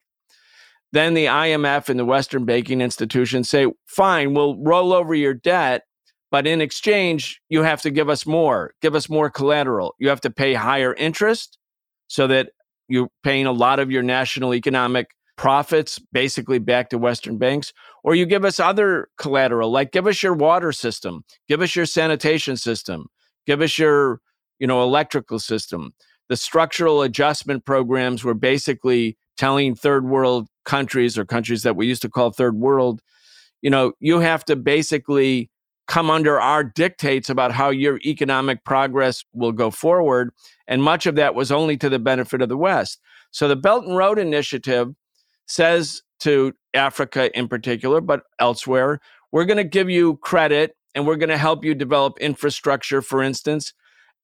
Then 0.92 1.14
the 1.14 1.26
IMF 1.26 1.88
and 1.88 1.98
the 1.98 2.04
Western 2.04 2.44
banking 2.44 2.80
institutions 2.80 3.50
say, 3.50 3.66
fine, 3.86 4.32
we'll 4.32 4.56
roll 4.62 4.92
over 4.92 5.14
your 5.14 5.34
debt, 5.34 5.82
but 6.30 6.46
in 6.46 6.60
exchange, 6.60 7.40
you 7.48 7.62
have 7.62 7.82
to 7.82 7.90
give 7.90 8.08
us 8.08 8.24
more, 8.24 8.74
give 8.80 8.94
us 8.94 9.10
more 9.10 9.28
collateral. 9.28 9.94
You 9.98 10.08
have 10.08 10.20
to 10.20 10.30
pay 10.30 10.54
higher 10.54 10.94
interest 10.94 11.58
so 12.06 12.28
that 12.28 12.50
you're 12.88 13.08
paying 13.24 13.46
a 13.46 13.52
lot 13.52 13.80
of 13.80 13.90
your 13.90 14.04
national 14.04 14.54
economic 14.54 15.08
profits 15.36 15.98
basically 16.12 16.58
back 16.58 16.90
to 16.90 16.98
Western 16.98 17.38
banks, 17.38 17.72
or 18.02 18.14
you 18.14 18.26
give 18.26 18.44
us 18.44 18.60
other 18.60 19.08
collateral, 19.18 19.70
like 19.70 19.92
give 19.92 20.06
us 20.06 20.22
your 20.22 20.34
water 20.34 20.72
system, 20.72 21.24
give 21.48 21.60
us 21.60 21.74
your 21.74 21.86
sanitation 21.86 22.56
system, 22.56 23.06
give 23.46 23.60
us 23.60 23.78
your, 23.78 24.20
you 24.58 24.66
know, 24.66 24.82
electrical 24.82 25.38
system. 25.38 25.92
The 26.28 26.36
structural 26.36 27.02
adjustment 27.02 27.64
programs 27.64 28.24
were 28.24 28.34
basically 28.34 29.18
telling 29.36 29.74
third 29.74 30.06
world 30.06 30.48
countries 30.64 31.18
or 31.18 31.24
countries 31.24 31.62
that 31.62 31.76
we 31.76 31.86
used 31.86 32.02
to 32.02 32.08
call 32.08 32.30
third 32.30 32.56
world, 32.56 33.02
you 33.62 33.70
know, 33.70 33.92
you 34.00 34.20
have 34.20 34.44
to 34.44 34.56
basically 34.56 35.50
come 35.86 36.10
under 36.10 36.40
our 36.40 36.64
dictates 36.64 37.28
about 37.28 37.52
how 37.52 37.68
your 37.70 37.98
economic 38.04 38.64
progress 38.64 39.24
will 39.34 39.52
go 39.52 39.70
forward. 39.70 40.30
And 40.66 40.82
much 40.82 41.06
of 41.06 41.14
that 41.16 41.34
was 41.34 41.52
only 41.52 41.76
to 41.78 41.90
the 41.90 41.98
benefit 41.98 42.40
of 42.40 42.48
the 42.48 42.56
West. 42.56 43.00
So 43.32 43.48
the 43.48 43.56
Belt 43.56 43.84
and 43.84 43.96
Road 43.96 44.18
Initiative 44.18 44.94
says 45.46 46.02
to 46.20 46.52
Africa 46.72 47.36
in 47.36 47.48
particular, 47.48 48.00
but 48.00 48.22
elsewhere, 48.38 49.00
we're 49.32 49.44
going 49.44 49.58
to 49.58 49.64
give 49.64 49.90
you 49.90 50.16
credit 50.18 50.76
and 50.94 51.06
we're 51.06 51.16
going 51.16 51.28
to 51.28 51.36
help 51.36 51.64
you 51.64 51.74
develop 51.74 52.18
infrastructure, 52.20 53.02
for 53.02 53.22
instance. 53.22 53.72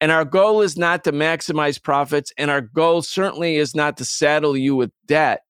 And 0.01 0.11
our 0.11 0.25
goal 0.25 0.63
is 0.63 0.79
not 0.79 1.05
to 1.05 1.13
maximize 1.13 1.83
profits. 1.83 2.33
And 2.39 2.51
our 2.51 2.63
goal 2.63 3.03
certainly 3.03 3.57
is 3.57 3.75
not 3.75 3.97
to 3.99 4.05
saddle 4.05 4.57
you 4.57 4.75
with 4.75 4.91
debt 5.07 5.43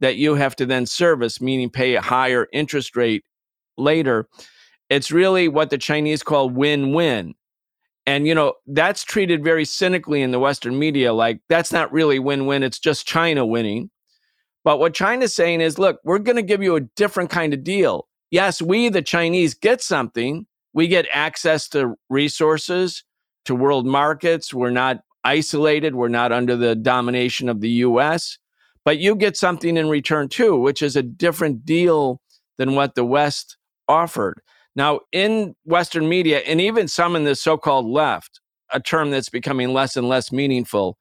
that 0.00 0.16
you 0.16 0.34
have 0.34 0.54
to 0.56 0.66
then 0.66 0.86
service, 0.86 1.40
meaning 1.40 1.70
pay 1.70 1.94
a 1.94 2.00
higher 2.00 2.46
interest 2.52 2.96
rate 2.96 3.24
later. 3.76 4.28
It's 4.88 5.10
really 5.10 5.48
what 5.48 5.70
the 5.70 5.78
Chinese 5.78 6.22
call 6.22 6.50
win 6.50 6.92
win. 6.92 7.34
And, 8.06 8.26
you 8.26 8.34
know, 8.34 8.54
that's 8.66 9.04
treated 9.04 9.44
very 9.44 9.64
cynically 9.64 10.22
in 10.22 10.30
the 10.30 10.38
Western 10.38 10.78
media 10.78 11.12
like 11.12 11.40
that's 11.48 11.72
not 11.72 11.92
really 11.92 12.18
win 12.18 12.46
win, 12.46 12.62
it's 12.62 12.78
just 12.78 13.06
China 13.06 13.44
winning. 13.44 13.90
But 14.64 14.78
what 14.78 14.94
China's 14.94 15.34
saying 15.34 15.60
is 15.60 15.78
look, 15.78 15.98
we're 16.04 16.18
going 16.18 16.36
to 16.36 16.42
give 16.42 16.62
you 16.62 16.76
a 16.76 16.80
different 16.80 17.30
kind 17.30 17.54
of 17.54 17.64
deal. 17.64 18.06
Yes, 18.30 18.62
we, 18.62 18.88
the 18.88 19.02
Chinese, 19.02 19.54
get 19.54 19.82
something. 19.82 20.46
We 20.72 20.86
get 20.86 21.06
access 21.12 21.68
to 21.70 21.94
resources, 22.08 23.02
to 23.46 23.54
world 23.54 23.86
markets. 23.86 24.54
We're 24.54 24.70
not 24.70 25.00
isolated. 25.24 25.94
We're 25.94 26.08
not 26.08 26.32
under 26.32 26.56
the 26.56 26.76
domination 26.76 27.48
of 27.48 27.60
the 27.60 27.70
US 27.70 28.38
but 28.84 28.98
you 28.98 29.14
get 29.14 29.36
something 29.36 29.76
in 29.76 29.88
return 29.88 30.28
too, 30.28 30.58
which 30.58 30.82
is 30.82 30.96
a 30.96 31.02
different 31.02 31.64
deal 31.64 32.20
than 32.58 32.74
what 32.74 32.94
the 32.94 33.04
West 33.04 33.56
offered. 33.88 34.40
Now, 34.76 35.00
in 35.12 35.54
Western 35.64 36.08
media, 36.08 36.38
and 36.38 36.60
even 36.60 36.88
some 36.88 37.16
in 37.16 37.24
the 37.24 37.34
so 37.34 37.56
called 37.56 37.86
left, 37.86 38.40
a 38.72 38.80
term 38.80 39.10
that's 39.10 39.28
becoming 39.28 39.72
less 39.72 39.96
and 39.96 40.08
less 40.08 40.30
meaningful, 40.30 40.96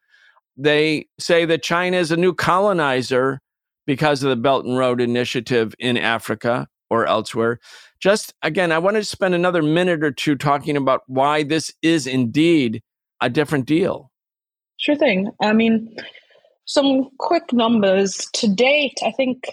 they 0.57 1.07
say 1.20 1.45
that 1.45 1.64
China 1.64 1.97
is 1.97 2.12
a 2.12 2.18
new 2.18 2.34
colonizer 2.34 3.41
because 3.90 4.22
of 4.22 4.30
the 4.30 4.36
Belt 4.36 4.66
and 4.66 4.78
Road 4.78 5.02
Initiative 5.02 5.74
in 5.80 5.98
Africa. 5.98 6.68
or 6.92 7.08
elsewhere. 7.08 7.60
Just 8.00 8.36
again, 8.44 8.72
I 8.72 8.78
wanted 8.78 9.00
to 9.00 9.06
spend 9.06 9.34
another 9.34 9.64
minute 9.64 10.04
or 10.04 10.12
two 10.12 10.36
talking 10.36 10.78
about 10.78 11.02
why 11.08 11.44
this 11.44 11.72
is 11.82 12.06
indeed 12.06 12.82
a 13.20 13.30
different 13.30 13.66
deal. 13.66 14.12
Sure 14.78 14.96
thing. 14.96 15.32
I 15.42 15.54
mean, 15.54 15.96
some 16.66 17.10
quick 17.18 17.52
numbers 17.52 18.28
to 18.34 18.48
date, 18.48 18.98
I 19.04 19.12
think 19.12 19.44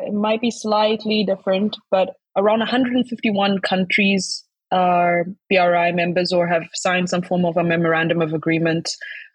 it 0.00 0.12
might 0.12 0.40
be 0.40 0.50
slightly 0.50 1.24
different, 1.24 1.76
but 1.90 2.14
around 2.36 2.60
151 2.60 3.60
countries 3.60 4.44
are 4.72 5.24
BRI 5.48 5.92
members 5.92 6.32
or 6.32 6.46
have 6.48 6.64
signed 6.74 7.08
some 7.08 7.22
form 7.22 7.44
of 7.44 7.56
a 7.56 7.64
memorandum 7.64 8.20
of 8.20 8.34
agreement 8.34 8.90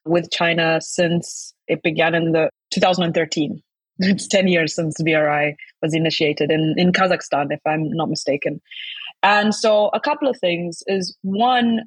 with 0.05 0.31
China 0.31 0.79
since 0.81 1.53
it 1.67 1.81
began 1.81 2.13
in 2.13 2.33
the 2.33 2.49
2013. 2.71 3.61
It's 3.99 4.27
10 4.27 4.47
years 4.47 4.75
since 4.75 5.01
BRI 5.01 5.55
was 5.81 5.93
initiated 5.93 6.51
in, 6.51 6.75
in 6.77 6.91
Kazakhstan, 6.91 7.51
if 7.51 7.59
I'm 7.65 7.89
not 7.89 8.09
mistaken. 8.09 8.61
And 9.23 9.53
so 9.53 9.89
a 9.93 9.99
couple 9.99 10.29
of 10.29 10.37
things 10.39 10.81
is 10.87 11.17
one 11.21 11.81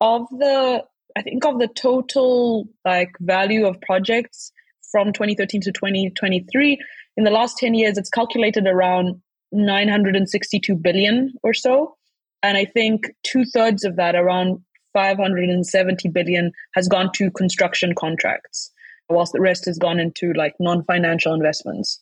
of 0.00 0.28
the 0.30 0.84
I 1.16 1.22
think 1.22 1.44
of 1.44 1.58
the 1.58 1.66
total 1.66 2.68
like 2.84 3.10
value 3.20 3.66
of 3.66 3.80
projects 3.80 4.52
from 4.92 5.12
2013 5.12 5.60
to 5.62 5.72
2023 5.72 6.78
in 7.16 7.24
the 7.24 7.30
last 7.30 7.58
10 7.58 7.74
years 7.74 7.98
it's 7.98 8.08
calculated 8.08 8.68
around 8.68 9.20
962 9.50 10.76
billion 10.76 11.32
or 11.42 11.52
so 11.52 11.96
and 12.42 12.56
I 12.56 12.64
think 12.64 13.10
two 13.22 13.44
thirds 13.44 13.84
of 13.84 13.96
that, 13.96 14.14
around 14.14 14.60
570 14.92 16.08
billion, 16.10 16.52
has 16.74 16.88
gone 16.88 17.10
to 17.14 17.30
construction 17.30 17.94
contracts, 17.94 18.70
whilst 19.08 19.32
the 19.32 19.40
rest 19.40 19.64
has 19.66 19.78
gone 19.78 19.98
into 19.98 20.32
like 20.34 20.54
non 20.58 20.84
financial 20.84 21.34
investments. 21.34 22.00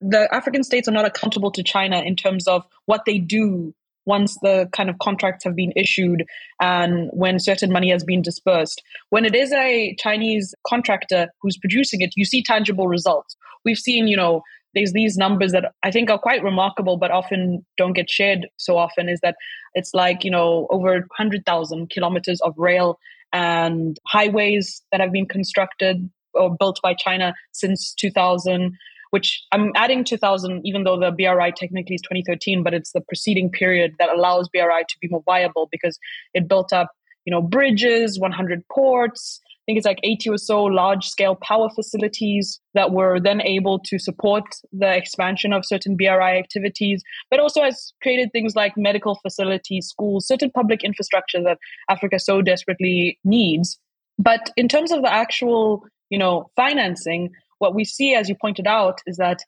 The 0.00 0.32
African 0.34 0.64
states 0.64 0.88
are 0.88 0.92
not 0.92 1.04
accountable 1.04 1.50
to 1.52 1.62
China 1.62 2.00
in 2.00 2.16
terms 2.16 2.48
of 2.48 2.64
what 2.86 3.02
they 3.06 3.18
do 3.18 3.74
once 4.04 4.36
the 4.42 4.68
kind 4.72 4.90
of 4.90 4.98
contracts 4.98 5.44
have 5.44 5.54
been 5.54 5.72
issued 5.76 6.24
and 6.60 7.08
when 7.12 7.38
certain 7.38 7.70
money 7.70 7.90
has 7.90 8.02
been 8.02 8.20
dispersed. 8.20 8.82
When 9.10 9.24
it 9.24 9.34
is 9.34 9.52
a 9.52 9.94
Chinese 9.98 10.54
contractor 10.66 11.28
who's 11.40 11.56
producing 11.56 12.00
it, 12.00 12.12
you 12.16 12.24
see 12.24 12.42
tangible 12.42 12.88
results. 12.88 13.36
We've 13.64 13.78
seen, 13.78 14.08
you 14.08 14.16
know, 14.16 14.42
there's 14.74 14.92
these 14.92 15.16
numbers 15.16 15.52
that 15.52 15.72
I 15.82 15.90
think 15.90 16.10
are 16.10 16.18
quite 16.18 16.42
remarkable, 16.42 16.96
but 16.96 17.10
often 17.10 17.64
don't 17.76 17.92
get 17.92 18.10
shared 18.10 18.48
so 18.56 18.78
often. 18.78 19.08
Is 19.08 19.20
that 19.20 19.36
it's 19.74 19.92
like 19.94 20.24
you 20.24 20.30
know 20.30 20.66
over 20.70 20.92
100,000 20.92 21.90
kilometers 21.90 22.40
of 22.40 22.54
rail 22.56 22.98
and 23.32 23.98
highways 24.06 24.82
that 24.90 25.00
have 25.00 25.12
been 25.12 25.26
constructed 25.26 26.10
or 26.34 26.54
built 26.56 26.80
by 26.82 26.94
China 26.94 27.34
since 27.52 27.94
2000. 27.94 28.76
Which 29.10 29.44
I'm 29.52 29.72
adding 29.76 30.04
2000, 30.04 30.62
even 30.64 30.84
though 30.84 30.98
the 30.98 31.10
BRI 31.10 31.52
technically 31.54 31.96
is 31.96 32.00
2013, 32.00 32.62
but 32.62 32.72
it's 32.72 32.92
the 32.92 33.02
preceding 33.02 33.50
period 33.50 33.92
that 33.98 34.08
allows 34.08 34.48
BRI 34.48 34.84
to 34.88 34.96
be 35.02 35.08
more 35.08 35.22
viable 35.26 35.68
because 35.70 35.98
it 36.32 36.48
built 36.48 36.72
up, 36.72 36.88
you 37.26 37.30
know, 37.30 37.42
bridges, 37.42 38.18
100 38.18 38.66
ports, 38.72 39.38
I 39.62 39.64
think 39.66 39.78
it's 39.78 39.86
like 39.86 40.00
80 40.02 40.30
or 40.30 40.38
so 40.38 40.64
large 40.64 41.06
scale 41.06 41.36
power 41.36 41.68
facilities 41.70 42.60
that 42.74 42.90
were 42.90 43.20
then 43.20 43.40
able 43.40 43.78
to 43.78 43.96
support 43.96 44.42
the 44.72 44.92
expansion 44.92 45.52
of 45.52 45.64
certain 45.64 45.96
BRI 45.96 46.36
activities, 46.36 47.04
but 47.30 47.38
also 47.38 47.62
has 47.62 47.92
created 48.02 48.32
things 48.32 48.56
like 48.56 48.72
medical 48.76 49.14
facilities, 49.22 49.86
schools, 49.86 50.26
certain 50.26 50.50
public 50.50 50.82
infrastructure 50.82 51.40
that 51.44 51.58
Africa 51.88 52.18
so 52.18 52.42
desperately 52.42 53.20
needs. 53.22 53.78
But 54.18 54.50
in 54.56 54.66
terms 54.66 54.90
of 54.90 55.02
the 55.02 55.12
actual, 55.12 55.84
you 56.12 56.18
know, 56.18 56.50
financing, 56.56 57.30
what 57.58 57.74
we 57.74 57.84
see, 57.84 58.14
as 58.14 58.28
you 58.28 58.36
pointed 58.38 58.66
out, 58.66 59.00
is 59.06 59.16
that 59.16 59.40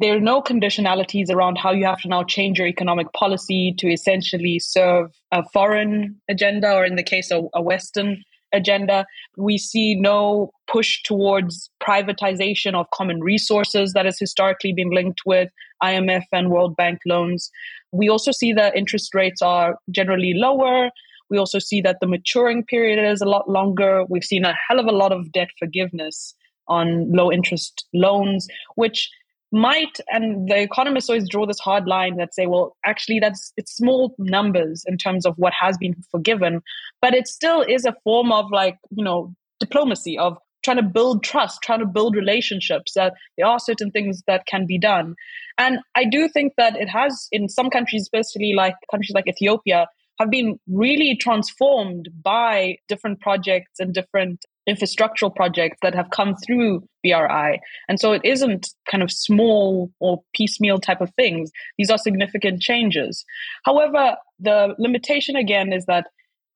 there 0.00 0.16
are 0.16 0.20
no 0.20 0.42
conditionalities 0.42 1.30
around 1.30 1.58
how 1.58 1.70
you 1.70 1.86
have 1.86 2.00
to 2.00 2.08
now 2.08 2.24
change 2.24 2.58
your 2.58 2.66
economic 2.66 3.12
policy 3.12 3.72
to 3.78 3.88
essentially 3.88 4.58
serve 4.58 5.12
a 5.30 5.44
foreign 5.52 6.20
agenda, 6.28 6.72
or 6.72 6.84
in 6.84 6.96
the 6.96 7.04
case 7.04 7.30
of 7.30 7.46
a 7.54 7.62
Western 7.62 8.24
agenda. 8.52 9.06
We 9.36 9.58
see 9.58 9.94
no 9.94 10.50
push 10.66 11.02
towards 11.04 11.70
privatization 11.80 12.74
of 12.74 12.90
common 12.92 13.20
resources 13.20 13.92
that 13.92 14.04
has 14.04 14.18
historically 14.18 14.72
been 14.72 14.90
linked 14.90 15.20
with 15.24 15.50
IMF 15.84 16.24
and 16.32 16.50
World 16.50 16.74
Bank 16.74 16.98
loans. 17.06 17.48
We 17.92 18.08
also 18.08 18.32
see 18.32 18.52
that 18.54 18.76
interest 18.76 19.14
rates 19.14 19.40
are 19.40 19.78
generally 19.92 20.34
lower. 20.34 20.90
We 21.30 21.38
also 21.38 21.58
see 21.58 21.80
that 21.82 21.98
the 22.00 22.06
maturing 22.06 22.64
period 22.64 22.98
is 23.10 23.20
a 23.20 23.28
lot 23.28 23.48
longer. 23.48 24.04
We've 24.08 24.24
seen 24.24 24.44
a 24.44 24.54
hell 24.68 24.78
of 24.78 24.86
a 24.86 24.92
lot 24.92 25.12
of 25.12 25.32
debt 25.32 25.48
forgiveness 25.58 26.34
on 26.68 27.10
low 27.12 27.32
interest 27.32 27.86
loans, 27.94 28.46
which 28.76 29.10
might 29.50 29.98
and 30.08 30.48
the 30.48 30.60
economists 30.60 31.08
always 31.08 31.28
draw 31.28 31.46
this 31.46 31.58
hard 31.58 31.86
line 31.86 32.16
that 32.16 32.34
say 32.34 32.46
well 32.46 32.76
actually 32.84 33.18
that's 33.18 33.52
it's 33.56 33.74
small 33.74 34.14
numbers 34.18 34.84
in 34.86 34.98
terms 34.98 35.24
of 35.24 35.34
what 35.38 35.52
has 35.58 35.78
been 35.78 35.94
forgiven 36.10 36.60
but 37.00 37.14
it 37.14 37.26
still 37.26 37.62
is 37.62 37.84
a 37.84 37.94
form 38.04 38.30
of 38.30 38.50
like 38.50 38.76
you 38.90 39.02
know 39.02 39.34
diplomacy 39.58 40.18
of 40.18 40.36
trying 40.62 40.76
to 40.76 40.82
build 40.82 41.24
trust 41.24 41.62
trying 41.62 41.78
to 41.78 41.86
build 41.86 42.14
relationships 42.14 42.92
that 42.94 43.14
there 43.38 43.46
are 43.46 43.58
certain 43.58 43.90
things 43.90 44.22
that 44.26 44.44
can 44.44 44.66
be 44.66 44.78
done 44.78 45.14
and 45.56 45.78
i 45.94 46.04
do 46.04 46.28
think 46.28 46.52
that 46.58 46.76
it 46.76 46.88
has 46.88 47.26
in 47.32 47.48
some 47.48 47.70
countries 47.70 48.02
especially 48.02 48.52
like 48.52 48.74
countries 48.90 49.14
like 49.14 49.26
ethiopia 49.26 49.86
have 50.18 50.30
been 50.30 50.58
really 50.68 51.16
transformed 51.16 52.08
by 52.22 52.76
different 52.88 53.20
projects 53.20 53.78
and 53.78 53.94
different 53.94 54.44
infrastructural 54.68 55.34
projects 55.34 55.78
that 55.82 55.94
have 55.94 56.10
come 56.10 56.34
through 56.36 56.86
BRI. 57.02 57.60
And 57.88 57.98
so 57.98 58.12
it 58.12 58.22
isn't 58.24 58.68
kind 58.90 59.02
of 59.02 59.10
small 59.10 59.90
or 59.98 60.22
piecemeal 60.34 60.78
type 60.78 61.00
of 61.00 61.12
things. 61.14 61.50
These 61.78 61.90
are 61.90 61.98
significant 61.98 62.60
changes. 62.60 63.24
However, 63.64 64.16
the 64.38 64.74
limitation 64.78 65.36
again 65.36 65.72
is 65.72 65.86
that 65.86 66.06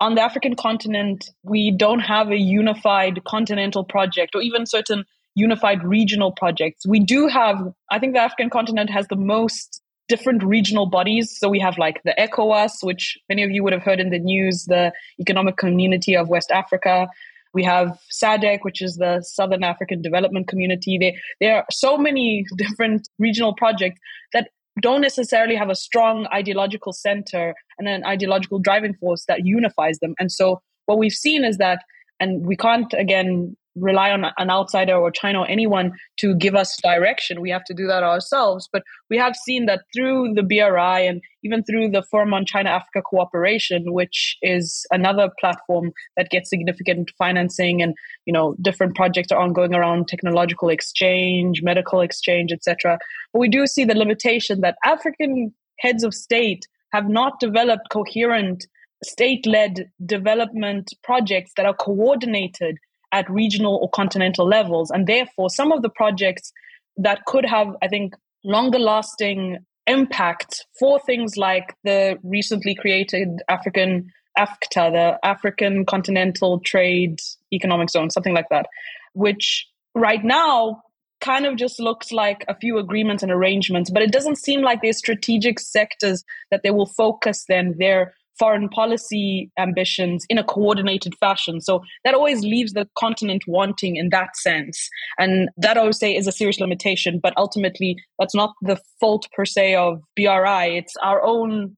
on 0.00 0.14
the 0.16 0.22
African 0.22 0.56
continent, 0.56 1.30
we 1.42 1.70
don't 1.70 2.00
have 2.00 2.30
a 2.30 2.36
unified 2.36 3.22
continental 3.24 3.84
project 3.84 4.34
or 4.34 4.42
even 4.42 4.66
certain 4.66 5.04
unified 5.34 5.82
regional 5.84 6.32
projects. 6.32 6.86
We 6.86 7.00
do 7.00 7.28
have, 7.28 7.56
I 7.90 7.98
think 7.98 8.14
the 8.14 8.20
African 8.20 8.50
continent 8.50 8.90
has 8.90 9.06
the 9.08 9.16
most 9.16 9.82
different 10.09 10.42
regional 10.42 10.86
bodies. 10.86 11.36
So 11.38 11.48
we 11.48 11.61
have 11.61 11.78
like 11.78 12.03
the 12.05 12.14
ECOWAS, 12.18 12.82
which 12.82 13.18
many 13.28 13.42
of 13.42 13.50
you 13.50 13.62
would 13.62 13.72
have 13.72 13.82
heard 13.82 14.00
in 14.00 14.11
the 14.11 14.18
news, 14.18 14.64
the 14.64 14.92
Economic 15.20 15.57
Community 15.57 16.16
of 16.16 16.28
West 16.28 16.50
Africa. 16.50 17.09
We 17.55 17.62
have 17.64 17.98
SADC, 18.12 18.61
which 18.62 18.80
is 18.82 18.96
the 18.96 19.22
Southern 19.22 19.62
African 19.62 20.03
Development 20.03 20.48
Community. 20.48 20.98
There, 20.98 21.12
there 21.40 21.57
are 21.57 21.66
so 21.70 21.96
many 21.96 22.44
different 22.57 23.09
regional 23.18 23.55
projects 23.55 24.00
that 24.32 24.48
don't 24.80 25.03
necessarily 25.03 25.55
have 25.55 25.68
a 25.68 25.74
strong 25.74 26.26
ideological 26.32 26.92
center 26.92 27.55
and 27.78 27.88
an 27.88 28.05
ideological 28.05 28.59
driving 28.59 28.94
force 28.94 29.26
that 29.26 29.44
unifies 29.44 29.98
them. 29.98 30.14
And 30.18 30.32
so 30.32 30.62
what 30.86 30.98
we've 30.98 31.12
seen 31.12 31.44
is 31.44 31.59
that, 31.59 31.82
and 32.20 32.46
we 32.46 32.57
can't 32.57 32.92
again 32.94 33.57
rely 33.77 34.11
on 34.11 34.25
an 34.37 34.51
outsider 34.51 34.95
or 34.95 35.11
China 35.11 35.41
or 35.41 35.51
anyone 35.51 35.93
to 36.18 36.35
give 36.35 36.55
us 36.55 36.77
direction. 36.83 37.41
We 37.41 37.51
have 37.51 37.64
to 37.64 37.75
do 37.75 37.87
that 37.87 38.03
ourselves. 38.03 38.68
But 38.73 38.83
we 39.09 39.16
have 39.18 39.35
seen 39.35 39.66
that 39.66 39.83
through 39.95 40.35
the 40.35 40.43
BRI 40.43 41.07
and 41.07 41.23
even 41.43 41.64
through 41.64 41.91
the 41.91 42.03
Forum 42.03 42.35
on 42.35 42.45
China 42.45 42.70
Africa 42.70 43.03
Cooperation, 43.05 43.93
which 43.93 44.37
is 44.43 44.85
another 44.91 45.31
platform 45.41 45.93
that 46.16 46.31
gets 46.31 46.51
significant 46.51 47.11
financing 47.18 47.83
and 47.83 47.95
you 48.27 48.33
know 48.33 48.55
different 48.61 48.95
projects 48.95 49.33
are 49.33 49.41
ongoing 49.41 49.75
around 49.75 50.09
technological 50.09 50.68
exchange, 50.68 51.62
medical 51.62 52.01
exchange, 52.01 52.53
etc. 52.53 52.99
But 53.33 53.41
we 53.41 53.49
do 53.49 53.66
see 53.66 53.85
the 53.85 53.95
limitation 53.95 54.61
that 54.61 54.77
African 54.85 55.53
heads 55.79 56.05
of 56.05 56.14
state 56.14 56.66
have 56.93 57.09
not 57.09 57.41
developed 57.41 57.89
coherent 57.91 58.66
state 59.05 59.47
led 59.47 59.91
development 60.07 60.93
projects 61.03 61.53
that 61.57 61.66
are 61.66 61.75
coordinated 61.75 62.79
at 63.12 63.30
regional 63.30 63.78
or 63.82 63.90
continental 63.90 64.46
levels. 64.46 64.90
And 64.90 65.06
therefore, 65.06 65.50
some 65.50 65.70
of 65.70 65.82
the 65.82 65.90
projects 65.90 66.52
that 66.96 67.24
could 67.26 67.44
have, 67.44 67.68
I 67.82 67.88
think, 67.88 68.14
longer 68.44 68.78
lasting 68.78 69.58
impact 69.86 70.64
for 70.78 70.98
things 71.00 71.36
like 71.36 71.74
the 71.84 72.18
recently 72.22 72.74
created 72.74 73.42
African 73.48 74.10
AFCTA, 74.38 74.92
the 74.92 75.18
African 75.26 75.84
Continental 75.84 76.60
Trade 76.60 77.20
Economic 77.52 77.90
Zone, 77.90 78.10
something 78.10 78.34
like 78.34 78.48
that, 78.50 78.66
which 79.14 79.66
right 79.94 80.24
now 80.24 80.82
kind 81.20 81.46
of 81.46 81.56
just 81.56 81.78
looks 81.78 82.10
like 82.10 82.44
a 82.48 82.56
few 82.56 82.78
agreements 82.78 83.22
and 83.22 83.30
arrangements, 83.30 83.90
but 83.90 84.02
it 84.02 84.10
doesn't 84.10 84.38
seem 84.38 84.60
like 84.62 84.82
there's 84.82 84.98
strategic 84.98 85.60
sectors 85.60 86.24
that 86.50 86.62
they 86.62 86.70
will 86.70 86.86
focus 86.86 87.44
then 87.48 87.74
their 87.78 88.14
foreign 88.39 88.68
policy 88.68 89.51
ambitions 89.59 90.24
in 90.28 90.39
a 90.39 90.45
coordinated 90.45 91.14
fashion. 91.20 91.61
So 91.61 91.83
that 92.05 92.14
always 92.14 92.43
leaves 92.43 92.72
the 92.72 92.89
continent 92.99 93.45
wanting 93.47 93.97
in 93.97 94.09
that 94.11 94.37
sense. 94.37 94.89
And 95.18 95.49
that 95.57 95.76
I 95.76 95.85
would 95.85 95.95
say 95.95 96.14
is 96.14 96.26
a 96.26 96.33
serious 96.33 96.61
limitation, 96.61 97.20
but 97.22 97.35
ultimately 97.37 97.97
that's 98.18 98.35
not 98.35 98.53
the 98.62 98.78
fault 99.01 99.28
per 99.33 99.45
se 99.45 99.74
of 99.74 100.01
BRI. 100.16 100.76
It's 100.76 100.95
our 101.03 101.22
own 101.22 101.76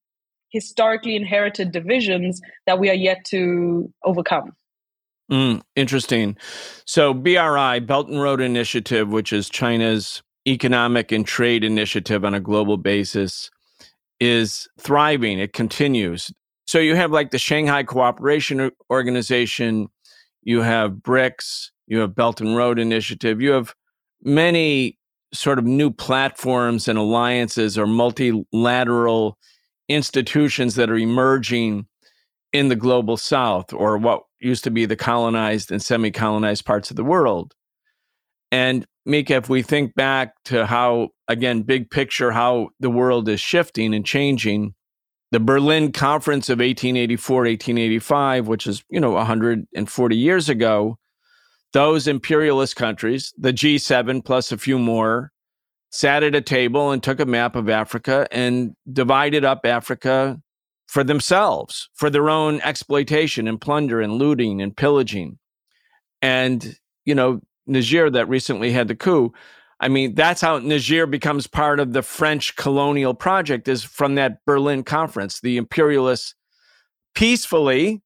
historically 0.50 1.16
inherited 1.16 1.72
divisions 1.72 2.40
that 2.66 2.78
we 2.78 2.88
are 2.88 2.94
yet 2.94 3.24
to 3.26 3.92
overcome. 4.04 4.52
Mm, 5.30 5.62
interesting. 5.74 6.36
So, 6.84 7.14
BRI, 7.14 7.80
Belt 7.80 8.08
and 8.08 8.20
Road 8.20 8.40
Initiative, 8.40 9.08
which 9.08 9.32
is 9.32 9.48
China's 9.48 10.22
economic 10.46 11.10
and 11.12 11.26
trade 11.26 11.64
initiative 11.64 12.24
on 12.24 12.34
a 12.34 12.40
global 12.40 12.76
basis, 12.76 13.50
is 14.20 14.68
thriving, 14.78 15.38
it 15.38 15.52
continues. 15.52 16.30
So 16.74 16.80
you 16.80 16.96
have 16.96 17.12
like 17.12 17.30
the 17.30 17.38
Shanghai 17.38 17.84
Cooperation 17.84 18.72
Organization, 18.90 19.86
you 20.42 20.60
have 20.62 20.94
BRICS, 20.94 21.70
you 21.86 22.00
have 22.00 22.16
Belt 22.16 22.40
and 22.40 22.56
Road 22.56 22.80
Initiative, 22.80 23.40
you 23.40 23.52
have 23.52 23.76
many 24.24 24.98
sort 25.32 25.60
of 25.60 25.64
new 25.64 25.92
platforms 25.92 26.88
and 26.88 26.98
alliances 26.98 27.78
or 27.78 27.86
multilateral 27.86 29.38
institutions 29.88 30.74
that 30.74 30.90
are 30.90 30.98
emerging 30.98 31.86
in 32.52 32.70
the 32.70 32.74
global 32.74 33.16
south 33.16 33.72
or 33.72 33.96
what 33.96 34.24
used 34.40 34.64
to 34.64 34.70
be 34.72 34.84
the 34.84 34.96
colonized 34.96 35.70
and 35.70 35.80
semi 35.80 36.10
colonized 36.10 36.64
parts 36.64 36.90
of 36.90 36.96
the 36.96 37.04
world. 37.04 37.54
And 38.50 38.84
Mika, 39.06 39.34
if 39.34 39.48
we 39.48 39.62
think 39.62 39.94
back 39.94 40.34
to 40.46 40.66
how, 40.66 41.10
again, 41.28 41.62
big 41.62 41.88
picture, 41.88 42.32
how 42.32 42.70
the 42.80 42.90
world 42.90 43.28
is 43.28 43.38
shifting 43.38 43.94
and 43.94 44.04
changing, 44.04 44.74
the 45.34 45.40
Berlin 45.40 45.90
Conference 45.90 46.48
of 46.48 46.60
1884, 46.60 47.36
1885, 47.38 48.46
which 48.46 48.68
is, 48.68 48.84
you 48.88 49.00
know, 49.00 49.10
140 49.10 50.16
years 50.16 50.48
ago, 50.48 50.96
those 51.72 52.06
imperialist 52.06 52.76
countries, 52.76 53.34
the 53.36 53.52
G7 53.52 54.24
plus 54.24 54.52
a 54.52 54.58
few 54.58 54.78
more, 54.78 55.32
sat 55.90 56.22
at 56.22 56.36
a 56.36 56.40
table 56.40 56.92
and 56.92 57.02
took 57.02 57.18
a 57.18 57.26
map 57.26 57.56
of 57.56 57.68
Africa 57.68 58.28
and 58.30 58.76
divided 58.92 59.44
up 59.44 59.62
Africa 59.64 60.38
for 60.86 61.02
themselves, 61.02 61.88
for 61.94 62.10
their 62.10 62.30
own 62.30 62.60
exploitation 62.60 63.48
and 63.48 63.60
plunder 63.60 64.00
and 64.00 64.12
looting 64.12 64.62
and 64.62 64.76
pillaging. 64.76 65.40
And, 66.22 66.78
you 67.04 67.16
know, 67.16 67.40
Niger 67.66 68.08
that 68.08 68.28
recently 68.28 68.70
had 68.70 68.86
the 68.86 68.94
coup. 68.94 69.32
I 69.84 69.88
mean, 69.88 70.14
that's 70.14 70.40
how 70.40 70.58
Niger 70.60 71.06
becomes 71.06 71.46
part 71.46 71.78
of 71.78 71.92
the 71.92 72.00
French 72.00 72.56
colonial 72.56 73.12
project 73.12 73.68
is 73.68 73.84
from 73.84 74.14
that 74.14 74.42
Berlin 74.46 74.82
conference. 74.82 75.40
The 75.40 75.58
imperialists 75.58 76.34
peacefully 77.14 78.00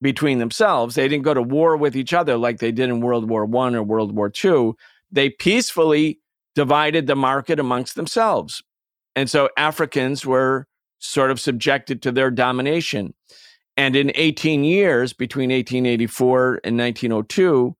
between 0.00 0.38
themselves, 0.38 0.94
they 0.94 1.08
didn't 1.08 1.24
go 1.24 1.34
to 1.34 1.42
war 1.42 1.76
with 1.76 1.96
each 1.96 2.12
other 2.12 2.36
like 2.36 2.60
they 2.60 2.70
did 2.70 2.90
in 2.90 3.00
World 3.00 3.28
War 3.28 3.44
One 3.44 3.74
or 3.74 3.82
World 3.82 4.14
War 4.14 4.30
Two. 4.30 4.76
They 5.10 5.30
peacefully 5.30 6.20
divided 6.54 7.08
the 7.08 7.16
market 7.16 7.58
amongst 7.58 7.96
themselves. 7.96 8.62
And 9.16 9.28
so 9.28 9.48
Africans 9.56 10.24
were 10.24 10.68
sort 11.00 11.32
of 11.32 11.40
subjected 11.40 12.02
to 12.02 12.12
their 12.12 12.30
domination. 12.30 13.14
And 13.76 13.96
in 13.96 14.12
18 14.14 14.62
years, 14.62 15.12
between 15.12 15.50
1884 15.50 16.60
and 16.62 16.78
1902, 16.78 17.74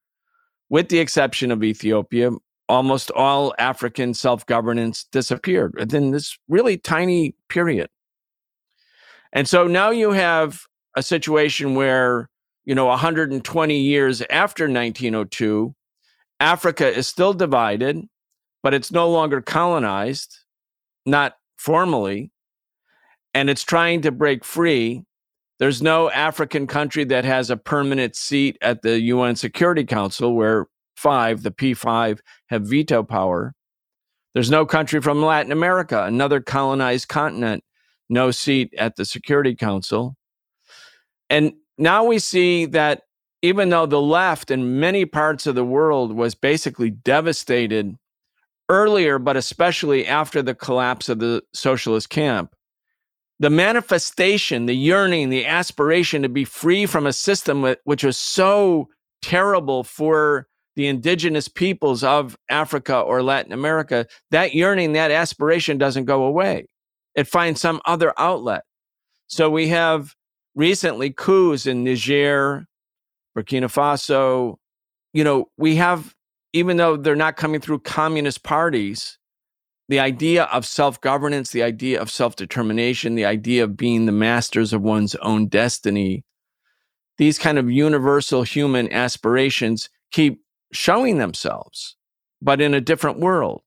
with 0.68 0.88
the 0.88 0.98
exception 0.98 1.52
of 1.52 1.62
Ethiopia, 1.62 2.32
almost 2.68 3.10
all 3.12 3.54
African 3.58 4.14
self 4.14 4.46
governance 4.46 5.04
disappeared 5.10 5.74
within 5.78 6.10
this 6.10 6.38
really 6.48 6.76
tiny 6.76 7.34
period. 7.48 7.88
And 9.32 9.48
so 9.48 9.66
now 9.66 9.90
you 9.90 10.12
have 10.12 10.62
a 10.96 11.02
situation 11.02 11.74
where, 11.74 12.30
you 12.64 12.74
know, 12.74 12.86
120 12.86 13.78
years 13.78 14.22
after 14.30 14.64
1902, 14.64 15.74
Africa 16.40 16.94
is 16.94 17.06
still 17.06 17.32
divided, 17.32 18.04
but 18.62 18.74
it's 18.74 18.92
no 18.92 19.10
longer 19.10 19.40
colonized, 19.40 20.38
not 21.04 21.36
formally, 21.56 22.30
and 23.34 23.50
it's 23.50 23.62
trying 23.62 24.02
to 24.02 24.10
break 24.10 24.44
free 24.44 25.04
there's 25.58 25.80
no 25.80 26.10
African 26.10 26.66
country 26.66 27.04
that 27.04 27.24
has 27.24 27.48
a 27.48 27.56
permanent 27.56 28.14
seat 28.14 28.58
at 28.60 28.82
the 28.82 29.00
UN 29.00 29.36
Security 29.36 29.84
Council 29.84 30.34
where 30.34 30.66
five, 30.96 31.42
the 31.42 31.50
P5, 31.50 32.20
have 32.46 32.62
veto 32.62 33.02
power. 33.02 33.54
There's 34.34 34.50
no 34.50 34.66
country 34.66 35.00
from 35.00 35.22
Latin 35.22 35.52
America, 35.52 36.04
another 36.04 36.40
colonized 36.40 37.08
continent, 37.08 37.64
no 38.08 38.30
seat 38.30 38.74
at 38.76 38.96
the 38.96 39.04
Security 39.04 39.54
Council. 39.54 40.16
And 41.30 41.54
now 41.78 42.04
we 42.04 42.18
see 42.18 42.66
that 42.66 43.02
even 43.42 43.68
though 43.68 43.86
the 43.86 44.00
left 44.00 44.50
in 44.50 44.80
many 44.80 45.04
parts 45.04 45.46
of 45.46 45.54
the 45.54 45.64
world 45.64 46.14
was 46.14 46.34
basically 46.34 46.90
devastated 46.90 47.96
earlier, 48.68 49.18
but 49.18 49.36
especially 49.36 50.06
after 50.06 50.42
the 50.42 50.54
collapse 50.54 51.08
of 51.08 51.18
the 51.18 51.42
socialist 51.52 52.10
camp, 52.10 52.54
the 53.38 53.50
manifestation, 53.50 54.66
the 54.66 54.74
yearning, 54.74 55.28
the 55.28 55.46
aspiration 55.46 56.22
to 56.22 56.28
be 56.28 56.44
free 56.44 56.86
from 56.86 57.06
a 57.06 57.12
system 57.12 57.74
which 57.84 58.02
was 58.02 58.16
so 58.16 58.88
terrible 59.22 59.84
for 59.84 60.48
the 60.76 60.86
indigenous 60.86 61.48
peoples 61.48 62.04
of 62.04 62.36
Africa 62.48 63.00
or 63.00 63.22
Latin 63.22 63.52
America, 63.52 64.06
that 64.30 64.54
yearning, 64.54 64.92
that 64.92 65.10
aspiration 65.10 65.78
doesn't 65.78 66.04
go 66.04 66.24
away. 66.24 66.66
It 67.14 67.26
finds 67.26 67.60
some 67.60 67.80
other 67.86 68.12
outlet. 68.18 68.62
So 69.26 69.50
we 69.50 69.68
have 69.68 70.14
recently 70.54 71.10
coups 71.10 71.66
in 71.66 71.82
Niger, 71.82 72.66
Burkina 73.36 73.72
Faso. 73.72 74.56
You 75.14 75.24
know, 75.24 75.46
we 75.56 75.76
have, 75.76 76.14
even 76.52 76.76
though 76.76 76.96
they're 76.96 77.16
not 77.16 77.36
coming 77.36 77.60
through 77.60 77.80
communist 77.80 78.42
parties, 78.42 79.18
the 79.88 79.98
idea 79.98 80.44
of 80.44 80.66
self 80.66 81.00
governance, 81.00 81.50
the 81.50 81.62
idea 81.62 82.00
of 82.00 82.10
self 82.10 82.36
determination, 82.36 83.14
the 83.14 83.24
idea 83.24 83.64
of 83.64 83.76
being 83.76 84.04
the 84.04 84.12
masters 84.12 84.72
of 84.72 84.82
one's 84.82 85.14
own 85.16 85.48
destiny, 85.48 86.24
these 87.18 87.38
kind 87.38 87.58
of 87.58 87.70
universal 87.70 88.42
human 88.42 88.92
aspirations 88.92 89.88
keep 90.10 90.42
showing 90.72 91.18
themselves, 91.18 91.96
but 92.40 92.60
in 92.60 92.74
a 92.74 92.80
different 92.80 93.18
world, 93.18 93.62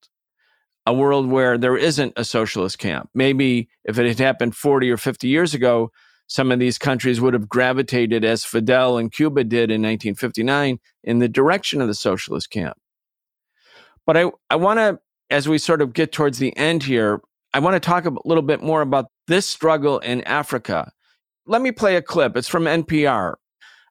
a 0.85 0.93
world 0.93 1.29
where 1.29 1.57
there 1.57 1.77
isn't 1.77 2.13
a 2.15 2.23
socialist 2.23 2.79
camp. 2.79 3.09
Maybe 3.13 3.69
if 3.83 3.99
it 3.99 4.07
had 4.07 4.19
happened 4.19 4.55
40 4.55 4.89
or 4.89 4.97
50 4.97 5.27
years 5.27 5.53
ago, 5.53 5.91
some 6.27 6.51
of 6.51 6.59
these 6.59 6.77
countries 6.77 7.19
would 7.19 7.33
have 7.33 7.49
gravitated 7.49 8.23
as 8.23 8.45
Fidel 8.45 8.97
and 8.97 9.11
Cuba 9.11 9.43
did 9.43 9.71
in 9.71 9.81
1959 9.81 10.79
in 11.03 11.19
the 11.19 11.27
direction 11.27 11.81
of 11.81 11.87
the 11.87 11.95
socialist 11.95 12.49
camp. 12.49 12.77
But 14.05 14.17
I, 14.17 14.31
I 14.49 14.55
want 14.55 14.79
to 14.79 14.99
as 15.29 15.47
we 15.47 15.57
sort 15.57 15.81
of 15.81 15.93
get 15.93 16.11
towards 16.11 16.39
the 16.39 16.55
end 16.57 16.83
here, 16.83 17.21
I 17.53 17.59
want 17.59 17.75
to 17.75 17.79
talk 17.79 18.05
a 18.05 18.13
little 18.25 18.43
bit 18.43 18.61
more 18.61 18.81
about 18.81 19.07
this 19.27 19.47
struggle 19.47 19.99
in 19.99 20.23
Africa. 20.23 20.91
Let 21.45 21.61
me 21.61 21.71
play 21.71 21.95
a 21.95 22.01
clip. 22.01 22.35
It's 22.35 22.47
from 22.47 22.65
NPR. 22.65 23.35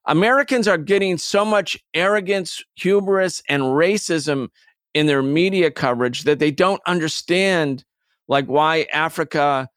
Americans 0.08 0.66
are 0.66 0.78
getting 0.78 1.18
so 1.18 1.44
much 1.44 1.78
arrogance, 1.92 2.64
hubris, 2.76 3.42
and 3.48 3.62
racism 3.62 4.48
in 4.94 5.06
their 5.06 5.22
media 5.22 5.70
coverage 5.70 6.24
that 6.24 6.38
they 6.38 6.50
don't 6.50 6.80
understand 6.86 7.84
like 8.26 8.46
why 8.46 8.86
Africa 8.92 9.68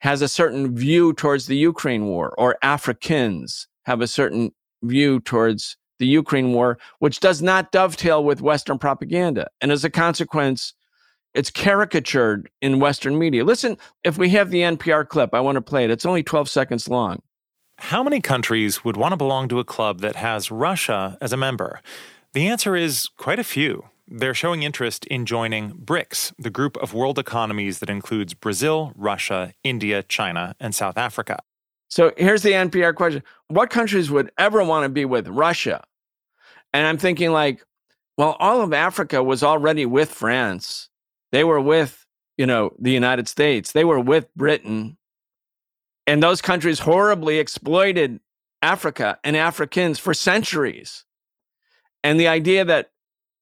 has 0.00 0.22
a 0.22 0.28
certain 0.28 0.74
view 0.74 1.12
towards 1.12 1.46
the 1.46 1.56
Ukraine 1.56 2.06
war 2.06 2.34
or 2.38 2.56
Africans 2.62 3.68
have 3.84 4.00
a 4.00 4.06
certain 4.06 4.50
view 4.82 5.20
towards 5.20 5.76
the 5.98 6.06
Ukraine 6.06 6.52
war, 6.52 6.78
which 6.98 7.20
does 7.20 7.42
not 7.42 7.72
dovetail 7.72 8.24
with 8.24 8.40
Western 8.40 8.78
propaganda. 8.78 9.46
And 9.60 9.70
as 9.70 9.84
a 9.84 9.90
consequence, 9.90 10.74
it's 11.34 11.50
caricatured 11.50 12.50
in 12.62 12.80
Western 12.80 13.18
media. 13.18 13.44
Listen, 13.44 13.76
if 14.04 14.16
we 14.16 14.30
have 14.30 14.50
the 14.50 14.62
NPR 14.62 15.06
clip, 15.06 15.34
I 15.34 15.40
want 15.40 15.56
to 15.56 15.62
play 15.62 15.84
it. 15.84 15.90
It's 15.90 16.06
only 16.06 16.22
12 16.22 16.48
seconds 16.48 16.88
long. 16.88 17.20
How 17.78 18.02
many 18.02 18.20
countries 18.20 18.84
would 18.84 18.96
want 18.96 19.12
to 19.12 19.16
belong 19.16 19.48
to 19.48 19.58
a 19.58 19.64
club 19.64 20.00
that 20.00 20.16
has 20.16 20.50
Russia 20.50 21.18
as 21.20 21.32
a 21.32 21.36
member? 21.36 21.80
The 22.32 22.48
answer 22.48 22.74
is 22.74 23.08
quite 23.16 23.38
a 23.38 23.44
few. 23.44 23.84
They're 24.08 24.34
showing 24.34 24.62
interest 24.62 25.04
in 25.06 25.26
joining 25.26 25.72
BRICS, 25.72 26.32
the 26.38 26.50
group 26.50 26.76
of 26.78 26.94
world 26.94 27.18
economies 27.18 27.80
that 27.80 27.90
includes 27.90 28.34
Brazil, 28.34 28.92
Russia, 28.96 29.52
India, 29.62 30.02
China, 30.02 30.54
and 30.58 30.74
South 30.74 30.96
Africa. 30.96 31.40
So 31.88 32.12
here's 32.16 32.42
the 32.42 32.52
NPR 32.52 32.94
question 32.94 33.22
What 33.48 33.70
countries 33.70 34.10
would 34.10 34.30
ever 34.38 34.64
want 34.64 34.84
to 34.84 34.88
be 34.88 35.04
with 35.04 35.28
Russia? 35.28 35.84
And 36.72 36.86
I'm 36.86 36.98
thinking, 36.98 37.32
like, 37.32 37.62
well, 38.16 38.36
all 38.38 38.62
of 38.62 38.72
Africa 38.72 39.22
was 39.22 39.42
already 39.42 39.86
with 39.86 40.10
France. 40.10 40.88
They 41.32 41.44
were 41.44 41.60
with, 41.60 42.06
you 42.36 42.46
know, 42.46 42.72
the 42.78 42.92
United 42.92 43.28
States. 43.28 43.72
They 43.72 43.84
were 43.84 44.00
with 44.00 44.32
Britain. 44.34 44.96
And 46.06 46.22
those 46.22 46.40
countries 46.40 46.78
horribly 46.78 47.38
exploited 47.38 48.20
Africa 48.62 49.18
and 49.24 49.36
Africans 49.36 49.98
for 49.98 50.14
centuries. 50.14 51.04
And 52.04 52.20
the 52.20 52.28
idea 52.28 52.64
that 52.64 52.90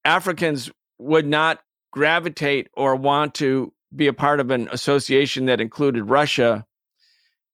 Africans 0.04 0.70
would 0.98 1.26
not 1.26 1.60
gravitate 1.92 2.68
or 2.74 2.96
want 2.96 3.34
to 3.34 3.72
be 3.94 4.06
a 4.06 4.12
part 4.12 4.40
of 4.40 4.50
an 4.50 4.68
association 4.72 5.46
that 5.46 5.60
included 5.60 6.04
Russia 6.04 6.66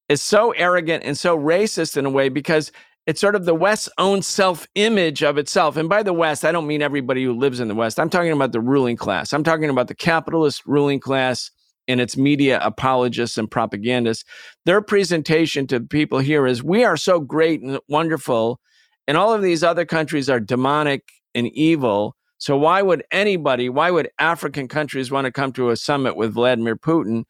is 0.09 0.23
so 0.23 0.53
arrogant 0.53 1.05
and 1.05 1.17
so 1.17 1.39
racist 1.39 1.97
in 1.97 2.07
a 2.07 2.11
way 2.11 2.29
because 2.29 2.73
it's 3.07 3.21
sort 3.21 3.35
of 3.35 3.45
the 3.45 3.55
West's 3.55 3.89
own 3.99 4.23
self 4.23 4.67
image 4.75 5.23
of 5.23 5.39
itself. 5.39 5.77
And 5.77 5.89
by 5.89 6.03
the 6.03 6.13
West, 6.13 6.45
I 6.45 6.53
don't 6.53 6.67
mean 6.67 6.83
everybody 6.83 7.25
who 7.25 7.33
lives 7.33 7.61
in 7.61 7.69
the 7.69 7.75
West. 7.75 7.99
I'm 7.99 8.11
talking 8.11 8.33
about 8.33 8.53
the 8.53 8.61
ruling 8.61 8.97
class. 8.97 9.33
I'm 9.33 9.45
talking 9.45 9.71
about 9.71 9.89
the 9.89 9.95
capitalist 9.95 10.65
ruling 10.67 11.01
class 11.01 11.51
and 11.89 12.01
its 12.01 12.17
media 12.17 12.61
apologists 12.63 13.39
and 13.39 13.51
propagandists. 13.51 14.25
Their 14.65 14.83
presentation 14.83 15.67
to 15.69 15.81
people 15.81 16.19
here 16.19 16.47
is 16.47 16.63
we 16.63 16.85
are 16.85 16.97
so 16.97 17.21
great 17.21 17.63
and 17.63 17.79
wonderful, 17.89 18.61
and 19.07 19.17
all 19.17 19.33
of 19.33 19.43
these 19.43 19.63
other 19.63 19.85
countries 19.85 20.31
are 20.31 20.41
demonic 20.41 21.09
and 21.35 21.49
evil. 21.49 22.17
So, 22.39 22.57
why 22.57 22.83
would 22.83 23.05
anybody, 23.11 23.69
why 23.69 23.91
would 23.91 24.11
African 24.19 24.69
countries 24.69 25.11
want 25.11 25.27
to 25.27 25.33
come 25.33 25.53
to 25.53 25.71
a 25.71 25.77
summit 25.77 26.17
with 26.17 26.35
Vladimir 26.35 26.77
Putin? 26.77 27.25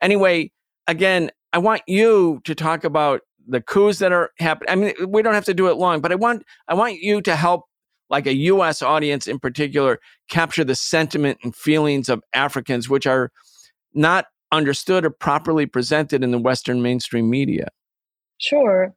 Anyway, 0.00 0.50
again, 0.86 1.30
I 1.52 1.58
want 1.58 1.82
you 1.86 2.40
to 2.44 2.54
talk 2.54 2.84
about 2.84 3.20
the 3.46 3.60
coups 3.60 3.98
that 4.00 4.12
are 4.12 4.30
happening. 4.38 4.70
I 4.70 4.74
mean, 4.74 5.10
we 5.10 5.22
don't 5.22 5.34
have 5.34 5.44
to 5.44 5.54
do 5.54 5.68
it 5.68 5.76
long, 5.76 6.00
but 6.00 6.12
I 6.12 6.16
want 6.16 6.44
I 6.68 6.74
want 6.74 6.96
you 7.00 7.20
to 7.22 7.36
help 7.36 7.64
like 8.10 8.26
a 8.26 8.34
US 8.34 8.82
audience 8.82 9.26
in 9.26 9.38
particular 9.38 9.98
capture 10.28 10.64
the 10.64 10.74
sentiment 10.74 11.38
and 11.42 11.54
feelings 11.54 12.08
of 12.08 12.22
Africans 12.32 12.88
which 12.88 13.06
are 13.06 13.30
not 13.96 14.26
understood 14.52 15.04
or 15.04 15.10
properly 15.10 15.66
presented 15.66 16.22
in 16.22 16.30
the 16.30 16.38
western 16.38 16.82
mainstream 16.82 17.28
media. 17.28 17.68
Sure. 18.38 18.94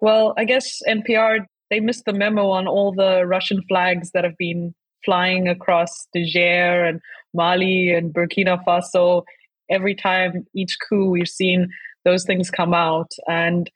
Well, 0.00 0.34
I 0.36 0.44
guess 0.44 0.80
NPR 0.88 1.46
they 1.70 1.80
missed 1.80 2.04
the 2.06 2.12
memo 2.12 2.48
on 2.48 2.66
all 2.66 2.92
the 2.92 3.26
Russian 3.26 3.62
flags 3.68 4.10
that 4.12 4.24
have 4.24 4.36
been 4.38 4.74
flying 5.04 5.48
across 5.48 6.08
Niger 6.14 6.84
and 6.84 7.00
Mali 7.34 7.90
and 7.90 8.12
Burkina 8.12 8.62
Faso. 8.64 9.22
Every 9.70 9.94
time 9.94 10.46
each 10.54 10.78
coup, 10.88 11.10
we've 11.10 11.28
seen 11.28 11.68
those 12.04 12.24
things 12.24 12.50
come 12.50 12.72
out. 12.72 13.12
And 13.28 13.70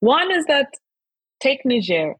one 0.00 0.32
is 0.32 0.46
that 0.46 0.72
take 1.40 1.60
Niger, 1.64 2.14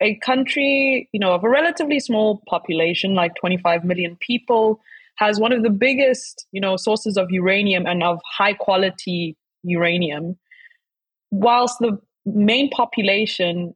a 0.00 0.16
country, 0.16 1.08
you 1.12 1.20
know, 1.20 1.34
of 1.34 1.44
a 1.44 1.48
relatively 1.48 2.00
small 2.00 2.42
population, 2.48 3.14
like 3.14 3.34
25 3.34 3.84
million 3.84 4.16
people, 4.20 4.80
has 5.16 5.38
one 5.38 5.52
of 5.52 5.62
the 5.62 5.70
biggest, 5.70 6.46
you 6.52 6.60
know, 6.60 6.76
sources 6.76 7.16
of 7.16 7.30
uranium 7.30 7.86
and 7.86 8.02
of 8.02 8.20
high 8.36 8.52
quality 8.52 9.36
uranium. 9.62 10.36
Whilst 11.30 11.78
the 11.80 11.98
main 12.26 12.70
population 12.70 13.74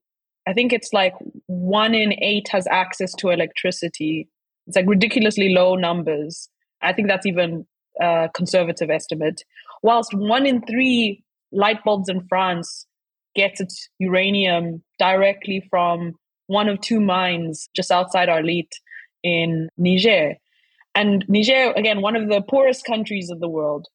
I 0.48 0.54
think 0.54 0.72
it's 0.72 0.94
like 0.94 1.12
one 1.46 1.94
in 1.94 2.14
eight 2.22 2.48
has 2.52 2.66
access 2.68 3.12
to 3.16 3.28
electricity. 3.28 4.28
It's 4.66 4.76
like 4.76 4.86
ridiculously 4.88 5.50
low 5.50 5.74
numbers. 5.74 6.48
I 6.80 6.94
think 6.94 7.06
that's 7.08 7.26
even 7.26 7.66
a 8.00 8.30
conservative 8.32 8.88
estimate. 8.88 9.42
Whilst 9.82 10.14
one 10.14 10.46
in 10.46 10.62
three 10.62 11.22
light 11.52 11.84
bulbs 11.84 12.08
in 12.08 12.26
France 12.28 12.86
gets 13.36 13.60
its 13.60 13.90
uranium 13.98 14.82
directly 14.98 15.66
from 15.68 16.14
one 16.46 16.70
of 16.70 16.80
two 16.80 16.98
mines 16.98 17.68
just 17.76 17.90
outside 17.90 18.30
Arlit 18.30 18.70
in 19.22 19.68
Niger. 19.76 20.34
And 20.98 21.24
Niger, 21.28 21.72
again, 21.76 22.00
one 22.02 22.16
of 22.16 22.28
the 22.28 22.42
poorest 22.42 22.84
countries 22.84 23.30
of 23.30 23.38
the 23.38 23.48
world, 23.48 23.86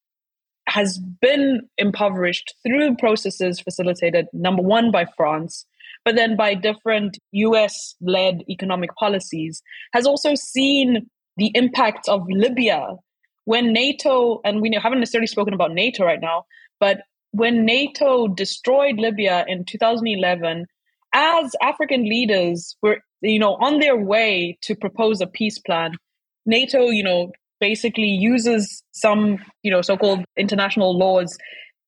has 0.68 1.00
been 1.00 1.68
impoverished 1.78 2.56
through 2.66 2.96
processes 2.96 3.60
facilitated, 3.60 4.28
number 4.32 4.62
one, 4.62 4.90
by 4.90 5.06
France, 5.18 5.66
but 6.06 6.16
then 6.16 6.38
by 6.38 6.54
different 6.54 7.20
US 7.34 7.96
led 8.00 8.46
economic 8.50 8.96
policies, 8.96 9.62
has 9.92 10.06
also 10.06 10.34
seen 10.34 11.10
the 11.36 11.52
impact 11.56 12.08
of 12.08 12.26
Libya. 12.30 12.96
When 13.44 13.74
NATO, 13.74 14.40
and 14.46 14.62
we 14.62 14.72
haven't 14.74 15.00
necessarily 15.00 15.28
spoken 15.28 15.54
about 15.54 15.74
NATO 15.74 16.06
right 16.06 16.22
now, 16.22 16.46
but 16.80 17.02
when 17.32 17.66
NATO 17.66 18.30
destroyed 18.30 18.96
Libya 18.98 19.44
in 19.50 19.66
2011, 19.66 20.68
as 21.14 21.54
African 21.62 22.06
leaders 22.06 22.78
were, 22.82 23.00
you 23.20 23.40
know, 23.40 23.56
on 23.56 23.80
their 23.80 23.98
way 23.98 24.58
to 24.62 24.74
propose 24.74 25.20
a 25.20 25.28
peace 25.28 25.60
plan, 25.60 25.98
NATO, 26.46 26.90
you 26.90 27.04
know, 27.04 27.32
basically 27.60 28.08
uses 28.08 28.84
some, 28.92 29.38
you 29.62 29.72
know, 29.72 29.82
so-called 29.82 30.26
international 30.38 30.98
laws 30.98 31.38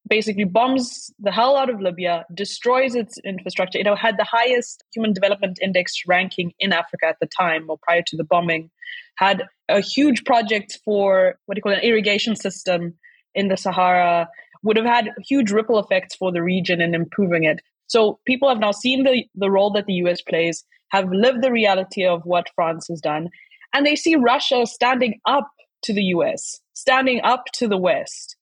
basically 0.07 0.43
bombs 0.43 1.11
the 1.19 1.31
hell 1.31 1.57
out 1.57 1.69
of 1.69 1.81
Libya, 1.81 2.25
destroys 2.33 2.95
its 2.95 3.17
infrastructure. 3.25 3.79
It 3.79 3.87
had 3.97 4.17
the 4.17 4.23
highest 4.23 4.83
human 4.93 5.13
development 5.13 5.59
index 5.61 5.93
ranking 6.07 6.53
in 6.59 6.73
Africa 6.73 7.07
at 7.07 7.17
the 7.19 7.27
time 7.27 7.65
or 7.69 7.77
prior 7.81 8.03
to 8.07 8.17
the 8.17 8.23
bombing, 8.23 8.69
had 9.17 9.43
a 9.69 9.81
huge 9.81 10.23
project 10.25 10.79
for 10.85 11.39
what 11.45 11.55
do 11.55 11.59
you 11.59 11.63
call 11.63 11.73
an 11.73 11.79
irrigation 11.79 12.35
system 12.35 12.93
in 13.33 13.47
the 13.47 13.57
Sahara, 13.57 14.29
would 14.63 14.77
have 14.77 14.85
had 14.85 15.09
huge 15.27 15.51
ripple 15.51 15.79
effects 15.79 16.15
for 16.15 16.31
the 16.31 16.41
region 16.41 16.81
and 16.81 16.95
improving 16.95 17.43
it. 17.43 17.61
So 17.87 18.19
people 18.25 18.49
have 18.49 18.59
now 18.59 18.71
seen 18.71 19.03
the, 19.03 19.25
the 19.35 19.51
role 19.51 19.71
that 19.71 19.85
the 19.85 19.93
US 20.05 20.21
plays, 20.21 20.63
have 20.89 21.11
lived 21.11 21.43
the 21.43 21.51
reality 21.51 22.05
of 22.05 22.21
what 22.25 22.49
France 22.55 22.87
has 22.89 23.01
done, 23.01 23.29
and 23.75 23.85
they 23.85 23.95
see 23.95 24.15
Russia 24.15 24.65
standing 24.65 25.19
up 25.27 25.47
to 25.83 25.93
the 25.93 26.03
US, 26.15 26.59
standing 26.73 27.21
up 27.23 27.43
to 27.53 27.67
the 27.67 27.77
West 27.77 28.35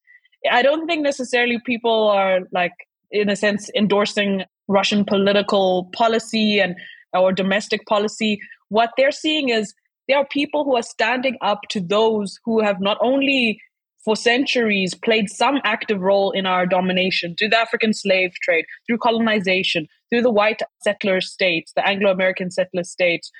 I 0.51 0.61
don't 0.61 0.87
think 0.87 1.03
necessarily 1.03 1.59
people 1.65 2.09
are 2.09 2.41
like, 2.51 2.73
in 3.11 3.29
a 3.29 3.35
sense, 3.35 3.69
endorsing 3.75 4.43
Russian 4.67 5.05
political 5.05 5.89
policy 5.93 6.59
and 6.59 6.75
or 7.13 7.31
domestic 7.31 7.85
policy. 7.85 8.39
What 8.69 8.91
they're 8.97 9.11
seeing 9.11 9.49
is 9.49 9.73
there 10.07 10.17
are 10.17 10.25
people 10.25 10.63
who 10.63 10.75
are 10.75 10.83
standing 10.83 11.37
up 11.41 11.61
to 11.69 11.79
those 11.79 12.39
who 12.43 12.61
have 12.61 12.81
not 12.81 12.97
only 13.01 13.61
for 14.03 14.15
centuries 14.17 14.93
played 14.93 15.29
some 15.29 15.59
active 15.63 16.01
role 16.01 16.31
in 16.31 16.45
our 16.45 16.65
domination 16.65 17.35
through 17.37 17.49
the 17.49 17.59
African 17.59 17.93
slave 17.93 18.33
trade, 18.41 18.65
through 18.85 18.97
colonization, 18.97 19.87
through 20.09 20.23
the 20.23 20.31
white 20.31 20.61
settler 20.81 21.21
states, 21.21 21.71
the 21.75 21.87
Anglo 21.87 22.11
American 22.11 22.51
settler 22.51 22.83
states. 22.83 23.31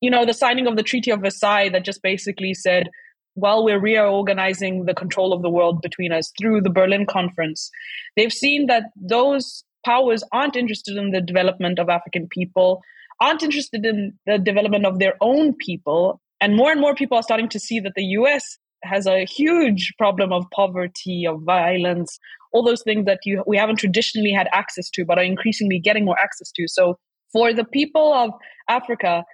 You 0.00 0.10
know, 0.10 0.24
the 0.24 0.34
signing 0.34 0.66
of 0.66 0.76
the 0.76 0.82
Treaty 0.82 1.10
of 1.10 1.20
Versailles 1.20 1.68
that 1.70 1.84
just 1.84 2.02
basically 2.02 2.54
said 2.54 2.88
while 3.34 3.64
we're 3.64 3.80
reorganizing 3.80 4.84
the 4.84 4.94
control 4.94 5.32
of 5.32 5.42
the 5.42 5.50
world 5.50 5.82
between 5.82 6.12
us 6.12 6.32
through 6.38 6.62
the 6.62 6.70
Berlin 6.70 7.06
Conference, 7.06 7.70
they've 8.16 8.32
seen 8.32 8.66
that 8.66 8.84
those 8.96 9.64
powers 9.84 10.24
aren't 10.32 10.56
interested 10.56 10.96
in 10.96 11.10
the 11.10 11.20
development 11.20 11.78
of 11.78 11.88
African 11.88 12.28
people, 12.28 12.82
aren't 13.20 13.42
interested 13.42 13.84
in 13.84 14.18
the 14.26 14.38
development 14.38 14.84
of 14.84 14.98
their 14.98 15.14
own 15.20 15.54
people. 15.54 16.20
And 16.40 16.56
more 16.56 16.70
and 16.70 16.80
more 16.80 16.94
people 16.94 17.16
are 17.16 17.22
starting 17.22 17.48
to 17.50 17.60
see 17.60 17.80
that 17.80 17.92
the 17.94 18.04
US 18.04 18.58
has 18.82 19.06
a 19.06 19.24
huge 19.24 19.92
problem 19.98 20.32
of 20.32 20.44
poverty, 20.54 21.26
of 21.26 21.42
violence, 21.42 22.18
all 22.52 22.62
those 22.62 22.82
things 22.82 23.04
that 23.04 23.20
you, 23.24 23.44
we 23.46 23.56
haven't 23.56 23.76
traditionally 23.76 24.32
had 24.32 24.48
access 24.52 24.88
to, 24.90 25.04
but 25.04 25.18
are 25.18 25.24
increasingly 25.24 25.78
getting 25.78 26.04
more 26.04 26.18
access 26.18 26.50
to. 26.52 26.66
So 26.66 26.98
for 27.32 27.52
the 27.52 27.64
people 27.64 28.12
of 28.12 28.30
Africa, 28.68 29.24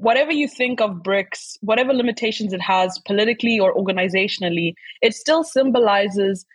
whatever 0.00 0.32
you 0.32 0.46
think 0.46 0.80
of 0.80 1.02
BRICS, 1.02 1.58
whatever 1.60 1.92
limitations 1.92 2.52
it 2.52 2.60
has 2.60 2.98
politically 3.04 3.58
or 3.58 3.74
organizationally, 3.74 4.74
it 5.02 5.14
still 5.14 5.42
symbolizes 5.42 6.46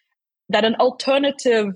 that 0.50 0.66
an 0.66 0.76
alternative 0.76 1.68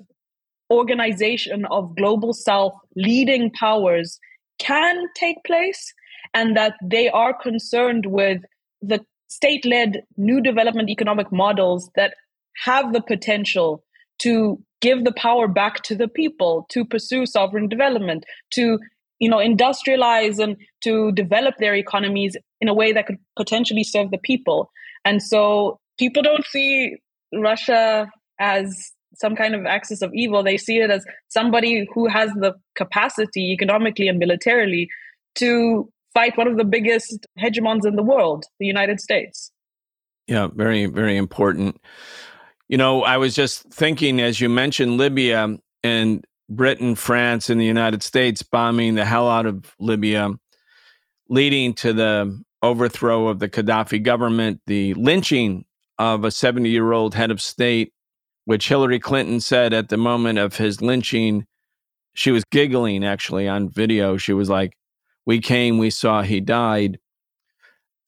organization 0.72 1.66
of 1.72 1.96
global 1.96 2.34
south 2.34 2.74
leading 2.96 3.52
powers 3.52 4.20
can 4.60 5.06
take 5.16 5.38
place 5.46 5.94
and 6.34 6.56
that 6.58 6.74
they 6.84 7.10
are 7.10 7.34
concerned 7.34 8.06
with 8.08 8.42
the 8.82 9.00
state 9.28 9.66
led 9.66 10.04
new 10.18 10.42
development 10.42 10.90
economic 10.90 11.32
models 11.32 11.90
that 11.96 12.14
have 12.64 12.94
the 12.94 13.02
potential 13.02 13.84
to 14.20 14.62
give 14.82 15.04
the 15.04 15.14
power 15.14 15.48
back 15.48 15.84
to 15.84 15.96
the 15.96 16.08
people 16.08 16.66
to 16.70 16.86
pursue 16.86 17.26
sovereign 17.26 17.68
development 17.68 18.26
to 18.52 18.80
you 19.20 19.30
know 19.30 19.38
industrialize 19.38 20.40
and 20.40 20.58
to 20.84 21.12
develop 21.14 21.56
their 21.58 21.76
economies 21.76 22.36
in 22.62 22.68
a 22.68 22.74
way 22.74 22.92
that 22.92 23.08
could 23.08 23.18
potentially 23.36 23.84
serve 23.84 24.12
the 24.12 24.18
people. 24.18 24.72
And 25.06 25.22
so 25.22 25.80
people 25.98 26.22
don't 26.22 26.46
see 26.46 26.98
russia 27.34 28.10
as 28.40 28.92
some 29.16 29.36
kind 29.36 29.56
of 29.56 29.66
axis 29.66 30.02
of 30.02 30.14
evil. 30.14 30.44
They 30.44 30.58
see 30.58 30.78
it 30.78 30.92
as 30.92 31.04
somebody 31.28 31.88
who 31.94 32.08
has 32.08 32.32
the 32.34 32.54
capacity 32.76 33.52
economically 33.52 34.08
and 34.08 34.20
militarily 34.20 34.90
to 35.36 35.90
fight 36.14 36.38
one 36.38 36.48
of 36.48 36.58
the 36.58 36.64
biggest 36.64 37.26
hegemons 37.40 37.86
in 37.86 37.96
the 37.96 38.04
world 38.04 38.46
the 38.60 38.66
united 38.66 39.00
states. 39.00 39.52
Yeah 40.28 40.48
very 40.54 40.86
very 40.86 41.18
important. 41.18 41.82
You 42.68 42.78
know 42.78 43.04
i 43.04 43.18
was 43.18 43.34
just 43.34 43.64
thinking 43.70 44.20
as 44.20 44.42
you 44.42 44.50
mentioned 44.50 44.98
libya 44.98 45.58
and 45.84 46.26
Britain, 46.50 46.96
France, 46.96 47.50
and 47.50 47.60
the 47.60 47.66
United 47.66 48.04
States 48.04 48.42
bombing 48.42 48.96
the 48.96 49.06
hell 49.06 49.30
out 49.30 49.46
of 49.46 49.76
Libya, 49.80 50.32
leading 51.30 51.74
to 51.74 51.94
the 51.94 52.42
overthrow 52.62 53.28
of 53.28 53.40
the 53.40 53.50
Gaddafi 53.50 54.02
government, 54.02 54.62
the 54.66 54.94
lynching 54.96 55.66
of 56.00 56.24
a 56.24 56.32
70 56.32 56.70
year 56.70 56.92
old 56.92 57.16
head 57.16 57.32
of 57.32 57.42
state, 57.42 57.94
which 58.46 58.68
Hillary 58.68 59.00
Clinton 59.00 59.40
said 59.40 59.74
at 59.74 59.90
the 59.90 59.98
moment 59.98 60.40
of 60.40 60.56
his 60.56 60.82
lynching, 60.82 61.46
she 62.14 62.32
was 62.32 62.44
giggling 62.46 63.06
actually 63.06 63.48
on 63.48 63.70
video. 63.70 64.18
She 64.18 64.34
was 64.34 64.50
like, 64.50 64.74
We 65.26 65.40
came, 65.40 65.78
we 65.78 65.90
saw, 65.90 66.22
he 66.22 66.40
died. 66.40 67.00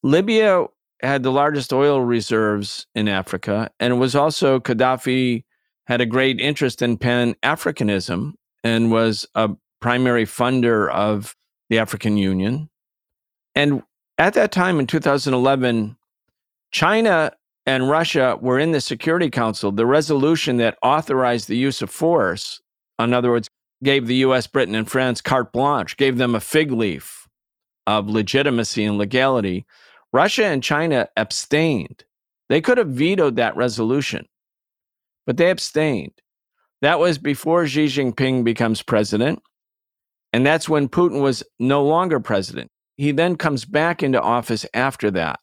Libya 0.02 0.66
had 1.02 1.24
the 1.24 1.32
largest 1.32 1.72
oil 1.74 2.02
reserves 2.02 2.88
in 2.96 3.08
Africa, 3.08 3.70
and 3.80 4.00
was 4.00 4.16
also 4.16 4.60
Gaddafi 4.60 5.44
had 5.90 6.02
a 6.02 6.06
great 6.06 6.40
interest 6.40 6.84
in 6.84 6.98
Pan 6.98 7.36
Africanism 7.42 8.34
and 8.64 8.92
was 8.92 9.28
a 9.34 9.50
primary 9.82 10.24
funder 10.24 10.90
of 10.92 11.36
the 11.70 11.80
African 11.80 12.16
Union. 12.16 12.70
And 13.56 13.82
at 14.20 14.36
that 14.36 14.52
time 14.52 14.80
in 14.80 14.86
2011, 14.86 15.98
China 16.72 17.32
and 17.66 17.90
Russia 17.90 18.38
were 18.40 18.60
in 18.60 18.72
the 18.72 18.82
Security 18.82 19.32
Council. 19.32 19.72
The 19.72 19.88
resolution 19.88 20.58
that 20.58 20.78
authorized 20.84 21.48
the 21.48 21.58
use 21.58 21.82
of 21.82 21.90
force, 21.90 22.62
in 23.00 23.12
other 23.12 23.32
words, 23.32 23.50
gave 23.84 24.06
the 24.06 24.18
US, 24.18 24.46
Britain, 24.46 24.76
and 24.76 24.90
France 24.90 25.22
carte 25.22 25.52
blanche, 25.52 25.98
gave 25.98 26.18
them 26.18 26.36
a 26.36 26.40
fig 26.40 26.72
leaf 26.72 27.28
of 27.88 28.08
legitimacy 28.08 28.86
and 28.86 29.00
legality. 29.00 29.66
Russia 30.14 30.46
and 30.46 30.62
China 30.62 31.10
abstained. 31.18 32.04
They 32.48 32.62
could 32.62 32.78
have 32.78 32.90
vetoed 32.90 33.38
that 33.38 33.56
resolution. 33.56 34.28
But 35.30 35.38
they 35.38 35.51
abstained. 35.51 36.23
That 36.82 36.99
was 36.99 37.19
before 37.19 37.67
Xi 37.67 37.86
Jinping 37.86 38.43
becomes 38.43 38.82
president. 38.82 39.43
And 40.34 40.43
that's 40.43 40.67
when 40.67 40.89
Putin 40.89 41.21
was 41.21 41.43
no 41.59 41.84
longer 41.84 42.19
president. 42.19 42.71
He 42.97 43.11
then 43.11 43.36
comes 43.36 43.63
back 43.63 44.01
into 44.01 44.19
office 44.19 44.65
after 44.73 45.11
that. 45.11 45.39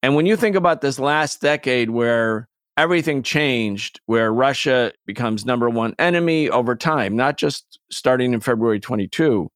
And 0.00 0.14
when 0.14 0.26
you 0.26 0.36
think 0.36 0.54
about 0.54 0.80
this 0.80 1.00
last 1.00 1.40
decade 1.40 1.90
where 1.90 2.48
everything 2.76 3.24
changed, 3.24 3.98
where 4.06 4.32
Russia 4.32 4.92
becomes 5.06 5.44
number 5.44 5.68
one 5.68 5.96
enemy 5.98 6.48
over 6.48 6.76
time, 6.76 7.16
not 7.16 7.38
just 7.38 7.80
starting 7.90 8.32
in 8.32 8.38
February 8.38 8.78
22, 8.78 9.50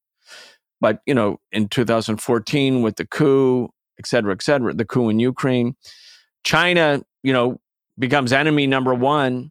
but 0.80 0.99
you 1.07 1.14
know, 1.14 1.38
in 1.53 1.68
2014 1.68 2.82
with 2.82 2.97
the 2.97 3.07
coup, 3.07 3.68
et 4.01 4.09
cetera, 4.09 4.32
et 4.32 4.43
cetera, 4.43 4.74
the 4.74 4.84
coup 4.84 5.09
in 5.11 5.20
Ukraine. 5.20 5.76
China, 6.43 7.03
you 7.22 7.32
know, 7.32 7.61
becomes 8.01 8.33
enemy 8.33 8.67
number 8.67 8.95
one 8.95 9.51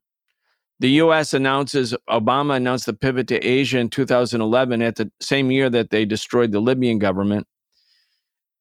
the 0.79 0.89
US 0.91 1.33
announces, 1.33 1.93
Obama 2.09 2.55
announced 2.55 2.85
the 2.85 2.93
pivot 2.93 3.27
to 3.27 3.37
Asia 3.37 3.79
in 3.79 3.89
2011 3.89 4.81
at 4.81 4.95
the 4.95 5.11
same 5.19 5.51
year 5.51 5.69
that 5.69 5.89
they 5.89 6.05
destroyed 6.05 6.51
the 6.51 6.61
Libyan 6.61 6.99
government. 6.99 7.47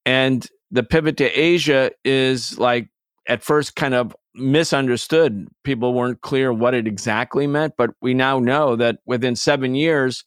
And 0.05 0.47
the 0.71 0.83
pivot 0.83 1.17
to 1.19 1.27
Asia 1.27 1.93
is 2.05 2.59
like 2.59 2.89
at 3.29 3.43
first 3.43 3.77
kind 3.77 3.95
of 3.95 4.17
misunderstood. 4.35 5.47
People 5.63 5.95
weren't 5.95 6.21
clear 6.21 6.53
what 6.53 6.75
it 6.75 6.89
exactly 6.89 7.47
meant, 7.47 7.75
but 7.79 7.91
we 8.03 8.15
now 8.15 8.41
know 8.41 8.75
that 8.75 8.99
within 9.07 9.37
seven 9.37 9.75
years, 9.75 10.25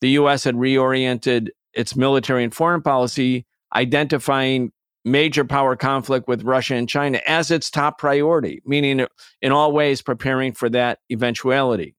the 0.00 0.10
US 0.10 0.44
had 0.44 0.54
reoriented 0.54 1.48
its 1.74 1.96
military 1.96 2.44
and 2.44 2.54
foreign 2.54 2.80
policy, 2.80 3.44
identifying 3.74 4.72
major 5.06 5.44
power 5.44 5.76
conflict 5.76 6.26
with 6.26 6.42
Russia 6.42 6.74
and 6.74 6.88
China 6.88 7.20
as 7.26 7.50
its 7.50 7.70
top 7.70 7.96
priority, 7.96 8.60
meaning 8.66 9.06
in 9.40 9.52
all 9.52 9.72
ways 9.72 10.02
preparing 10.02 10.52
for 10.52 10.68
that 10.68 10.98
eventuality. 11.10 11.94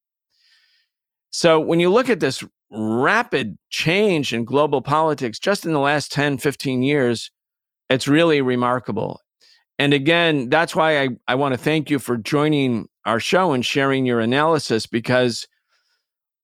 So 1.29 1.59
when 1.59 1.79
you 1.79 1.89
look 1.89 2.09
at 2.09 2.19
this 2.19 2.43
rapid 2.69 3.57
change 3.69 4.33
in 4.33 4.43
global 4.43 4.81
politics 4.81 5.39
just 5.39 5.65
in 5.65 5.71
the 5.71 5.79
last 5.79 6.11
10, 6.11 6.37
15 6.37 6.83
years, 6.83 7.31
it's 7.89 8.09
really 8.09 8.41
remarkable. 8.41 9.21
And 9.79 9.93
again, 9.93 10.49
that's 10.49 10.75
why 10.75 11.01
I, 11.01 11.09
I 11.29 11.35
want 11.35 11.53
to 11.53 11.57
thank 11.57 11.89
you 11.89 11.99
for 11.99 12.17
joining 12.17 12.87
our 13.05 13.21
show 13.21 13.53
and 13.53 13.65
sharing 13.65 14.05
your 14.05 14.19
analysis 14.19 14.85
because 14.85 15.47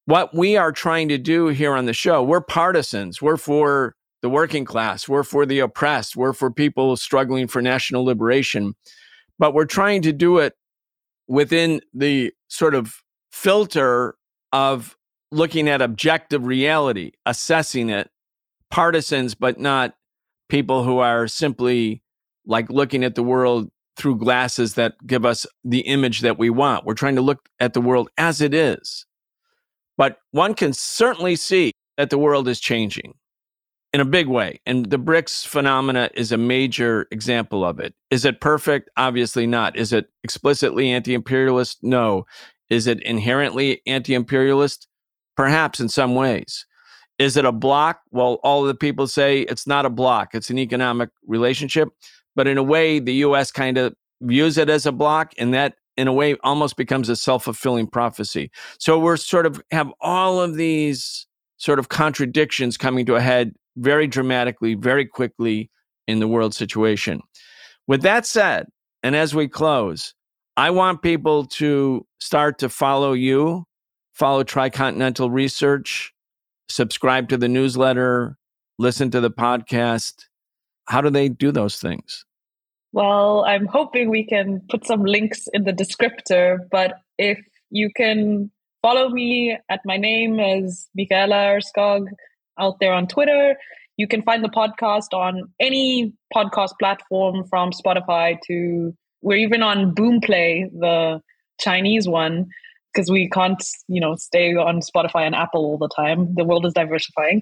what 0.06 0.34
we 0.34 0.56
are 0.56 0.72
trying 0.72 1.10
to 1.10 1.18
do 1.18 1.48
here 1.48 1.74
on 1.74 1.86
the 1.86 1.94
show, 1.94 2.24
we're 2.24 2.42
partisans. 2.42 3.22
We're 3.22 3.38
for 3.38 3.96
the 4.24 4.30
working 4.30 4.64
class, 4.64 5.08
we're 5.08 5.22
for 5.22 5.46
the 5.46 5.60
oppressed, 5.60 6.16
we're 6.16 6.32
for 6.32 6.50
people 6.50 6.96
struggling 6.96 7.46
for 7.46 7.62
national 7.62 8.06
liberation. 8.06 8.74
But 9.38 9.54
we're 9.54 9.66
trying 9.66 10.02
to 10.04 10.14
do 10.14 10.38
it 10.38 10.54
within 11.28 11.82
the 11.94 12.34
sort 12.48 12.74
of 12.74 12.96
filter 13.34 14.16
of 14.54 14.96
looking 15.32 15.68
at 15.68 15.82
objective 15.82 16.46
reality, 16.46 17.12
assessing 17.26 17.90
it, 17.90 18.10
partisans, 18.72 19.36
but 19.36 19.60
not 19.60 19.94
people 20.48 20.86
who 20.86 21.00
are 21.00 21.28
simply 21.28 22.02
like 22.46 22.70
looking 22.70 23.04
at 23.04 23.16
the 23.16 23.24
world 23.24 23.70
through 23.98 24.18
glasses 24.18 24.76
that 24.76 24.94
give 25.06 25.26
us 25.26 25.46
the 25.66 25.82
image 25.82 26.22
that 26.22 26.40
we 26.40 26.50
want. 26.50 26.86
We're 26.86 26.94
trying 26.94 27.16
to 27.16 27.22
look 27.22 27.50
at 27.60 27.74
the 27.74 27.82
world 27.82 28.10
as 28.18 28.40
it 28.40 28.54
is. 28.54 29.06
But 29.98 30.20
one 30.32 30.54
can 30.54 30.72
certainly 30.72 31.36
see 31.36 31.74
that 31.98 32.10
the 32.10 32.18
world 32.18 32.48
is 32.48 32.62
changing 32.62 33.16
in 33.94 34.02
a 34.02 34.06
big 34.06 34.28
way. 34.28 34.60
And 34.66 34.90
the 34.90 34.98
BRICS 34.98 35.46
phenomena 35.46 36.10
is 36.16 36.32
a 36.32 36.38
major 36.38 37.08
example 37.12 37.64
of 37.64 37.80
it. 37.80 37.94
Is 38.10 38.26
it 38.26 38.42
perfect? 38.42 38.90
Obviously 38.98 39.46
not. 39.46 39.78
Is 39.78 39.94
it 39.94 40.08
explicitly 40.24 40.90
anti 40.90 41.14
imperialist? 41.14 41.78
No. 41.84 42.26
Is 42.70 42.88
it 42.88 43.02
inherently 43.04 43.82
anti 43.86 44.16
imperialist? 44.16 44.88
Perhaps 45.38 45.80
in 45.80 45.90
some 45.90 46.16
ways. 46.16 46.66
Is 47.20 47.38
it 47.38 47.46
a 47.46 47.52
block? 47.52 48.02
Well, 48.12 48.40
all 48.44 48.64
the 48.64 48.76
people 48.76 49.08
say 49.08 49.42
it's 49.42 49.68
not 49.68 49.86
a 49.86 49.90
block, 49.90 50.34
it's 50.34 50.50
an 50.50 50.58
economic 50.58 51.10
relationship. 51.28 51.90
But 52.36 52.48
in 52.48 52.58
a 52.58 52.64
way, 52.64 53.00
the 53.00 53.14
US 53.26 53.52
kind 53.52 53.78
of 53.78 53.94
views 54.22 54.58
it 54.58 54.70
as 54.70 54.88
a 54.88 54.92
block, 54.92 55.34
and 55.38 55.54
that 55.54 55.76
in 55.98 56.08
a 56.08 56.14
way 56.14 56.36
almost 56.44 56.76
becomes 56.76 57.10
a 57.10 57.16
self 57.16 57.44
fulfilling 57.44 57.86
prophecy. 57.86 58.50
So 58.80 58.98
we're 58.98 59.18
sort 59.18 59.46
of 59.46 59.62
have 59.70 59.92
all 60.02 60.40
of 60.40 60.56
these 60.56 61.28
sort 61.58 61.78
of 61.78 61.90
contradictions 61.90 62.78
coming 62.78 63.06
to 63.06 63.16
a 63.16 63.22
head 63.22 63.54
very 63.76 64.08
dramatically, 64.08 64.76
very 64.76 65.06
quickly 65.06 65.70
in 66.08 66.20
the 66.20 66.28
world 66.28 66.54
situation. 66.54 67.22
With 67.88 68.02
that 68.04 68.26
said, 68.26 68.68
and 69.02 69.16
as 69.16 69.36
we 69.36 69.48
close, 69.48 70.14
I 70.56 70.70
want 70.70 71.02
people 71.02 71.46
to 71.46 72.06
start 72.20 72.60
to 72.60 72.70
follow 72.70 73.14
you, 73.14 73.66
follow 74.14 74.44
Tricontinental 74.44 75.32
Research, 75.32 76.14
subscribe 76.70 77.30
to 77.30 77.38
the 77.38 77.48
newsletter, 77.48 78.38
listen 78.80 79.12
to 79.12 79.20
the 79.20 79.32
podcast. 79.32 80.26
How 80.86 81.02
do 81.02 81.10
they 81.10 81.30
do 81.30 81.52
those 81.52 81.78
things? 81.78 82.26
Well, 82.92 83.44
I'm 83.46 83.66
hoping 83.66 84.10
we 84.10 84.24
can 84.24 84.62
put 84.70 84.86
some 84.86 85.04
links 85.04 85.48
in 85.54 85.64
the 85.64 85.74
descriptor, 85.74 86.60
but 86.70 87.00
if 87.18 87.40
you 87.72 87.90
can 87.96 88.52
follow 88.84 89.10
me 89.10 89.58
at 89.70 89.80
my 89.86 89.98
name 89.98 90.40
as 90.40 90.88
Mikaela 90.98 91.58
Erskog, 91.58 92.06
out 92.60 92.80
there 92.80 92.94
on 92.94 93.08
Twitter. 93.08 93.56
You 93.98 94.08
can 94.08 94.24
find 94.24 94.44
the 94.44 94.50
podcast 94.50 95.14
on 95.14 95.44
any 95.60 96.14
podcast 96.36 96.72
platform 96.80 97.46
from 97.50 97.72
Spotify 97.72 98.38
to 98.48 98.94
we're 99.22 99.38
even 99.38 99.64
on 99.64 99.96
Boomplay, 99.96 100.70
the 100.78 101.22
Chinese 101.60 102.08
one, 102.08 102.48
because 102.94 103.10
we 103.10 103.30
can't, 103.30 103.64
you 103.88 104.02
know, 104.02 104.16
stay 104.16 104.54
on 104.54 104.82
Spotify 104.82 105.26
and 105.26 105.34
Apple 105.34 105.64
all 105.66 105.78
the 105.78 105.90
time. 105.96 106.34
The 106.36 106.44
world 106.44 106.66
is 106.66 106.74
diversifying. 106.74 107.42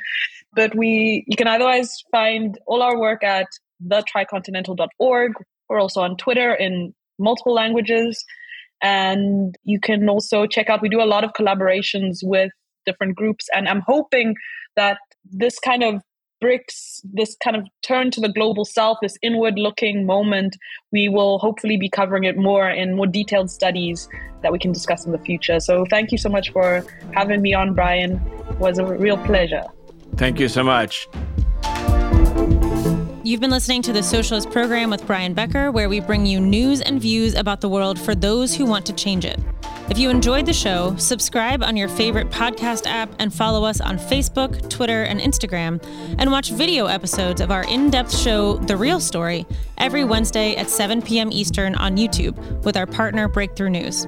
But 0.53 0.75
we 0.75 1.23
you 1.27 1.35
can 1.35 1.47
otherwise 1.47 2.03
find 2.11 2.57
all 2.67 2.81
our 2.81 2.99
work 2.99 3.23
at 3.23 3.47
thetricontinental.org. 3.87 5.31
We're 5.69 5.79
also 5.79 6.01
on 6.01 6.17
Twitter 6.17 6.53
in 6.53 6.93
multiple 7.17 7.53
languages. 7.53 8.23
And 8.81 9.55
you 9.63 9.79
can 9.79 10.09
also 10.09 10.45
check 10.45 10.69
out, 10.69 10.81
we 10.81 10.89
do 10.89 11.01
a 11.01 11.05
lot 11.05 11.23
of 11.23 11.33
collaborations 11.33 12.17
with 12.23 12.51
different 12.85 13.15
groups. 13.15 13.47
And 13.53 13.67
I'm 13.67 13.81
hoping 13.85 14.35
that 14.75 14.97
this 15.31 15.59
kind 15.59 15.83
of 15.83 16.01
BRICS, 16.43 17.01
this 17.03 17.37
kind 17.43 17.55
of 17.55 17.67
turn 17.83 18.09
to 18.11 18.19
the 18.19 18.29
global 18.29 18.65
south, 18.65 18.97
this 19.01 19.15
inward 19.21 19.59
looking 19.59 20.05
moment, 20.05 20.57
we 20.91 21.07
will 21.07 21.37
hopefully 21.37 21.77
be 21.77 21.87
covering 21.87 22.23
it 22.23 22.35
more 22.35 22.67
in 22.67 22.95
more 22.95 23.05
detailed 23.05 23.51
studies 23.51 24.09
that 24.41 24.51
we 24.51 24.57
can 24.57 24.71
discuss 24.71 25.05
in 25.05 25.11
the 25.11 25.19
future. 25.19 25.59
So 25.59 25.85
thank 25.89 26.11
you 26.11 26.17
so 26.17 26.29
much 26.29 26.51
for 26.51 26.83
having 27.13 27.43
me 27.43 27.53
on, 27.53 27.75
Brian. 27.75 28.13
It 28.49 28.57
was 28.57 28.79
a 28.79 28.85
real 28.85 29.17
pleasure. 29.17 29.63
Thank 30.15 30.39
you 30.39 30.47
so 30.47 30.63
much. 30.63 31.07
You've 33.23 33.39
been 33.39 33.51
listening 33.51 33.83
to 33.83 33.93
the 33.93 34.01
Socialist 34.01 34.49
Program 34.49 34.89
with 34.89 35.05
Brian 35.05 35.35
Becker, 35.35 35.71
where 35.71 35.87
we 35.87 35.99
bring 35.99 36.25
you 36.25 36.39
news 36.39 36.81
and 36.81 36.99
views 36.99 37.35
about 37.35 37.61
the 37.61 37.69
world 37.69 37.99
for 37.99 38.15
those 38.15 38.55
who 38.55 38.65
want 38.65 38.83
to 38.87 38.93
change 38.93 39.25
it. 39.25 39.39
If 39.91 39.97
you 39.97 40.09
enjoyed 40.09 40.45
the 40.45 40.53
show, 40.53 40.95
subscribe 40.95 41.61
on 41.61 41.75
your 41.75 41.89
favorite 41.89 42.29
podcast 42.29 42.87
app 42.87 43.13
and 43.19 43.33
follow 43.33 43.65
us 43.65 43.81
on 43.81 43.97
Facebook, 43.97 44.69
Twitter, 44.69 45.03
and 45.03 45.19
Instagram, 45.19 45.83
and 46.17 46.31
watch 46.31 46.51
video 46.51 46.85
episodes 46.85 47.41
of 47.41 47.51
our 47.51 47.65
in 47.65 47.89
depth 47.89 48.15
show, 48.15 48.55
The 48.55 48.77
Real 48.77 49.01
Story, 49.01 49.45
every 49.77 50.05
Wednesday 50.05 50.55
at 50.55 50.69
7 50.69 51.01
p.m. 51.01 51.29
Eastern 51.29 51.75
on 51.75 51.97
YouTube 51.97 52.37
with 52.63 52.77
our 52.77 52.85
partner 52.85 53.27
Breakthrough 53.27 53.69
News. 53.69 54.07